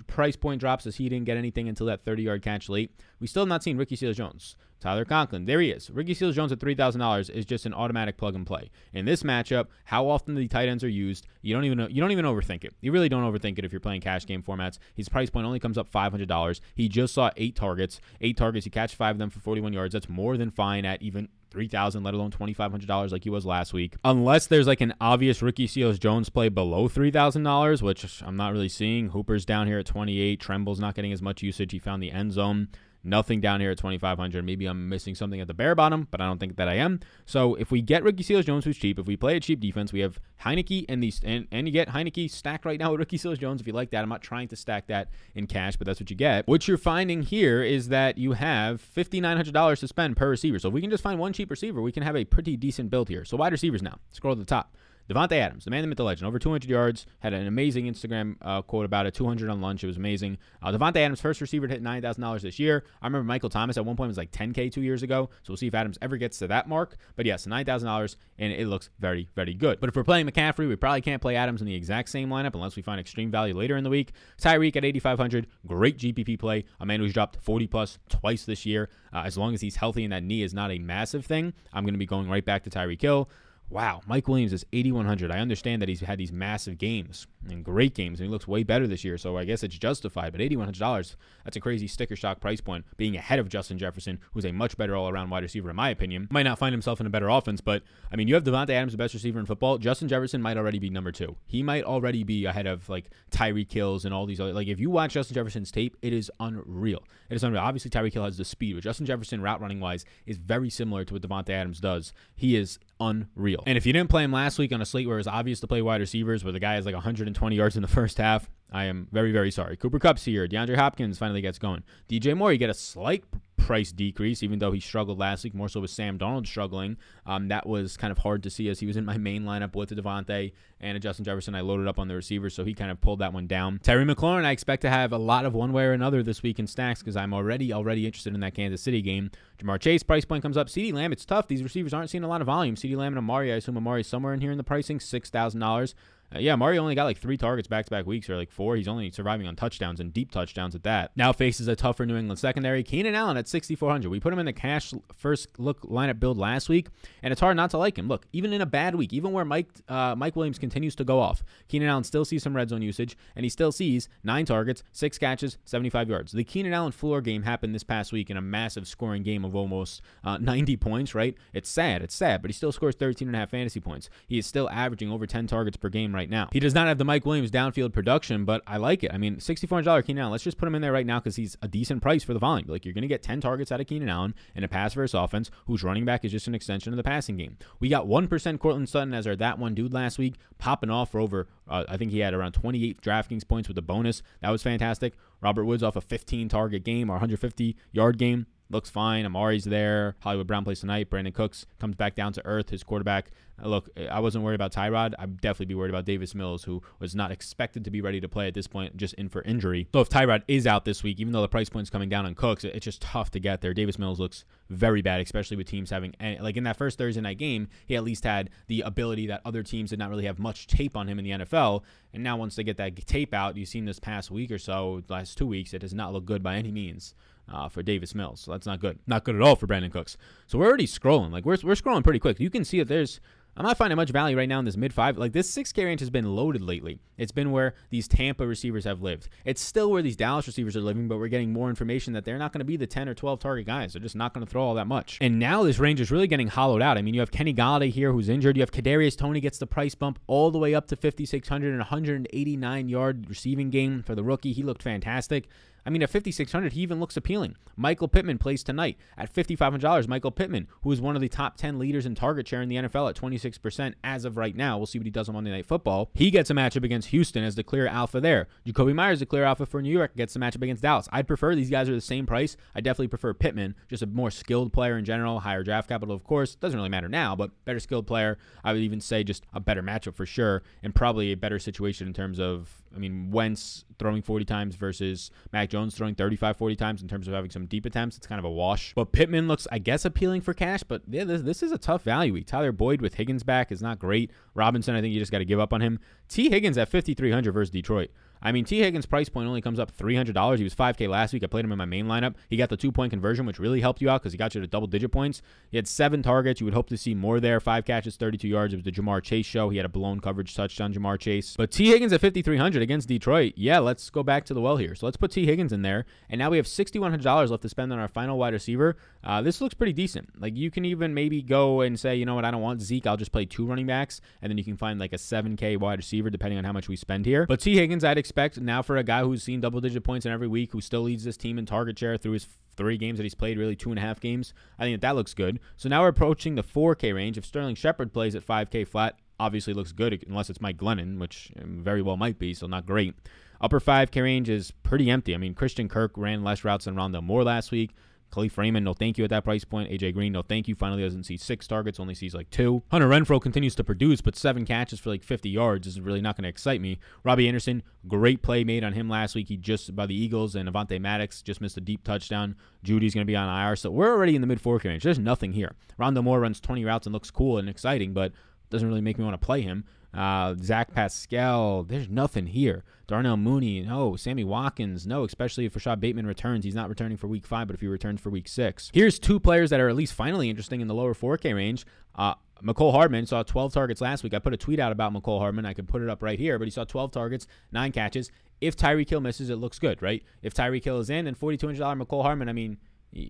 price 0.07 0.37
point 0.37 0.61
drops 0.61 0.87
as 0.87 0.97
he 0.97 1.09
didn't 1.09 1.25
get 1.27 1.37
anything 1.37 1.69
until 1.69 1.87
that 1.87 2.05
30 2.05 2.23
yard 2.23 2.43
catch 2.43 2.69
late. 2.69 2.93
We 3.19 3.27
still 3.27 3.43
have 3.43 3.49
not 3.49 3.63
seen 3.63 3.77
Ricky 3.77 3.97
Seals 3.97 4.17
Jones. 4.17 4.57
Tyler 4.81 5.05
Conklin, 5.05 5.45
there 5.45 5.61
he 5.61 5.71
is. 5.71 5.91
Ricky 5.91 6.15
Seals 6.15 6.37
Jones 6.37 6.53
at 6.53 6.59
$3,000 6.59 7.31
is 7.31 7.45
just 7.45 7.67
an 7.67 7.75
automatic 7.75 8.17
plug 8.17 8.35
and 8.35 8.47
play. 8.47 8.71
In 8.93 9.05
this 9.05 9.23
matchup, 9.23 9.67
how 9.85 10.09
often 10.09 10.35
the 10.35 10.47
tight 10.47 10.69
ends 10.69 10.85
are 10.85 10.89
used, 10.89 11.27
you 11.43 11.55
don't 11.55 11.65
even 11.65 11.79
you 11.91 12.01
don't 12.01 12.13
even 12.13 12.25
overthink 12.25 12.65
it. 12.65 12.75
You 12.81 12.93
really 12.93 13.09
don't 13.09 13.25
overthink 13.25 13.59
it 13.59 13.65
if 13.65 13.73
you're 13.73 13.81
playing 13.81 14.01
cash 14.01 14.27
game 14.27 14.43
formats. 14.43 14.79
His 14.95 15.09
price 15.09 15.31
point 15.31 15.47
only 15.47 15.59
comes 15.59 15.79
up 15.79 15.91
$500. 15.91 16.61
He 16.75 16.89
just 16.89 17.15
saw 17.15 17.31
eight 17.37 17.57
targets. 17.57 18.01
Eight 18.21 18.37
targets, 18.37 18.65
he 18.65 18.71
catch 18.71 18.95
five 18.95 19.17
of 19.17 19.19
them 19.19 19.31
for 19.31 19.41
41 19.41 19.73
yards. 19.73 19.93
That's 19.93 20.09
more 20.09 20.37
than 20.37 20.51
fine 20.51 20.85
at 20.85 21.03
even 21.03 21.29
3000 21.51 22.03
let 22.03 22.15
alone 22.15 22.31
$2500 22.31 23.11
like 23.11 23.25
he 23.25 23.31
was 23.31 23.47
last 23.47 23.73
week 23.73 23.97
unless 24.05 24.47
there's 24.47 24.67
like 24.67 24.83
an 24.83 24.93
obvious 25.01 25.41
Ricky 25.41 25.67
Seals 25.67 25.99
Jones 25.99 26.29
play 26.29 26.49
below 26.49 26.89
$3000 26.89 27.81
which 27.81 28.23
I'm 28.23 28.37
not 28.37 28.53
really 28.53 28.69
seeing 28.69 29.09
Hooper's 29.09 29.47
down 29.47 29.67
here 29.67 29.79
at 29.79 29.87
28 29.87 30.39
Tremble's 30.41 30.79
not 30.79 30.95
getting 30.95 31.13
as 31.13 31.23
much 31.23 31.43
usage 31.43 31.73
he 31.73 31.79
found 31.79 32.03
the 32.03 32.13
end 32.13 32.33
zone 32.33 32.69
Nothing 33.05 33.41
down 33.41 33.61
here 33.61 33.71
at 33.71 33.79
2,500. 33.79 34.45
Maybe 34.45 34.67
I'm 34.67 34.89
missing 34.89 35.15
something 35.15 35.41
at 35.41 35.47
the 35.47 35.55
bare 35.55 35.75
bottom, 35.75 36.09
but 36.11 36.21
I 36.21 36.27
don't 36.27 36.39
think 36.39 36.57
that 36.57 36.69
I 36.69 36.75
am. 36.75 37.01
So 37.27 37.55
if 37.55 37.71
we 37.71 37.81
get 37.81 38.03
Ricky 38.03 38.23
Seals 38.23 38.45
Jones, 38.45 38.65
who's 38.65 38.77
cheap, 38.77 38.99
if 38.99 39.07
we 39.07 39.17
play 39.17 39.37
a 39.37 39.41
cheap 39.41 39.61
defense, 39.61 39.93
we 39.93 40.01
have 40.01 40.21
Heinicke 40.43 40.85
and 40.89 41.03
these, 41.03 41.21
and, 41.25 41.47
and 41.53 41.67
you 41.69 41.73
get 41.73 41.89
Heinicke 41.89 42.31
stacked 42.31 42.65
right 42.65 42.79
now 42.79 42.91
with 42.91 43.01
Ricky 43.01 43.17
Seals 43.17 43.39
Jones. 43.39 43.61
If 43.61 43.67
you 43.67 43.73
like 43.73 43.91
that, 43.91 44.03
I'm 44.03 44.09
not 44.09 44.23
trying 44.23 44.49
to 44.49 44.57
stack 44.57 44.89
that 44.89 45.09
in 45.35 45.47
cash, 45.47 45.77
but 45.77 45.87
that's 45.87 46.01
what 46.01 46.11
you 46.11 46.17
get. 46.17 46.47
What 46.49 46.67
you're 46.67 46.77
finding 46.77 47.23
here 47.23 47.63
is 47.63 47.89
that 47.89 48.19
you 48.19 48.33
have 48.33 48.83
$5,900 48.97 49.81
to 49.81 49.89
spend 49.89 50.17
per 50.17 50.29
receiver. 50.29 50.59
So 50.59 50.69
if 50.69 50.75
we 50.75 50.81
can 50.81 50.91
just 50.91 51.03
find 51.03 51.19
one 51.19 51.33
cheap 51.33 51.51
receiver, 51.51 51.81
we 51.81 51.93
can 51.93 52.03
have 52.03 52.17
a 52.17 52.25
pretty 52.25 52.57
decent 52.57 52.91
build 52.91 53.09
here. 53.09 53.25
So 53.25 53.37
wide 53.37 53.53
receivers 53.53 53.83
now. 53.83 53.99
Scroll 54.11 54.35
to 54.35 54.41
the 54.41 54.47
top. 54.47 54.75
Davante 55.09 55.33
Adams, 55.33 55.65
the 55.65 55.71
man, 55.71 55.81
the 55.81 55.89
myth, 55.89 55.97
the 55.97 56.05
legend, 56.05 56.27
over 56.27 56.39
200 56.39 56.69
yards, 56.69 57.07
had 57.21 57.33
an 57.33 57.47
amazing 57.47 57.87
Instagram 57.87 58.37
uh, 58.43 58.61
quote 58.61 58.85
about 58.85 59.07
it, 59.07 59.15
200 59.15 59.49
on 59.49 59.61
lunch. 59.63 59.83
It 59.83 59.87
was 59.87 59.97
amazing. 59.97 60.37
Uh, 60.63 60.71
Davante 60.71 60.97
Adams, 60.97 61.21
first 61.21 61.41
receiver 61.41 61.67
to 61.67 61.73
hit 61.73 61.83
$9,000 61.83 62.41
this 62.43 62.59
year. 62.59 62.85
I 63.01 63.07
remember 63.07 63.25
Michael 63.25 63.49
Thomas 63.49 63.79
at 63.79 63.87
one 63.87 63.97
point 63.97 64.09
was 64.09 64.19
like 64.19 64.33
10K 64.33 64.71
two 64.71 64.83
years 64.83 65.03
ago. 65.03 65.31
So 65.43 65.53
we'll 65.53 65.57
see 65.57 65.69
if 65.69 65.75
Adams 65.75 65.97
ever 66.03 66.19
gets 66.19 66.39
to 66.41 66.47
that 66.49 66.69
mark. 66.69 66.97
But 67.17 67.25
yes, 67.25 67.47
$9,000, 67.47 68.17
and 68.39 68.53
it 68.53 68.69
looks 68.69 68.91
very, 68.99 69.29
very 69.35 69.55
good. 69.55 69.81
But 69.81 69.89
if 69.89 69.97
we're 69.97 70.05
playing 70.05 70.27
McCaffrey, 70.27 70.69
we 70.69 70.77
probably 70.77 71.01
can't 71.01 71.23
play 71.23 71.37
Adams 71.37 71.63
in 71.63 71.67
the 71.67 71.75
exact 71.75 72.11
same 72.11 72.29
lineup 72.29 72.55
unless 72.55 72.77
we 72.77 72.83
find 72.83 73.01
extreme 73.01 73.31
value 73.31 73.55
later 73.55 73.79
in 73.79 73.85
the 73.85 73.91
week. 73.91 74.13
Tyreek 74.39 74.77
at 74.77 74.85
8,500, 74.85 75.47
great 75.67 75.97
GPP 75.97 76.39
play. 76.39 76.65
A 76.81 76.87
man 76.87 77.01
who's 77.01 77.15
dropped 77.15 77.39
40 77.43 77.67
plus 77.67 77.99
twice 78.11 78.45
this 78.45 78.67
year. 78.67 78.91
Uh, 79.11 79.23
as 79.25 79.39
long 79.39 79.55
as 79.55 79.63
he's 79.63 79.77
healthy 79.77 80.05
and 80.05 80.13
that 80.13 80.23
knee 80.23 80.43
is 80.43 80.53
not 80.53 80.71
a 80.71 80.79
massive 80.79 81.25
thing, 81.25 81.55
I'm 81.73 81.85
going 81.85 81.95
to 81.95 81.99
be 81.99 82.05
going 82.05 82.29
right 82.29 82.45
back 82.45 82.65
to 82.65 82.71
Tyreek 82.71 83.01
Hill. 83.01 83.31
Wow, 83.71 84.01
Mike 84.07 84.29
Williams 84.29 84.55
is 84.55 84.65
8,100. 84.73 85.31
I 85.31 85.41
understand 85.41 85.83
that 85.83 85.91
he's 85.91 86.01
had 86.01 86.19
these 86.19 86.33
massive 86.33 86.79
games 86.79 87.27
and 87.47 87.63
great 87.63 87.95
games, 87.95 88.19
and 88.19 88.27
he 88.27 88.31
looks 88.31 88.49
way 88.49 88.63
better 88.63 88.87
this 88.87 89.05
year, 89.05 89.19
so 89.19 89.37
I 89.37 89.45
guess 89.45 89.63
it's 89.63 89.77
justified. 89.77 90.33
But 90.33 90.41
$8,100, 90.41 91.17
that's 91.45 91.57
a 91.57 91.61
crazy 91.61 91.87
sticker 91.87 92.17
shock 92.17 92.41
price 92.41 92.63
point, 92.63 92.87
being 92.97 93.15
ahead 93.15 93.39
of 93.39 93.51
Justin 93.51 93.77
Jefferson, 93.77 94.21
who's 94.33 94.47
a 94.47 94.53
much 94.53 94.79
better 94.79 94.97
all 94.97 95.11
around 95.11 95.29
wide 95.29 95.43
receiver, 95.43 95.69
in 95.69 95.77
my 95.77 95.91
opinion. 95.91 96.29
Might 96.31 96.45
not 96.45 96.59
find 96.59 96.73
himself 96.73 96.99
in 96.99 97.07
a 97.07 97.11
better 97.11 97.29
offense, 97.29 97.61
but 97.61 97.83
I 98.11 98.17
mean, 98.17 98.27
you 98.27 98.35
have 98.35 98.45
Davante 98.45 98.71
Adams, 98.71 98.93
the 98.93 98.99
best 98.99 99.13
receiver 99.13 99.39
in 99.39 99.45
football. 99.45 99.77
Justin 99.77 100.09
Jefferson 100.09 100.41
might 100.41 100.57
already 100.57 100.79
be 100.79 100.89
number 100.89 101.13
two. 101.13 101.37
He 101.47 101.63
might 101.63 101.85
already 101.85 102.25
be 102.25 102.47
ahead 102.47 102.67
of 102.67 102.89
like 102.89 103.11
Tyree 103.31 103.67
Hills 103.71 104.07
and 104.07 104.15
all 104.15 104.25
these 104.25 104.41
other. 104.41 104.55
Like, 104.55 104.69
if 104.69 104.81
you 104.81 104.89
watch 104.89 105.13
Justin 105.13 105.35
Jefferson's 105.35 105.71
tape, 105.71 105.95
it 106.01 106.15
is 106.15 106.31
unreal. 106.41 107.03
It 107.29 107.35
is 107.35 107.45
unreal. 107.45 107.63
Obviously, 107.63 107.91
Tyree 107.91 108.11
Hill 108.11 108.25
has 108.25 108.39
the 108.39 108.47
speed, 108.47 108.77
but 108.77 108.83
Justin 108.85 109.05
Jefferson, 109.05 109.43
route 109.43 109.61
running 109.61 109.81
wise, 109.81 110.07
is 110.25 110.39
very 110.39 110.71
similar 110.71 111.05
to 111.05 111.15
what 111.15 111.23
Davante 111.23 111.51
Adams 111.51 111.81
does. 111.81 112.15
He 112.35 112.57
is 112.57 112.79
unreal. 113.01 113.63
And 113.67 113.79
if 113.79 113.87
you 113.87 113.93
didn't 113.93 114.11
play 114.11 114.25
him 114.25 114.33
last 114.33 114.59
week 114.59 114.73
on 114.73 114.81
a 114.81 114.87
slate 114.87 115.07
where 115.07 115.17
it 115.17 115.21
was 115.21 115.27
obvious 115.27 115.61
to 115.61 115.67
play 115.67 115.83
wide 115.83 116.01
receivers, 116.01 116.45
where 116.45 116.53
the 116.53 116.61
guy 116.61 116.75
has 116.75 116.87
like 116.87 116.95
120 116.95 117.57
yards 117.57 117.77
in 117.77 117.83
the 117.83 117.89
first 117.89 118.19
half, 118.19 118.51
I 118.73 118.85
am 118.85 119.09
very, 119.13 119.33
very 119.33 119.51
sorry. 119.51 119.77
Cooper 119.77 119.99
Kupp's 119.99 120.25
here. 120.25 120.47
DeAndre 120.47 120.77
Hopkins 120.77 121.19
finally 121.19 121.41
gets 121.41 121.59
going. 121.59 121.83
DJ 122.09 122.37
Moore, 122.37 122.53
you 122.53 122.59
get 122.59 122.71
a 122.71 122.75
slight 122.75 123.25
price 123.69 123.93
decrease, 123.93 124.43
even 124.43 124.59
though 124.59 124.73
he 124.73 124.81
struggled 124.81 125.19
last 125.19 125.45
week, 125.45 125.55
more 125.55 125.69
so 125.69 125.79
with 125.79 125.91
Sam 125.91 126.19
Darnold 126.19 126.47
struggling. 126.47 126.97
Um, 127.27 127.49
that 127.49 127.67
was 127.67 127.99
kind 127.99 128.11
of 128.11 128.17
hard 128.17 128.43
to 128.45 128.51
see 128.51 128.71
as 128.71 128.81
he 128.81 128.87
was 128.87 128.97
in 128.97 129.05
my 129.05 129.19
main 129.19 129.45
lineup 129.45 129.77
with 129.77 129.91
Davante 129.91 130.53
and 130.81 130.97
a 130.97 131.01
Justin 131.01 131.27
Jefferson. 131.27 131.55
I 131.55 131.61
loaded 131.61 131.87
up 131.87 131.99
on 131.99 132.09
the 132.09 132.15
receiver, 132.15 132.49
so 132.49 132.65
he 132.65 132.73
kind 132.73 132.91
of 132.91 132.99
pulled 133.03 133.19
that 133.19 133.35
one 133.35 133.47
down. 133.47 133.79
Terry 133.83 134.07
McLaurin, 134.07 134.47
I 134.47 134.53
expect 134.53 134.83
to 134.83 134.91
have 134.91 135.13
a 135.13 135.19
lot 135.19 135.45
of 135.45 135.55
one 135.55 135.75
way 135.75 135.85
or 135.85 135.93
another 135.93 136.23
this 136.23 136.43
week 136.43 136.59
in 136.59 136.67
stacks 136.67 137.01
because 137.01 137.15
I'm 137.15 137.35
already 137.35 137.71
already 137.73 138.07
interested 138.07 138.33
in 138.35 138.41
that 138.41 138.55
Kansas 138.55 138.81
City 138.81 139.03
game. 139.03 139.31
Ja'Marr 139.59 139.79
Chase 139.79 140.03
price 140.03 140.25
point 140.25 140.43
comes 140.43 140.57
up. 140.57 140.69
CeeDee 140.69 140.95
Lamb, 140.95 141.13
it's 141.13 141.27
tough. 141.27 141.47
These 141.47 141.63
receivers 141.63 141.93
aren't 141.93 142.09
seeing 142.09 142.25
a 142.25 142.29
lot 142.29 142.41
of 142.41 142.47
volume. 142.47 142.75
CeeDee 142.75 142.97
Lamb 142.97 143.13
and 143.13 143.19
Amari, 143.19 143.53
I 143.53 143.57
assume 143.57 143.77
Amari's 143.77 144.07
somewhere 144.07 144.33
in 144.33 144.41
here 144.41 144.51
in 144.51 144.57
the 144.57 144.65
pricing, 144.65 144.99
six 144.99 145.29
thousand 145.29 145.61
dollars. 145.61 145.95
Uh, 146.35 146.39
yeah, 146.39 146.57
Mario 146.57 146.83
only 146.83 146.95
got 146.95 147.05
like 147.05 147.19
three 147.19 147.37
targets 147.37 147.69
back 147.69 147.87
to 147.87 147.91
back 147.91 148.07
weeks 148.07 148.29
or 148.29 148.37
like 148.37 148.51
four. 148.51 148.77
He's 148.77 148.89
only 148.89 149.11
surviving 149.11 149.47
on 149.47 149.57
touchdowns 149.57 149.99
and 149.99 150.13
deep 150.13 150.31
touchdowns 150.31 150.75
at 150.75 150.83
that. 150.83 151.11
Now 151.17 151.33
faces 151.33 151.69
a 151.69 151.77
tougher 151.77 152.05
New 152.05 152.17
England 152.17 152.39
secondary. 152.39 152.83
Keenan 152.83 153.15
Allen 153.15 153.37
at 153.37 153.49
6,400. 153.49 154.11
We 154.11 154.21
put 154.21 154.33
him 154.33 154.39
in 154.39 154.47
the 154.47 154.53
cash 154.53 154.93
first 155.17 155.59
look 155.59 155.83
lineup 155.83 156.21
build 156.21 156.37
last 156.37 156.69
week, 156.69 156.89
and 157.23 157.33
it's 157.33 157.41
hard 157.41 157.57
not 157.57 157.71
to 157.71 157.79
like 157.79 157.99
him. 157.99 158.09
Look, 158.09 158.27
even 158.33 158.53
in 158.53 158.61
a 158.61 158.67
bad 158.67 158.95
week, 158.95 159.13
even 159.13 159.33
where 159.33 159.45
Mike 159.45 159.69
uh, 159.89 160.15
Mike 160.17 160.37
Williams 160.37 160.59
continues 160.59 160.95
to 160.97 161.05
go 161.05 161.19
off, 161.19 161.43
Keenan 161.69 161.89
Allen 161.89 162.05
still 162.05 162.25
sees 162.25 162.43
some 162.43 162.55
red 162.55 162.69
zone 162.69 162.83
usage, 162.83 163.17
and 163.35 163.45
he 163.45 163.51
still 163.51 163.73
sees 163.73 164.09
nine 164.23 164.45
targets, 164.45 164.83
six 164.93 165.17
catches, 165.17 165.57
75 165.65 166.11
yards. 166.11 166.33
The 166.33 166.45
Keenan 166.45 166.75
Allen 166.75 166.93
floor 166.93 167.23
game 167.23 167.43
happened 167.43 167.75
this 167.75 167.85
past 167.85 168.13
week 168.13 168.29
in 168.29 168.37
a 168.37 168.43
massive 168.43 168.87
scoring 168.87 169.23
game 169.23 169.45
of 169.45 169.57
almost 169.57 170.03
uh, 170.25 170.37
90 170.39 170.77
points, 170.77 171.15
right? 171.15 171.37
It's 171.55 171.71
sad. 171.71 172.03
It's 172.03 172.15
sad, 172.15 172.43
but 172.43 172.51
he 172.51 172.53
still 172.53 172.73
scores 172.73 172.95
13 172.97 173.29
and 173.29 173.35
a 173.35 173.39
half 173.39 173.51
fantasy 173.51 173.81
points. 173.81 174.11
He 174.27 174.39
is 174.39 174.47
still 174.47 174.69
averaging 174.69 175.11
over 175.11 175.27
10 175.27 175.47
targets 175.47 175.77
per 175.77 175.89
game 175.89 176.15
right 176.15 176.18
now. 176.27 176.49
He 176.53 176.61
does 176.61 176.75
not 176.75 176.89
have 176.89 176.97
the 176.97 177.05
Mike 177.05 177.27
Williams 177.27 177.51
downfield 177.51 177.93
production, 177.93 178.47
but 178.47 178.63
I 178.67 178.79
like 178.79 179.05
it. 179.05 179.13
I 179.13 179.19
mean, 179.19 179.37
$6,400 179.37 180.07
Keenan 180.07 180.23
Allen. 180.23 180.33
Let's 180.33 180.45
just 180.45 180.57
put 180.57 180.67
him 180.67 180.75
in 180.75 180.81
there 180.81 180.93
right 180.93 181.05
now 181.05 181.21
because 181.21 181.37
he's 181.37 181.59
a 181.61 181.69
decent 181.69 182.01
price 182.01 182.25
for 182.25 182.33
the 182.33 182.39
volume. 182.39 182.67
Like, 182.69 182.87
you're 182.87 182.95
going 182.95 183.03
to 183.03 183.09
get 183.09 183.23
10 183.23 183.43
targets 183.43 183.71
out 183.71 183.81
of 183.81 183.87
Keenan 183.87 184.09
Allen 184.09 184.35
in 184.55 184.65
a 184.65 184.69
pass 184.69 184.95
versus 184.95 185.13
offense 185.13 185.51
whose 185.67 185.85
running 185.85 186.07
back 186.07 186.25
is 186.25 186.33
just 186.33 186.47
an 186.47 186.55
extension 186.55 186.93
of 186.93 186.97
the 186.97 187.03
passing 187.03 187.37
game. 187.37 187.59
We 187.81 187.91
got 187.91 188.07
1% 188.07 188.59
Courtland 188.59 188.89
Sutton 188.89 189.13
as 189.13 189.27
our 189.27 189.37
that 189.37 189.59
one 189.59 189.75
dude 189.75 189.93
last 189.93 190.19
week, 190.19 190.37
popping 190.57 190.91
off 190.91 191.11
for 191.11 191.21
over, 191.21 191.49
uh, 191.69 191.85
I 191.89 191.99
think 191.99 192.13
he 192.13 192.21
had 192.21 192.33
around 192.33 192.53
28 192.53 193.03
DraftKings 193.03 193.47
points 193.47 193.69
with 193.69 193.77
a 193.77 193.83
bonus. 193.83 194.23
That 194.41 194.51
was 194.51 194.63
fantastic. 194.63 195.15
Robert 195.41 195.65
Woods 195.65 195.83
off 195.83 195.97
a 195.97 196.01
15 196.01 196.49
target 196.49 196.85
game 196.85 197.11
or 197.11 197.15
150 197.15 197.77
yard 197.93 198.19
game 198.19 198.47
looks 198.71 198.91
fine. 198.91 199.25
Amari's 199.25 199.65
there. 199.65 200.17
Hollywood 200.21 200.47
Brown 200.47 200.65
plays 200.65 200.81
tonight. 200.81 201.11
Brandin 201.11 201.35
Cooks 201.35 201.67
comes 201.79 201.97
back 201.97 202.15
down 202.15 202.33
to 202.35 202.45
earth. 202.45 202.71
His 202.71 202.83
quarterback. 202.83 203.31
Uh, 203.63 203.69
look, 203.69 203.89
I 204.11 204.21
wasn't 204.21 204.45
worried 204.45 204.57
about 204.57 204.73
Tyrod. 204.73 205.15
I'd 205.19 205.41
definitely 205.41 205.67
be 205.67 205.75
worried 205.75 205.91
about 205.91 206.05
Davis 206.05 206.35
Mills, 206.35 206.65
who 206.65 206.83
was 206.99 207.15
not 207.15 207.31
expected 207.31 207.85
to 207.85 207.91
be 207.91 208.01
ready 208.01 208.21
to 208.21 208.29
play 208.29 208.47
at 208.47 208.55
this 208.55 208.67
point, 208.67 208.97
just 208.97 209.15
in 209.15 209.29
for 209.29 209.43
injury. 209.43 209.89
So 209.95 210.01
if 210.01 210.09
Tyrod 210.09 210.43
is 210.49 210.67
out 210.67 210.85
this 210.85 211.03
week, 211.03 211.19
even 211.19 211.33
though 211.33 211.41
the 211.41 211.49
price 211.49 211.69
point's 211.69 211.91
coming 211.91 212.09
down 212.09 212.27
on 212.27 212.35
Cooks, 212.35 212.65
it's 212.65 212.85
just 212.85 213.03
tough 213.03 213.31
to 213.33 213.41
get 213.41 213.61
there. 213.61 213.75
Davis 213.75 213.99
Mills 213.99 214.21
looks 214.21 214.45
very 214.69 215.03
bad, 215.03 215.21
especially 215.21 215.57
with 215.57 215.67
teams 215.67 215.91
having 215.91 216.15
any, 216.21 216.39
like 216.39 216.57
in 216.57 216.65
that 216.65 216.77
first 216.77 216.99
Thursday 216.99 217.21
night 217.21 217.39
game, 217.39 217.69
he 217.87 217.97
at 217.97 218.05
least 218.05 218.25
had 218.25 218.51
the 218.67 218.83
ability 218.83 219.27
that 219.29 219.41
other 219.45 219.63
teams 219.63 219.91
did 219.91 219.99
not 219.99 220.11
really 220.11 220.27
have 220.27 220.39
much 220.39 220.67
tape 220.67 220.97
on 220.97 221.09
him 221.09 221.19
in 221.19 221.25
the 221.25 221.31
NFL. 221.45 221.83
And 222.13 222.23
now 222.23 222.37
once 222.37 222.57
they 222.57 222.65
get 222.65 222.77
that 222.77 223.07
tape 223.07 223.33
out, 223.35 223.57
you've 223.57 223.69
seen 223.69 223.87
this 223.87 223.99
past 223.99 224.31
week 224.31 224.51
or 224.51 224.59
so, 224.59 225.03
last 225.09 225.39
two 225.39 225.47
weeks, 225.47 225.73
it 225.73 225.81
does 225.81 225.95
not 225.95 226.13
look 226.13 226.25
good 226.25 226.43
by 226.43 226.57
any 226.57 226.71
means 226.71 227.15
uh, 227.51 227.69
for 227.69 227.83
Davis 227.83 228.15
Mills. 228.15 228.41
So 228.41 228.53
that's 228.53 228.67
not 228.67 228.81
good. 228.81 228.99
Not 229.07 229.25
good 229.25 229.35
at 229.35 229.43
all 229.43 229.57
for 229.57 229.67
Brandin 229.67 229.93
Cooks. 229.93 230.17
So 230.47 230.59
we're 230.59 230.67
already 230.67 230.87
scrolling. 230.87 231.33
Like 231.33 231.45
we're, 231.45 231.59
we're 231.63 231.75
scrolling 231.75 232.05
pretty 232.05 232.19
quick. 232.19 232.41
You 232.41 232.51
can 232.51 232.65
see 232.65 232.79
that 232.79 232.89
there's 232.89 233.21
I'm 233.59 233.65
not 233.65 233.77
finding 233.77 233.97
much 233.97 234.11
value 234.11 234.37
right 234.37 234.49
now 234.49 234.61
in 234.61 234.65
this 234.65 234.77
mid 234.77 234.95
five. 234.95 235.19
Like 235.19 235.33
this 235.33 235.53
6K 235.53 235.85
range 235.85 235.99
has 235.99 236.11
been 236.11 236.37
loaded 236.37 236.63
lately. 236.63 237.01
It's 237.17 237.33
been 237.33 237.51
where 237.51 237.75
these 237.91 238.07
Tampa 238.07 238.47
receivers 238.47 238.85
have 238.85 239.03
lived. 239.03 239.29
It's 239.45 239.61
still 239.61 239.91
where 239.91 240.01
these 240.01 240.15
Dallas 240.15 240.47
receivers 240.47 240.77
are 240.77 240.81
living, 240.81 241.09
but 241.09 241.19
we're 241.19 241.27
getting 241.27 241.53
more 241.53 241.69
information 241.69 242.13
that 242.13 242.25
they're 242.25 242.39
not 242.39 242.53
going 242.53 242.61
to 242.61 242.65
be 242.65 242.77
the 242.77 242.87
10 242.87 243.09
or 243.09 243.15
12 243.15 243.41
target 243.41 243.67
guys. 243.67 243.93
They're 243.93 244.03
just 244.03 244.15
not 244.15 244.33
going 244.33 244.47
to 244.47 244.51
throw 244.51 244.63
all 244.63 244.75
that 244.77 244.87
much. 244.87 245.19
And 245.21 245.41
now 245.41 245.65
this 245.65 245.81
range 245.81 246.01
is 246.01 246.13
really 246.13 246.29
getting 246.29 246.47
hollowed 246.47 246.83
out. 246.83 246.97
I 246.97 247.03
mean, 247.03 247.15
you 247.15 247.21
have 247.21 247.33
Kenny 247.33 247.53
Golladay 247.53 247.91
here 247.91 248.13
who's 248.13 248.29
injured. 248.29 248.57
You 248.57 248.63
have 248.63 248.71
Kadarius 248.71 249.19
Toney 249.19 249.41
gets 249.41 249.59
the 249.59 249.67
price 249.67 249.97
bump 249.97 250.21
all 250.29 250.53
the 250.53 250.59
way 250.59 250.73
up 250.73 250.87
to 250.89 250.97
5600 250.97 251.71
and 251.71 251.79
189 251.79 252.89
yard 252.89 253.29
receiving 253.29 253.71
game 253.71 254.05
for 254.05 254.15
the 254.15 254.23
rookie. 254.23 254.53
He 254.53 254.63
looked 254.63 254.85
fantastic. 254.85 255.49
I 255.89 255.91
mean, 255.91 256.03
at 256.03 256.11
5600 256.11 256.75
he 256.75 256.83
even 256.83 257.01
looks 257.01 257.17
appealing. 257.17 257.57
Michael 257.75 258.09
Pittman 258.09 258.37
plays 258.37 258.63
tonight 258.63 258.99
at 259.17 259.33
$5,500. 259.33 260.07
Michael 260.07 260.31
Pittman, 260.31 260.69
who 260.83 260.93
is 260.93 261.01
one 261.01 261.17
of 261.17 261.23
the 261.23 261.31
top 261.31 261.57
10 261.57 261.79
leaders 261.79 262.05
in 262.05 262.15
target 262.15 262.47
share 262.47 262.61
in 262.61 262.69
the 262.69 262.77
NFL 262.77 263.09
at 263.09 263.17
26% 263.17 263.95
as 264.05 264.27
of 264.27 264.37
right 264.37 264.55
now. 264.55 264.77
We'll 264.77 264.85
see 264.85 264.99
what 264.99 265.07
he 265.07 265.11
does 265.11 265.31
on 265.31 265.35
Monday 265.35 265.51
Night 265.51 265.65
Football. 265.65 266.11
He 266.13 266.31
gets 266.31 266.51
a 266.51 266.55
matchup 266.55 266.85
against 266.85 267.09
Houston 267.09 267.43
as 267.43 267.55
the 267.55 267.65
clear 267.65 267.87
alpha 267.87 268.21
there. 268.21 268.49
Jakobi 268.67 268.95
Meyers, 268.95 269.21
the 269.21 269.25
clear 269.25 269.45
alpha 269.45 269.65
for 269.65 269.81
New 269.81 269.91
York, 269.91 270.15
gets 270.15 270.35
the 270.35 270.41
matchup 270.41 270.63
against 270.63 270.83
Dallas. 270.83 271.09
I'd 271.11 271.27
prefer 271.27 271.55
these 271.55 271.71
guys 271.71 271.89
are 271.89 271.95
the 271.95 272.03
same 272.03 272.27
price. 272.27 272.59
I 272.75 272.83
definitely 272.83 273.09
prefer 273.09 273.33
Pittman, 273.33 273.75
just 273.89 274.03
a 274.03 274.07
more 274.07 274.31
skilled 274.31 274.75
player 274.75 274.99
in 274.99 275.07
general, 275.07 275.41
higher 275.41 275.65
draft 275.65 275.89
capital, 275.89 276.15
of 276.15 276.23
course. 276.23 276.55
Doesn't 276.55 276.77
really 276.77 276.91
matter 276.91 277.09
now, 277.09 277.35
but 277.35 277.53
better 277.65 277.81
skilled 277.81 278.07
player. 278.07 278.37
I 278.63 278.75
would 278.75 278.83
even 278.83 279.01
say 279.01 279.25
just 279.25 279.47
a 279.55 279.61
better 279.61 279.83
matchup 279.83 280.17
for 280.17 280.27
sure, 280.27 280.63
and 280.83 280.95
probably 280.95 281.33
a 281.33 281.37
better 281.39 281.59
situation 281.59 282.07
in 282.07 282.13
terms 282.13 282.39
of, 282.39 282.83
I 282.95 282.99
mean, 282.99 283.31
Wentz 283.31 283.85
throwing 283.99 284.23
40 284.23 284.45
times 284.45 284.75
versus 284.77 285.31
Mac 285.53 285.71
Jones 285.71 285.95
throwing 285.95 286.15
35, 286.15 286.57
40 286.57 286.77
times 286.77 287.03
in 287.03 287.09
terms 287.09 287.29
of 287.29 287.35
having 287.35 287.51
some 287.51 287.67
deep 287.67 287.87
attempts. 287.87 288.17
It's 288.17 288.27
kind 288.27 288.39
of 288.39 288.45
a 288.45 288.51
wash. 288.51 288.93
But 288.95 289.13
Pittman 289.13 289.49
looks, 289.49 289.67
I 289.71 289.79
guess, 289.79 290.05
appealing 290.05 290.41
for 290.41 290.55
cash, 290.55 290.83
but 290.83 291.03
yeah, 291.09 291.25
this, 291.25 291.43
this 291.43 291.63
is 291.63 291.73
a 291.73 291.79
tough 291.79 292.03
value 292.03 292.33
week. 292.33 292.47
Tyler 292.47 292.73
Boyd 292.73 293.01
with 293.01 293.15
Higgins 293.15 293.43
back 293.43 293.71
is 293.71 293.83
not 293.83 293.99
great. 293.99 294.31
Robinson, 294.55 294.95
I 294.95 295.01
think 295.01 295.13
you 295.13 295.21
just 295.21 295.33
got 295.33 295.39
to 295.39 295.45
give 295.45 295.61
up 295.61 295.73
on 295.73 295.81
him. 295.81 295.99
Tee 296.29 296.51
Higgins 296.51 296.79
at 296.79 296.89
5,300 296.89 297.53
versus 297.53 297.71
Detroit. 297.71 298.11
I 298.43 298.53
mean, 298.53 298.65
Tee 298.65 298.81
Higgins' 298.81 299.07
price 299.07 299.29
point 299.29 299.49
only 299.49 299.61
comes 299.61 299.79
up 299.79 299.97
$300. 299.97 300.59
He 300.59 300.65
was 300.65 300.75
5K 300.75 301.09
last 301.09 301.33
week. 301.33 301.43
I 301.43 301.47
played 301.47 301.65
him 301.65 301.73
in 301.73 301.79
my 301.79 301.85
main 301.85 302.07
lineup. 302.07 302.35
He 302.49 302.57
got 302.57 302.69
the 302.69 302.77
two 302.77 302.93
point 302.93 303.11
conversion, 303.11 303.47
which 303.47 303.59
really 303.59 303.81
helped 303.81 304.01
you 304.01 304.11
out 304.11 304.23
because 304.23 304.33
he 304.33 304.39
got 304.39 304.55
you 304.55 304.61
to 304.61 304.67
double 304.67 304.87
digit 304.87 305.13
points. 305.13 305.43
He 305.71 305.77
had 305.77 305.89
seven 305.89 306.23
targets. 306.23 306.61
You 306.61 306.65
would 306.67 306.75
hope 306.75 306.89
to 306.89 306.97
see 306.97 307.15
more 307.15 307.41
there. 307.41 307.61
Five 307.61 307.85
catches, 307.85 308.17
32 308.17 308.49
yards. 308.49 308.73
It 308.73 308.77
was 308.77 308.85
the 308.85 308.93
Ja'Marr 308.93 309.23
Chase 309.23 309.47
show. 309.47 309.69
He 309.71 309.77
had 309.77 309.87
a 309.87 309.89
blown 309.89 310.21
coverage 310.21 310.55
touchdown, 310.55 310.93
Ja'Marr 310.93 311.19
Chase. 311.19 311.57
But 311.57 311.71
Tee 311.71 311.89
Higgins 311.89 312.13
at 312.13 312.21
5,300 312.21 312.83
against 312.83 313.09
Detroit. 313.09 313.55
Yeah, 313.57 313.79
let's 313.79 314.11
go 314.11 314.23
back 314.23 314.45
to 314.47 314.55
the 314.55 314.61
well 314.61 314.77
here. 314.77 314.95
So 314.95 315.07
let's 315.07 315.17
put 315.17 315.31
Tee 315.31 315.47
Higgins 315.47 315.73
in 315.73 315.83
there. 315.83 316.05
And 316.29 316.39
now 316.39 316.51
we 316.51 316.57
have 316.57 316.67
$6,100 316.67 317.51
left 317.51 317.63
to 317.63 317.69
spend 317.69 317.93
on 317.93 317.99
our 317.99 318.09
final 318.09 318.39
wide 318.39 318.53
receiver. 318.53 318.97
Uh, 319.25 319.43
this 319.43 319.61
looks 319.61 319.75
pretty 319.75 319.93
decent. 319.93 320.41
Like 320.41 320.57
you 320.57 320.71
can 320.71 320.85
even 320.85 321.15
maybe 321.15 321.43
go 321.43 321.81
and 321.81 321.99
say, 321.99 322.17
you 322.17 322.25
know 322.25 322.35
what, 322.35 322.45
I 322.45 322.51
don't 322.51 322.63
want 322.63 322.81
Zeke. 322.83 323.07
I'll 323.07 323.17
just 323.17 323.33
play 323.33 323.45
two 323.45 323.67
running 323.67 323.87
backs. 323.87 324.21
And 324.43 324.51
then 324.51 324.59
you 324.59 324.65
can 324.65 324.77
find 324.77 324.99
like 324.99 325.13
a 325.13 325.17
7K 325.17 325.79
wide 325.79 325.99
receiver 325.99 326.31
depending 326.31 326.59
on 326.59 326.65
how 326.65 326.73
much 326.73 326.89
we 326.89 326.97
spend 326.97 327.27
here. 327.27 327.47
But 327.47 327.61
Tee 327.61 327.77
Higgins, 327.77 328.05
I'd 328.05 328.19
expect 328.29 328.61
now 328.61 328.83
for 328.83 328.97
a 328.99 329.03
guy 329.03 329.23
who's 329.23 329.43
seen 329.43 329.61
double 329.61 329.81
digit 329.81 330.05
points 330.05 330.27
in 330.27 330.33
every 330.33 330.49
week, 330.49 330.73
who 330.73 330.81
still 330.83 331.03
leads 331.03 331.25
this 331.25 331.37
team 331.37 331.59
in 331.59 331.65
target 331.65 331.99
share 331.99 332.19
through 332.19 332.33
his 332.33 332.47
three 332.77 332.99
games 332.99 333.19
that 333.19 333.25
he's 333.25 333.35
played, 333.35 333.59
really 333.59 333.75
two 333.75 333.89
and 333.91 333.99
a 333.99 334.03
half 334.03 334.21
games. 334.21 334.53
I 334.79 334.85
think 334.85 335.01
that, 335.01 335.07
that 335.09 335.17
looks 335.17 335.33
good. 335.33 335.61
So 335.77 335.89
now 335.89 336.03
we're 336.03 336.09
approaching 336.09 336.55
the 336.55 336.63
4K 336.63 337.15
range. 337.15 337.39
If 337.39 337.47
Sterling 337.47 337.75
Shepard 337.75 338.13
plays 338.13 338.35
at 338.35 338.47
5K 338.47 338.87
flat, 338.87 339.19
obviously 339.41 339.73
looks 339.73 339.93
good, 339.93 340.25
unless 340.29 340.51
it's 340.51 340.61
Mike 340.61 340.77
Glennon, 340.77 341.19
which 341.19 341.51
um, 341.61 341.83
very 341.83 342.03
well 342.03 342.17
might 342.17 342.39
be, 342.39 342.53
so 342.53 342.67
not 342.67 342.87
great. 342.87 343.15
Upper 343.61 343.81
5K 343.81 344.23
range 344.23 344.49
is 344.51 344.71
pretty 344.71 345.11
empty. 345.11 345.35
I 345.35 345.39
mean, 345.39 345.55
Christian 345.55 345.89
Kirk 345.89 346.13
ran 346.17 346.45
less 346.45 346.65
routes 346.65 346.85
than 346.85 346.95
Rondale 346.95 347.23
Moore 347.23 347.45
last 347.45 347.73
week. 347.73 347.95
Kalif 348.31 348.57
Raymond, 348.57 348.85
no 348.85 348.93
thank 348.93 349.19
you 349.19 349.25
at 349.25 349.31
that 349.31 349.45
price 349.45 349.65
point. 349.65 349.91
AJ 349.91 350.15
Green, 350.15 350.33
no 350.33 350.43
thank 350.43 350.69
you. 350.69 350.75
Finally 350.75 351.03
doesn't 351.03 351.25
see 351.25 351.37
six 351.37 351.67
targets, 351.67 351.99
only 351.99 352.15
sees 352.15 352.35
like 352.35 352.51
two. 352.51 352.83
Hunter 352.91 353.09
Renfrow 353.09 353.41
continues 353.41 353.75
to 353.77 353.85
produce, 353.85 354.21
but 354.21 354.37
seven 354.37 354.65
catches 354.65 355.01
for 355.01 355.11
like 355.11 355.23
50 355.23 355.49
yards 355.49 355.87
is 355.87 356.01
really 356.01 356.21
not 356.21 356.37
going 356.37 356.43
to 356.43 356.49
excite 356.49 356.81
me. 356.81 356.99
Robbie 357.25 357.49
Anderson, 357.49 357.83
great 358.07 358.43
play 358.43 358.65
made 358.65 358.85
on 358.85 358.93
him 358.93 359.09
last 359.09 359.35
week. 359.35 359.49
He 359.49 359.57
just 359.57 359.97
by 359.97 360.07
the 360.07 360.15
Eagles 360.15 360.55
and 360.55 360.69
Avonte 360.69 361.01
Maddox 361.01 361.43
just 361.43 361.61
missed 361.61 361.77
a 361.77 361.81
deep 361.81 362.05
touchdown. 362.05 362.57
Juju's 362.85 363.15
going 363.15 363.27
to 363.27 363.31
be 363.31 363.37
on 363.37 363.49
IR, 363.49 363.77
so 363.77 363.91
we're 363.91 364.13
already 364.13 364.35
in 364.35 364.41
the 364.41 364.47
mid 364.47 364.63
4K 364.63 364.85
range. 364.85 365.03
There's 365.03 365.19
nothing 365.19 365.53
here. 365.53 365.73
Rondale 365.99 366.25
Moore 366.25 366.41
runs 366.41 366.61
20 366.61 366.85
routes 366.85 367.07
and 367.07 367.13
looks 367.13 367.31
cool 367.31 367.59
and 367.59 367.69
exciting, 367.69 368.13
but 368.13 368.33
doesn't 368.71 368.89
really 368.89 369.01
make 369.01 369.19
me 369.19 369.25
want 369.25 369.41
to 369.41 369.45
play 369.45 369.63
him. 369.63 369.85
Uh, 370.19 370.57
Zach 370.61 370.93
Pascal, 370.93 371.85
there's 371.85 372.09
nothing 372.09 372.49
here. 372.49 372.83
Darnell 373.07 373.37
Mooney, 373.37 373.83
no. 373.83 374.17
Sammy 374.17 374.43
Watkins, 374.43 375.07
no. 375.07 375.23
Especially 375.23 375.65
if 375.65 375.77
Rashod 375.77 376.01
Bateman 376.01 376.27
returns. 376.27 376.65
He's 376.65 376.75
not 376.75 376.89
returning 376.89 377.17
for 377.17 377.29
week 377.29 377.47
five, 377.47 377.69
but 377.69 377.75
if 377.75 377.81
he 377.81 377.87
returns 377.87 378.21
for 378.21 378.29
week 378.29 378.49
six. 378.49 378.91
Here's 378.93 379.21
two 379.21 379.39
players 379.39 379.71
that 379.71 379.79
are 379.79 379.89
at 379.89 379.95
least 379.95 380.15
finally 380.15 380.51
interesting 380.51 380.81
in 380.81 380.89
the 380.89 380.95
lower 380.95 381.15
4K 381.15 381.55
range. 381.55 381.87
Uh, 382.17 382.35
Mecole 382.65 382.91
Hardman 382.91 383.27
saw 383.27 383.45
12 383.45 383.73
targets 383.73 384.01
last 384.01 384.25
week. 384.25 384.35
I 384.35 384.41
put 384.41 384.53
a 384.53 384.57
tweet 384.57 384.81
out 384.81 384.91
about 384.91 385.13
Mecole 385.13 385.39
Hardman. 385.39 385.65
I 385.65 385.73
could 385.73 385.87
put 385.87 386.03
it 386.03 386.09
up 386.09 386.21
right 386.21 386.39
here, 386.39 386.59
but 386.59 386.65
he 386.67 386.73
saw 386.73 386.83
12 386.83 387.13
targets, 387.13 387.47
nine 387.71 387.93
catches. 387.93 388.33
If 388.61 388.77
Tyreek 388.77 389.09
Hill 389.09 389.21
misses, 389.21 389.51
it 389.51 389.57
looks 389.57 389.79
good, 389.79 390.03
right? 390.03 390.25
If 390.43 390.53
Tyreek 390.53 390.83
Hill 390.83 390.99
is 390.99 391.11
in, 391.11 391.27
then 391.27 391.37
$4,200 391.37 391.79
Mecole 391.79 392.23
Hardman, 392.23 392.49
I 392.49 392.53
mean, 392.53 392.79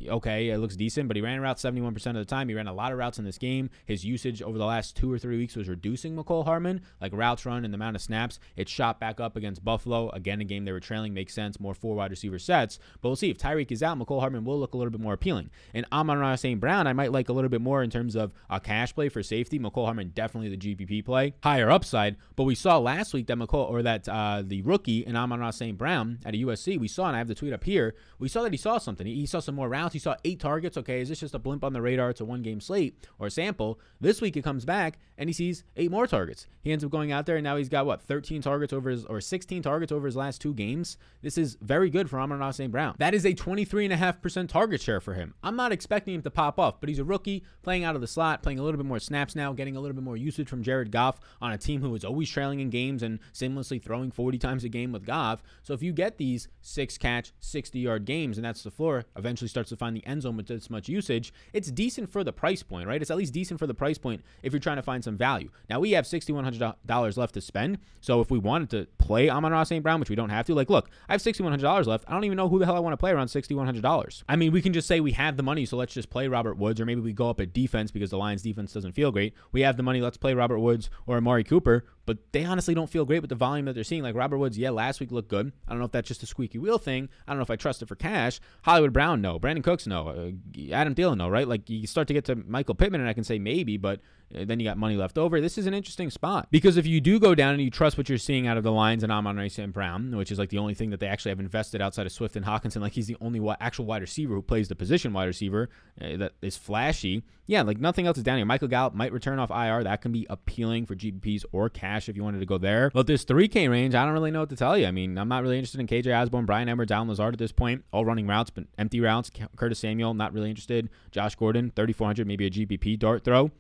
okay, 0.09 0.51
it 0.51 0.59
looks 0.59 0.77
decent, 0.77 1.09
but 1.09 1.17
he 1.17 1.23
ran 1.23 1.41
routes 1.41 1.63
71% 1.63 1.95
of 2.07 2.15
the 2.15 2.25
time. 2.25 2.49
He 2.49 2.55
ran 2.55 2.67
a 2.67 2.73
lot 2.73 2.93
of 2.93 2.99
routes 2.99 3.19
in 3.19 3.25
this 3.25 3.39
game. 3.39 3.71
His 3.87 4.05
usage 4.05 4.43
over 4.43 4.59
the 4.59 4.65
last 4.65 4.97
two 4.97 5.13
or 5.13 5.19
three 5.19 5.37
weeks 5.37 5.57
was 5.57 5.69
reducing 5.69 6.17
Mecole 6.17 6.45
Hardman, 6.45 6.83
like 7.01 7.13
routes 7.13 7.47
run 7.47 7.65
and 7.65 7.73
the 7.73 7.77
amount 7.77 7.97
of 7.97 8.03
snaps. 8.03 8.39
It 8.57 8.69
shot 8.69 8.99
back 8.99 9.21
up 9.21 9.37
against 9.37 9.65
Buffalo. 9.65 10.11
Again, 10.11 10.41
a 10.41 10.45
game 10.45 10.65
they 10.65 10.73
were 10.73 10.81
trailing 10.81 11.15
makes 11.15 11.35
sense, 11.35 11.61
more 11.61 11.75
four 11.75 11.95
wide 11.95 12.11
receiver 12.11 12.39
sets. 12.39 12.79
But 13.01 13.09
we'll 13.09 13.17
see. 13.17 13.31
If 13.31 13.39
Tyreek 13.39 13.71
is 13.71 13.83
out, 13.83 13.99
Mecole 13.99 14.21
Hardman 14.21 14.45
will 14.45 14.59
look 14.59 14.75
a 14.75 14.77
little 14.77 14.91
bit 14.91 15.01
more 15.01 15.15
appealing. 15.15 15.51
And 15.75 15.87
Amon-Ra 15.93 16.35
St. 16.37 16.61
Brown, 16.61 16.87
I 16.87 16.93
might 16.93 17.13
like 17.13 17.29
a 17.29 17.33
little 17.33 17.51
bit 17.51 17.61
more 17.61 17.83
in 17.83 17.91
terms 17.91 18.17
of 18.17 18.33
a 18.51 18.61
cash 18.61 18.95
play 18.95 19.09
for 19.09 19.23
safety. 19.23 19.59
Mecole 19.59 19.85
Hardman, 19.85 20.13
definitely 20.15 20.55
the 20.55 20.57
GPP 20.57 21.05
play. 21.05 21.35
Higher 21.43 21.71
upside. 21.71 22.17
But 22.37 22.45
we 22.45 22.55
saw 22.55 22.79
last 22.79 23.15
week 23.15 23.27
that 23.29 23.39
Mecole, 23.39 23.71
or 23.71 23.83
that 23.83 24.09
uh, 24.09 24.43
the 24.45 24.63
rookie 24.63 25.07
and 25.07 25.17
Amon-Ra 25.17 25.51
St. 25.51 25.79
Brown 25.79 26.19
at 26.25 26.35
a 26.35 26.39
USC, 26.39 26.79
we 26.79 26.89
saw, 26.89 27.07
and 27.07 27.15
I 27.15 27.19
have 27.19 27.29
the 27.29 27.35
tweet 27.35 27.53
up 27.53 27.65
here, 27.65 27.95
we 28.19 28.29
saw 28.29 28.43
that 28.43 28.53
he 28.53 28.59
saw 28.59 28.79
something. 28.79 29.07
He, 29.07 29.15
he 29.15 29.27
saw 29.27 29.41
some 29.41 29.55
more 29.55 29.68
routes. 29.69 29.93
He 29.93 29.99
saw 29.99 30.17
eight 30.25 30.41
targets. 30.41 30.77
Okay, 30.77 31.01
is 31.01 31.09
this 31.09 31.21
just 31.21 31.35
a 31.35 31.39
blimp 31.39 31.65
on 31.65 31.73
the 31.73 31.83
radar? 31.83 32.11
It's 32.11 32.21
a 32.21 32.25
one 32.25 32.43
game 32.43 32.61
slate 32.61 32.97
or 33.19 33.31
sample. 33.31 33.79
This 34.01 34.21
week 34.21 34.37
it 34.37 34.45
comes 34.45 34.65
back 34.65 34.99
and 35.17 35.29
he 35.29 35.33
sees 35.33 35.65
eight 35.77 35.91
more 35.91 36.07
targets. 36.07 36.47
He 36.63 36.73
ends 36.73 36.85
up 36.85 36.91
going 36.91 37.13
out 37.13 37.27
there 37.27 37.37
and 37.37 37.45
now 37.45 37.57
he's 37.57 37.69
got 37.69 37.87
what 37.87 38.03
13 38.03 38.43
targets 38.43 38.73
over 38.73 38.91
his 38.91 39.05
or 39.05 39.21
16 39.21 39.63
targets 39.63 39.93
over 39.93 40.07
his 40.07 40.17
last 40.17 40.41
two 40.41 40.55
games. 40.55 40.97
This 41.23 41.37
is 41.37 41.57
very 41.61 41.91
good 41.91 42.09
for 42.09 42.21
Amon-Ra 42.21 42.51
St. 42.51 42.71
Brown. 42.71 42.95
That 42.99 43.15
is 43.15 43.25
a 43.25 43.35
23.5% 43.35 44.49
target 44.49 44.81
share 44.81 45.01
for 45.01 45.15
him. 45.15 45.35
I'm 45.43 45.57
not 45.57 45.73
expecting 45.73 46.15
him 46.15 46.23
to 46.23 46.31
pop 46.31 46.59
off, 46.59 46.81
but 46.81 46.89
he's 46.89 46.99
a 46.99 47.05
rookie 47.05 47.45
playing 47.63 47.85
out 47.85 47.95
of 47.95 48.01
the 48.01 48.07
slot, 48.07 48.43
playing 48.43 48.59
a 48.59 48.63
little 48.63 48.79
bit 48.79 48.87
more 48.87 49.01
snaps 49.01 49.35
now, 49.35 49.53
getting 49.53 49.77
a 49.77 49.81
little 49.81 49.95
bit 49.95 50.05
more 50.05 50.17
usage 50.17 50.49
from 50.49 50.63
Jared 50.63 50.91
Goff 50.91 51.19
on 51.41 51.53
a 51.53 51.59
team 51.59 51.81
who 51.81 51.95
is 51.95 52.05
always 52.05 52.31
trailing 52.31 52.61
in 52.61 52.71
games 52.71 53.03
and 53.03 53.19
seamlessly 53.33 53.83
throwing 53.83 54.11
40 54.11 54.39
times 54.39 54.65
a 54.65 54.69
game 54.69 54.93
with 54.93 55.05
Goff. 55.05 55.43
So 55.63 55.75
if 55.75 55.83
you 55.83 55.93
get 55.93 56.19
these 56.19 56.49
six 56.61 56.99
catch, 56.99 57.33
60 57.41 57.79
yard 57.79 58.05
games, 58.05 58.39
and 58.39 58.45
that's 58.45 58.63
the 58.63 58.71
floor, 58.71 59.05
eventually 59.17 59.49
starts 59.59 59.71
to 59.71 59.77
find 59.77 59.97
the 59.97 60.07
end 60.07 60.23
zone 60.23 60.37
with 60.37 60.47
this 60.47 60.71
much 60.71 60.89
usage, 60.89 61.33
it's 61.53 61.71
decent 61.71 62.11
for 62.11 62.23
the 62.23 62.33
price 62.33 62.63
point, 62.63 62.87
right? 62.87 63.03
It's 63.03 63.11
at 63.11 63.17
least 63.17 63.33
decent 63.33 63.59
for 63.59 63.67
the 63.67 63.75
price 63.75 63.99
point 63.99 64.23
if 64.43 64.53
you're 64.53 64.61
trying 64.61 64.77
to 64.77 64.83
find 64.83 65.03
some 65.03 65.17
value. 65.17 65.51
Now 65.69 65.81
we 65.81 65.93
have 65.93 66.05
$6,100 66.05 67.17
left 67.17 67.35
to 67.35 67.41
spend. 67.41 67.79
So 68.01 68.21
if 68.21 68.31
we 68.31 68.39
wanted 68.39 68.71
to 68.71 68.87
play 68.99 69.29
Amon-Ra 69.29 69.65
St. 69.65 69.83
Brown, 69.83 69.99
which 69.99 70.11
we 70.11 70.17
don't 70.17 70.31
have 70.31 70.47
to, 70.47 70.55
like, 70.55 70.71
look, 70.71 70.89
I 71.09 71.15
have 71.15 71.23
$6,100 71.23 71.87
left. 71.87 72.05
I 72.07 72.13
don't 72.13 72.25
even 72.25 72.37
know 72.37 72.49
who 72.49 72.61
the 72.61 72.67
hell 72.67 72.77
I 72.77 72.81
want 72.81 72.93
to 72.93 72.97
play 72.97 73.11
around 73.11 73.27
$6,100. 73.27 74.23
I 74.29 74.37
mean, 74.37 74.53
we 74.53 74.63
can 74.63 74.73
just 74.73 74.87
say 74.87 75.01
we 75.01 75.13
have 75.13 75.37
the 75.37 75.43
money, 75.43 75.67
so 75.67 75.77
let's 75.77 75.95
just 75.95 76.09
play 76.09 76.29
Robert 76.29 76.57
Woods, 76.57 76.81
or 76.81 76.87
maybe 76.87 77.01
we 77.01 77.13
go 77.13 77.29
up 77.29 77.41
at 77.41 77.53
defense 77.53 77.91
because 77.91 78.11
the 78.11 78.19
Lions 78.19 78.43
defense 78.43 78.73
doesn't 78.73 78.93
feel 78.93 79.11
great. 79.11 79.35
We 79.51 79.63
have 79.63 79.77
the 79.77 79.83
money, 79.83 80.01
let's 80.01 80.17
play 80.17 80.35
Robert 80.35 80.61
Woods 80.61 80.89
or 81.07 81.17
Amari 81.17 81.43
Cooper, 81.43 81.85
but 82.09 82.17
they 82.33 82.43
honestly 82.43 82.75
don't 82.75 82.89
feel 82.89 83.05
great 83.05 83.21
with 83.21 83.29
the 83.29 83.35
volume 83.35 83.67
that 83.67 83.75
they're 83.75 83.85
seeing. 83.85 84.03
Like 84.03 84.15
Robert 84.15 84.39
Woods, 84.39 84.57
yeah, 84.57 84.71
last 84.71 84.99
week 84.99 85.13
looked 85.13 85.29
good. 85.29 85.53
I 85.67 85.73
don't 85.73 85.79
know 85.79 85.85
if 85.85 85.93
that's 85.93 86.09
just 86.09 86.23
a 86.23 86.27
squeaky 86.27 86.57
wheel 86.57 86.79
thing. 86.79 87.11
I 87.27 87.33
don't 87.33 87.39
know 87.39 87.43
if 87.43 87.51
I 87.51 87.57
trust 87.57 87.83
it 87.83 87.87
for 87.87 87.97
cash. 87.97 88.41
Hollywood 88.63 88.95
Brown, 88.95 89.21
no. 89.21 89.39
Brandin 89.39 89.63
Cooks, 89.63 89.87
no. 89.87 90.09
Uh, 90.09 90.73
Adam 90.73 90.95
Thielen, 90.95 91.19
no, 91.19 91.29
right? 91.29 91.47
Like 91.47 91.69
you 91.69 91.87
start 91.87 92.09
to 92.09 92.15
get 92.15 92.25
to 92.25 92.35
Michael 92.35 92.75
Pittman, 92.75 93.03
and 93.03 93.11
I 93.11 93.13
can 93.13 93.25
say 93.25 93.39
maybe, 93.39 93.77
but 93.77 94.01
then 94.31 94.61
you 94.61 94.67
got 94.67 94.77
money 94.77 94.97
left 94.97 95.19
over. 95.19 95.41
This 95.41 95.59
is 95.59 95.67
an 95.67 95.75
interesting 95.75 96.11
spot 96.11 96.49
because 96.51 96.77
if 96.77 96.87
you 96.87 97.01
do 97.01 97.19
go 97.19 97.35
down 97.35 97.55
and 97.55 97.63
you 97.63 97.71
trust 97.71 97.97
what 97.97 98.09
you're 98.09 98.19
seeing 98.19 98.47
out 98.47 98.57
of 98.57 98.65
the 98.65 98.73
Lions 98.73 99.03
and 99.03 99.11
Amon-Ra 99.11 99.49
St. 99.49 99.73
Brown, 99.73 100.17
which 100.17 100.31
is 100.31 100.39
like 100.39 100.51
the 100.51 100.59
only 100.59 100.75
thing 100.75 100.91
that 100.91 101.01
they 101.01 101.07
actually 101.07 101.31
have 101.31 101.41
invested 101.41 101.81
outside 101.81 102.07
of 102.07 102.13
Swift 102.13 102.37
and 102.37 102.45
Hockenson, 102.45 102.81
like 102.81 102.93
he's 102.93 103.07
the 103.07 103.17
only 103.21 103.41
actual 103.61 103.87
wide 103.87 104.03
receiver 104.03 104.35
who 104.35 104.43
plays 104.43 104.69
the 104.69 104.75
position 104.75 105.13
wide 105.13 105.25
receiver 105.25 105.71
uh, 106.01 106.17
that 106.17 106.33
is 106.43 106.57
flashy. 106.57 107.23
Yeah, 107.47 107.63
like 107.63 107.79
nothing 107.79 108.07
else 108.07 108.19
is 108.19 108.25
down 108.25 108.37
here. 108.37 108.45
Michael 108.45 108.69
Gallup 108.69 108.95
might 108.95 109.13
return 109.13 109.39
off 109.39 109.51
IR. 109.51 109.83
That 109.85 110.03
can 110.03 110.13
be 110.13 110.27
appealing 110.29 110.85
for 110.85 110.95
GPPs 110.95 111.47
or 111.51 111.71
cash 111.71 112.11
if 112.11 112.17
you 112.17 112.23
wanted 112.23 112.41
to 112.41 112.47
go 112.47 112.59
there. 112.59 112.91
But 112.93 113.07
this 113.07 113.25
3K 113.25 113.71
range, 113.71 113.95
I 113.95 114.05
don't 114.05 114.13
really 114.13 114.31
know 114.31 114.41
what 114.41 114.51
to 114.51 114.57
tell 114.57 114.77
you. 114.77 114.87
I 114.87 114.91
mean, 114.91 115.17
I'm 115.17 115.29
not 115.29 115.43
really 115.43 115.57
interested 115.57 115.81
in 115.81 115.87
KJ 115.87 116.15
Osborne, 116.15 116.45
Bryan 116.45 116.69
Edwards, 116.69 116.93
Allen 116.93 117.09
Lazard 117.09 117.35
at 117.35 117.39
this 117.39 117.53
point. 117.53 117.85
All 117.91 118.05
running 118.05 118.27
routes, 118.27 118.51
but 118.51 118.65
empty 118.77 119.01
routes. 119.01 119.31
Curtis 119.57 119.79
Samuel, 119.79 120.13
not 120.13 120.35
really 120.35 120.51
interested. 120.51 120.91
Josh 121.11 121.37
Gordon, 121.37 121.73
3,400, 121.75 122.27
maybe 122.27 122.47
a 122.47 122.51
GPP 122.51 122.99
dart 122.99 123.25
throw 123.25 123.51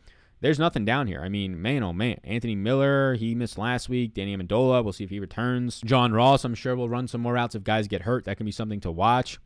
there's 0.40 0.58
nothing 0.58 0.84
down 0.84 1.06
here. 1.06 1.20
I 1.22 1.28
mean, 1.28 1.60
man, 1.60 1.82
oh 1.82 1.92
man. 1.92 2.18
Anthony 2.24 2.54
Miller, 2.54 3.14
he 3.14 3.34
missed 3.34 3.58
last 3.58 3.88
week. 3.88 4.14
Danny 4.14 4.36
Amendola, 4.36 4.84
we'll 4.84 4.92
see 4.92 5.04
if 5.04 5.10
he 5.10 5.20
returns. 5.20 5.80
John 5.84 6.12
Ross, 6.12 6.44
I'm 6.44 6.54
sure 6.54 6.76
will 6.76 6.88
run 6.88 7.08
some 7.08 7.20
more 7.20 7.34
routes 7.34 7.54
if 7.54 7.64
guys 7.64 7.88
get 7.88 8.02
hurt. 8.02 8.24
That 8.24 8.36
can 8.36 8.46
be 8.46 8.52
something 8.52 8.80
to 8.80 8.90
watch. 8.90 9.38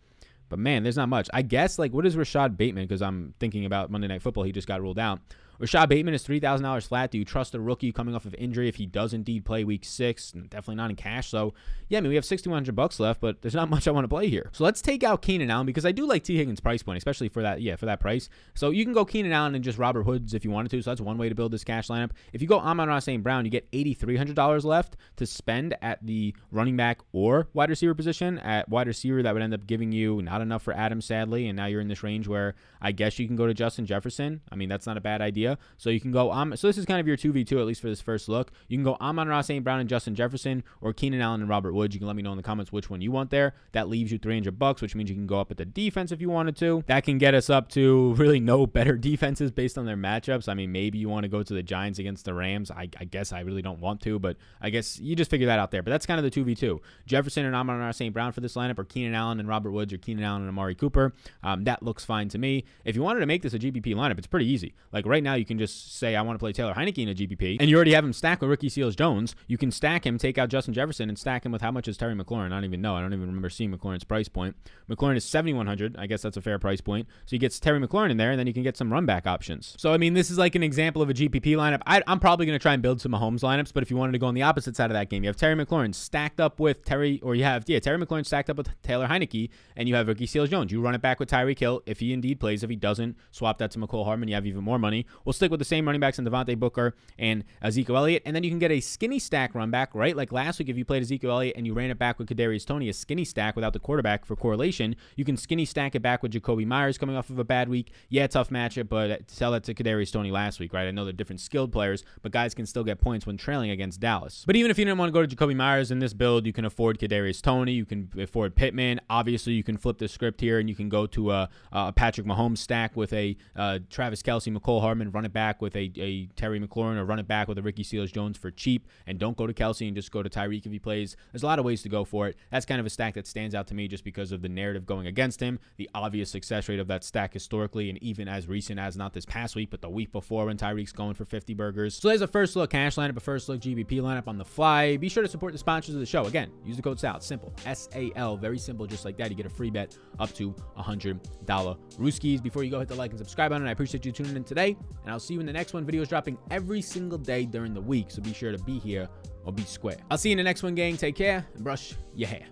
But 0.49 0.59
man, 0.59 0.83
there's 0.83 0.97
not 0.99 1.09
much. 1.09 1.31
I 1.33 1.41
guess, 1.41 1.79
like, 1.79 1.95
what 1.95 2.05
is 2.05 2.15
Rashod 2.15 2.59
Bateman? 2.59 2.85
Because 2.85 3.01
I'm 3.01 3.35
thinking 3.41 3.65
about 3.65 3.91
Monday 3.91 4.09
Night 4.09 4.21
Football. 4.21 4.45
He 4.45 4.53
just 4.53 4.69
got 4.69 4.83
ruled 4.83 4.99
out. 4.99 5.21
Rashod 5.59 5.89
Bateman 5.89 6.15
is 6.15 6.27
$3,000 6.27 6.87
flat. 6.87 7.11
Do 7.11 7.19
you 7.19 7.25
trust 7.25 7.55
a 7.55 7.61
rookie 7.61 7.93
coming 7.93 8.15
off 8.15 8.25
of 8.25 8.35
injury 8.35 8.69
if 8.69 8.77
he 8.77 8.87
does 8.87 9.13
indeed 9.13 9.45
play 9.45 9.65
week 9.65 9.85
six? 9.85 10.33
Definitely 10.33 10.77
not 10.77 10.91
in 10.91 10.97
cash. 10.97 11.29
So, 11.29 11.55
yeah, 11.89 11.99
I 11.99 12.01
mean, 12.01 12.09
we 12.09 12.15
have 12.17 12.25
6100 12.25 12.75
bucks 12.75 12.99
left, 12.99 13.21
but 13.21 13.43
there's 13.43 13.55
not 13.55 13.71
much 13.71 13.87
I 13.87 13.91
want 13.91 14.05
to 14.05 14.09
play 14.09 14.29
here. 14.29 14.51
So 14.53 14.65
let's 14.65 14.83
take 14.83 15.05
out 15.05 15.23
Keenan 15.23 15.51
Allen 15.51 15.67
because 15.67 15.87
I 15.87 15.93
do 15.93 16.07
like 16.07 16.25
Tee 16.25 16.37
Higgins' 16.37 16.61
price 16.61 16.83
point, 16.83 16.99
especially 16.99 17.29
for 17.29 17.43
that, 17.43 17.61
yeah, 17.61 17.77
for 17.77 17.87
that 17.87 18.01
price. 18.01 18.29
So 18.55 18.71
you 18.71 18.85
can 18.85 18.93
go 18.93 19.05
Keenan 19.05 19.33
Allen 19.33 19.55
and 19.55 19.63
just 19.63 19.79
Robert 19.79 20.03
Woods 20.03 20.35
if 20.35 20.45
you 20.45 20.51
wanted 20.51 20.71
to. 20.71 20.83
So 20.83 20.91
that's 20.91 21.01
one 21.01 21.19
way 21.19 21.29
to 21.29 21.35
build 21.35 21.53
this 21.53 21.65
cash 21.65 21.89
lineup. 21.89 22.11
If 22.33 22.43
you 22.43 22.49
go 22.49 22.59
Amon-Ra 22.59 22.99
St. 22.99 23.23
Brown, 23.23 23.45
you 23.45 23.51
get 23.51 23.71
$8,300 23.73 24.65
left 24.65 24.97
to 25.17 25.27
spend 25.27 25.77
at 25.83 26.05
the 26.05 26.35
running 26.51 26.77
back 26.77 27.01
or 27.13 27.49
wide 27.53 27.71
receiver 27.71 27.95
position. 27.95 28.39
At 28.39 28.69
wide 28.69 28.87
receiver, 28.87 29.23
that 29.23 29.33
would 29.33 29.43
end 29.43 29.55
up 29.55 29.67
giving 29.67 29.93
you 29.93 30.23
not 30.23 30.41
enough 30.41 30.63
for 30.63 30.73
Adam, 30.73 31.01
sadly. 31.01 31.47
And 31.49 31.57
now 31.57 31.67
you're 31.67 31.81
in 31.81 31.89
this 31.89 32.03
range 32.03 32.27
where 32.27 32.55
I 32.81 32.93
guess 32.93 33.19
you 33.19 33.27
can 33.27 33.37
go 33.37 33.47
to 33.47 33.55
Justin 33.55 33.87
Jefferson. 33.87 34.41
I 34.51 34.57
mean, 34.57 34.69
that's 34.69 34.87
not 34.87 34.97
a 34.97 35.01
bad 35.01 35.21
idea. 35.21 35.42
So 35.77 35.91
you 35.91 36.01
can 36.01 36.13
go 36.13 36.33
um, 36.33 36.57
so 36.57 36.67
this 36.67 36.79
is 36.79 36.87
kind 36.87 37.01
of 37.01 37.07
your 37.07 37.17
2v2 37.17 37.61
at 37.61 37.67
least 37.67 37.81
for 37.81 37.89
this 37.89 38.01
first 38.01 38.29
look. 38.29 38.53
You 38.69 38.77
can 38.77 38.85
go 38.85 38.97
Amon-Ra 39.01 39.41
St. 39.41 39.63
Brown 39.63 39.81
and 39.81 39.89
Justin 39.89 40.15
Jefferson 40.15 40.65
or 40.81 40.93
Keenan 40.93 41.21
Allen 41.21 41.41
and 41.41 41.49
Robert 41.51 41.73
Woods. 41.73 41.95
You 41.95 42.01
can 42.01 42.07
let 42.07 42.17
me 42.17 42.23
know 42.23 42.33
in 42.33 42.37
the 42.37 42.43
comments 42.43 42.73
which 42.73 42.91
one 42.91 43.01
you 43.01 43.13
want 43.13 43.31
there. 43.31 43.55
That 43.73 43.89
leaves 43.89 44.13
you 44.13 44.19
300 44.19 44.59
bucks, 44.59 44.83
which 44.83 44.95
means 44.95 45.11
you 45.11 45.17
can 45.17 45.27
go 45.27 45.41
up 45.41 45.51
at 45.51 45.57
the 45.57 45.65
defense 45.65 46.13
if 46.13 46.21
you 46.21 46.31
wanted 46.31 46.57
to. 46.57 46.85
That 46.87 47.05
can 47.05 47.19
get 47.19 47.35
us 47.35 47.51
up 47.51 47.69
to 47.71 48.15
really 48.17 48.41
no 48.41 48.67
better 48.67 48.97
defenses 48.97 49.51
based 49.51 49.79
on 49.79 49.87
their 49.87 49.97
matchups. 49.97 50.49
I 50.49 50.55
mean, 50.55 50.73
maybe 50.73 50.99
you 50.99 51.09
want 51.09 51.25
to 51.25 51.29
go 51.29 51.43
to 51.43 51.55
the 51.55 51.63
Giants 51.63 51.99
against 51.99 52.25
the 52.25 52.35
Rams. 52.35 52.71
I, 52.71 52.89
I 52.99 53.05
guess 53.05 53.33
I 53.33 53.41
really 53.41 53.63
don't 53.63 53.81
want 53.81 54.01
to, 54.03 54.19
but 54.19 54.37
I 54.61 54.71
guess 54.71 54.99
you 54.99 55.17
just 55.17 55.31
figure 55.31 55.47
that 55.47 55.59
out 55.59 55.71
there. 55.71 55.83
But 55.83 55.91
that's 55.91 56.07
kind 56.07 56.25
of 56.25 56.31
the 56.31 56.45
2v2. 56.45 56.79
Jefferson 57.07 57.45
and 57.45 57.55
Amon-Ra 57.55 57.91
St. 57.91 58.13
Brown 58.13 58.33
for 58.33 58.41
this 58.41 58.55
lineup 58.55 58.79
or 58.79 58.85
Keenan 58.85 59.15
Allen 59.15 59.41
and 59.41 59.49
Robert 59.49 59.71
Woods 59.71 59.93
or 59.93 59.99
Keenan 59.99 60.25
Allen 60.25 60.43
and 60.43 60.49
Amari 60.49 60.75
Cooper. 60.75 61.15
Um, 61.43 61.65
that 61.65 61.83
looks 61.83 62.05
fine 62.05 62.29
to 62.31 62.39
me. 62.39 62.65
If 62.85 62.97
you 62.97 63.03
wanted 63.03 63.21
to 63.21 63.27
make 63.27 63.43
this 63.43 63.55
a 63.55 63.59
GPP 63.59 63.95
lineup, 63.95 64.19
it's 64.19 64.27
pretty 64.27 64.47
easy. 64.47 64.75
Like 64.93 65.07
right 65.07 65.23
now, 65.23 65.32
you 65.35 65.45
can 65.45 65.59
just 65.59 65.97
say, 65.99 66.17
I 66.17 66.23
want 66.23 66.37
to 66.37 66.39
play 66.39 66.53
Taylor 66.53 66.75
Heinicke 66.75 66.99
in 66.99 67.09
a 67.09 67.15
GPP, 67.15 67.57
and 67.61 67.69
you 67.69 67.77
already 67.77 67.93
have 67.93 68.05
him 68.05 68.13
stacked 68.13 68.41
with 68.41 68.51
Ricky 68.51 68.69
Seals 68.69 68.97
Jones, 68.97 69.35
you 69.47 69.59
can 69.59 69.71
stack 69.71 70.07
him, 70.07 70.19
take 70.19 70.39
out 70.39 70.49
Justin 70.49 70.75
Jefferson, 70.75 71.09
and 71.09 71.19
stack 71.19 71.45
him 71.45 71.53
with 71.53 71.63
how 71.63 71.71
much 71.71 71.89
is 71.89 71.97
Terry 71.97 72.15
McLaurin? 72.15 72.47
I 72.47 72.57
don't 72.57 72.65
even 72.65 72.81
know. 72.81 72.97
I 72.97 73.01
don't 73.01 73.13
even 73.13 73.27
remember 73.27 73.51
seeing 73.51 73.77
McLaurin's 73.77 74.05
price 74.05 74.29
point. 74.29 74.57
McLaurin 74.89 75.17
is 75.17 75.25
7,100. 75.25 75.97
I 75.99 76.07
guess 76.07 76.23
that's 76.23 76.37
a 76.37 76.43
fair 76.43 76.59
price 76.59 76.81
point. 76.81 77.07
So 77.27 77.35
you 77.35 77.39
get 77.39 77.53
Terry 77.61 77.81
McLaurin 77.81 78.11
in 78.11 78.17
there, 78.17 78.31
and 78.31 78.39
then 78.39 78.47
you 78.47 78.53
can 78.53 78.63
get 78.63 78.77
some 78.77 78.93
run 78.93 79.07
back 79.07 79.27
options. 79.27 79.75
So, 79.79 79.93
I 79.93 79.99
mean, 79.99 80.15
this 80.15 80.31
is 80.31 80.39
like 80.39 80.55
an 80.55 80.63
example 80.63 81.03
of 81.03 81.11
a 81.11 81.15
GPP 81.15 81.57
lineup. 81.57 81.83
I, 81.87 82.03
am 82.07 82.21
probably 82.21 82.47
going 82.47 82.59
to 82.59 82.63
try 82.63 82.75
and 82.75 82.83
build 82.83 83.01
some 83.01 83.13
Mahomes 83.13 83.41
lineups, 83.41 83.73
but 83.73 83.83
if 83.83 83.91
you 83.91 83.97
wanted 83.97 84.13
to 84.13 84.19
go 84.19 84.27
on 84.27 84.35
the 84.35 84.43
opposite 84.43 84.77
side 84.77 84.91
of 84.91 84.95
that 84.95 85.11
game, 85.11 85.23
you 85.23 85.29
have 85.29 85.37
Terry 85.37 85.55
McLaurin 85.55 85.95
stacked 85.95 86.41
up 86.41 86.61
with 86.61 86.85
Terry, 86.85 87.21
or 87.23 87.35
you 87.35 87.45
have, 87.45 87.65
yeah, 87.67 87.79
Terry 87.79 87.99
McLaurin 87.99 88.27
stacked 88.27 88.51
up 88.51 88.57
with 88.57 88.69
Taylor 88.83 89.09
Heinicke, 89.09 89.51
and 89.77 89.89
you 89.89 89.95
have 89.95 90.09
Ricky 90.09 90.27
Seals 90.27 90.49
Jones. 90.49 90.73
You 90.73 90.81
run 90.81 90.95
it 90.95 91.03
back 91.03 91.21
with 91.21 91.29
Tyree 91.29 91.57
Hill 91.59 91.83
if 91.87 92.01
he 92.01 92.13
indeed 92.13 92.41
plays. 92.41 92.63
If 92.63 92.71
he 92.71 92.77
doesn't, 92.77 93.17
swap 93.31 93.59
that 93.59 93.71
to 93.73 93.79
Mecole 93.79 94.05
Hardman. 94.05 94.29
You 94.29 94.35
have 94.35 94.47
even 94.47 94.65
more 94.65 94.79
money. 94.79 95.07
We'll 95.25 95.33
stick 95.33 95.51
with 95.51 95.59
the 95.59 95.65
same 95.65 95.87
running 95.87 96.01
backs 96.01 96.19
in 96.19 96.25
Devontae 96.25 96.59
Booker 96.59 96.95
and 97.19 97.45
Ezekiel 97.63 97.97
Elliott. 97.97 98.23
And 98.25 98.35
then 98.35 98.45
you 98.45 98.51
can 98.51 98.59
get 98.59 98.71
a 98.71 98.81
skinny 98.81 99.19
stack 99.19 99.55
run 99.55 99.71
back, 99.71 99.95
right? 99.95 100.17
Like 100.17 100.33
last 100.33 100.59
week, 100.59 100.69
if 100.69 100.77
you 100.77 100.85
played 100.85 101.03
Ezekiel 101.03 101.31
Elliott 101.31 101.57
and 101.57 101.67
you 101.67 101.75
ran 101.75 101.91
it 101.91 101.99
back 101.99 102.19
with 102.19 102.29
Kadarius 102.29 102.65
Toney, 102.65 102.89
a 102.89 102.93
skinny 102.93 103.25
stack 103.25 103.57
without 103.57 103.73
the 103.73 103.79
quarterback 103.79 104.25
for 104.25 104.37
correlation, 104.37 104.97
you 105.17 105.25
can 105.25 105.37
skinny 105.37 105.65
stack 105.65 105.95
it 105.95 106.03
back 106.03 106.23
with 106.23 106.33
Jakobi 106.33 106.67
Meyers 106.67 106.99
coming 106.99 107.17
off 107.17 107.31
of 107.31 107.39
a 107.39 107.45
bad 107.45 107.69
week. 107.69 107.93
Yeah, 108.09 108.27
tough 108.27 108.51
matchup, 108.51 108.89
but 108.89 109.31
sell 109.31 109.55
it 109.55 109.65
to 109.65 109.75
Kadarius 109.75 110.13
Toney 110.13 110.31
last 110.31 110.61
week, 110.61 110.73
right? 110.73 110.87
I 110.87 110.91
know 110.91 111.05
they're 111.05 111.13
different 111.13 111.41
skilled 111.41 111.73
players, 111.73 112.05
but 112.23 112.33
guys 112.33 112.55
can 112.55 112.67
still 112.67 112.85
get 112.85 113.01
points 113.01 113.27
when 113.27 113.37
trailing 113.37 113.71
against 113.71 114.01
Dallas. 114.01 114.45
But 114.47 114.57
even 114.57 114.71
if 114.71 114.79
you 114.79 114.85
didn't 114.85 114.99
want 114.99 115.09
to 115.09 115.13
go 115.13 115.25
to 115.25 115.37
Jakobi 115.37 115.57
Meyers 115.57 115.91
in 115.91 115.99
this 115.99 116.15
build, 116.15 116.47
you 116.47 116.53
can 116.53 116.65
afford 116.65 116.99
Kadarius 116.99 117.41
Toney, 117.41 117.73
you 117.73 117.85
can 117.85 118.11
afford 118.19 118.55
Pittman. 118.55 119.01
Obviously, 119.09 119.53
you 119.53 119.63
can 119.63 119.77
flip 119.77 119.99
the 119.99 120.09
script 120.09 120.41
here 120.41 120.59
and 120.59 120.69
you 120.69 120.75
can 120.75 120.89
go 120.89 121.07
to 121.07 121.31
a, 121.31 121.49
a 121.73 121.93
Patrick 121.93 122.27
Mahomes 122.27 122.59
stack 122.59 122.97
with 122.97 123.13
a 123.13 123.37
uh, 123.57 123.79
Travis 123.91 124.23
Kelce, 124.23 124.57
Mecole 124.57 124.81
Run 125.13 125.25
it 125.25 125.33
back 125.33 125.61
with 125.61 125.77
a, 125.77 125.93
a 125.97 126.27
Terry 126.37 126.61
McLaurin, 126.61 126.97
or 126.97 127.05
run 127.05 127.19
it 127.19 127.29
back 127.29 127.49
with 127.49 127.59
a 127.59 127.63
Ricky 127.63 127.83
Seals 127.83 128.11
Jones 128.11 128.39
for 128.39 128.51
cheap 128.51 128.89
and 129.07 129.19
don't 129.19 129.37
go 129.37 129.47
to 129.47 129.53
Kelce 129.53 129.87
and 129.87 129.97
just 129.97 130.11
go 130.11 130.23
to 130.23 130.31
Tyreek 130.31 130.67
if 130.67 130.73
he 130.73 130.79
plays. 130.79 131.17
There's 131.33 131.43
a 131.43 131.47
lot 131.47 131.59
of 131.59 131.65
ways 131.65 131.83
to 131.83 131.89
go 131.89 132.05
for 132.05 132.29
it. 132.29 132.37
That's 132.51 132.67
kind 132.67 132.81
of 132.81 132.87
a 132.87 132.91
stack 132.91 133.15
that 133.15 133.27
stands 133.27 133.55
out 133.55 133.67
to 133.69 133.75
me 133.75 133.89
just 133.89 134.05
because 134.05 134.33
of 134.33 134.43
the 134.43 134.49
narrative 134.49 134.87
going 134.87 135.07
against 135.07 135.41
him, 135.41 135.59
the 135.77 135.89
obvious 135.95 136.31
success 136.31 136.69
rate 136.69 136.81
of 136.81 136.89
that 136.89 137.05
stack 137.05 137.33
historically, 137.33 137.89
and 137.91 138.03
even 138.03 138.29
as 138.29 138.49
recent 138.49 138.79
as 138.79 138.97
not 138.97 139.13
this 139.13 139.27
past 139.27 139.57
week, 139.57 139.71
but 139.71 139.81
the 139.81 139.91
week 139.91 140.13
before 140.13 140.47
when 140.47 140.57
Tyreek's 140.57 140.93
going 140.93 141.15
for 141.15 141.25
50 141.25 141.55
burgers. 141.55 141.95
So 141.97 142.09
there's 142.09 142.23
a 142.23 142.27
first 142.27 142.57
look 142.57 142.71
cash 142.71 142.97
lineup, 142.97 143.17
a 143.17 143.21
first 143.21 143.49
look 143.49 143.61
GPP 143.61 144.01
lineup 144.01 144.29
on 144.29 144.39
the 144.39 144.45
fly. 144.45 144.97
Be 144.97 145.09
sure 145.09 145.23
to 145.23 145.29
support 145.29 145.53
the 145.53 145.59
sponsors 145.59 145.95
of 145.95 146.01
the 146.01 146.07
show. 146.07 146.25
Again, 146.25 146.51
use 146.65 146.77
the 146.77 146.83
code 146.83 146.99
SAL. 146.99 147.21
simple. 147.21 147.53
S 147.67 147.89
A 147.95 148.13
L. 148.17 148.37
Very 148.37 148.59
simple, 148.59 148.87
just 148.87 149.05
like 149.05 149.17
that. 149.19 149.31
You 149.31 149.37
get 149.37 149.47
a 149.47 149.51
free 149.51 149.71
bet 149.71 149.97
up 150.19 150.33
to 150.35 150.55
$100 150.79 151.21
Rooskies. 151.47 152.43
Before 152.43 152.65
you 152.65 152.71
go, 152.71 152.79
hit 152.79 152.89
the 152.89 152.95
like 152.95 153.11
and 153.11 153.19
subscribe 153.19 153.51
button. 153.51 153.67
I 153.67 153.73
appreciate 153.73 154.05
you 154.05 154.13
tuning 154.13 154.37
in 154.37 154.45
today, 154.45 154.77
and 155.03 155.13
I'll 155.13 155.21
see 155.21 155.35
you 155.35 155.41
in 155.41 155.47
the 155.47 155.53
next 155.53 155.73
one. 155.73 155.85
Videos 155.85 156.09
dropping 156.09 156.39
every 156.51 156.81
single 156.81 157.19
day 157.19 157.45
during 157.45 157.75
the 157.75 157.81
week, 157.81 158.11
so 158.11 158.23
be 158.23 158.33
sure 158.33 158.53
to 158.53 158.63
be 158.65 158.79
here 158.79 159.09
or 159.45 159.53
be 159.53 159.65
square. 159.65 159.99
I'll 160.11 160.19
see 160.19 160.31
you 160.31 160.35
in 160.35 160.39
the 160.39 160.45
next 160.45 160.63
one, 160.63 160.75
gang. 160.75 160.97
Take 160.97 161.17
care 161.17 161.47
and 161.55 161.65
brush 161.65 161.95
your 162.15 162.29
hair. 162.29 162.47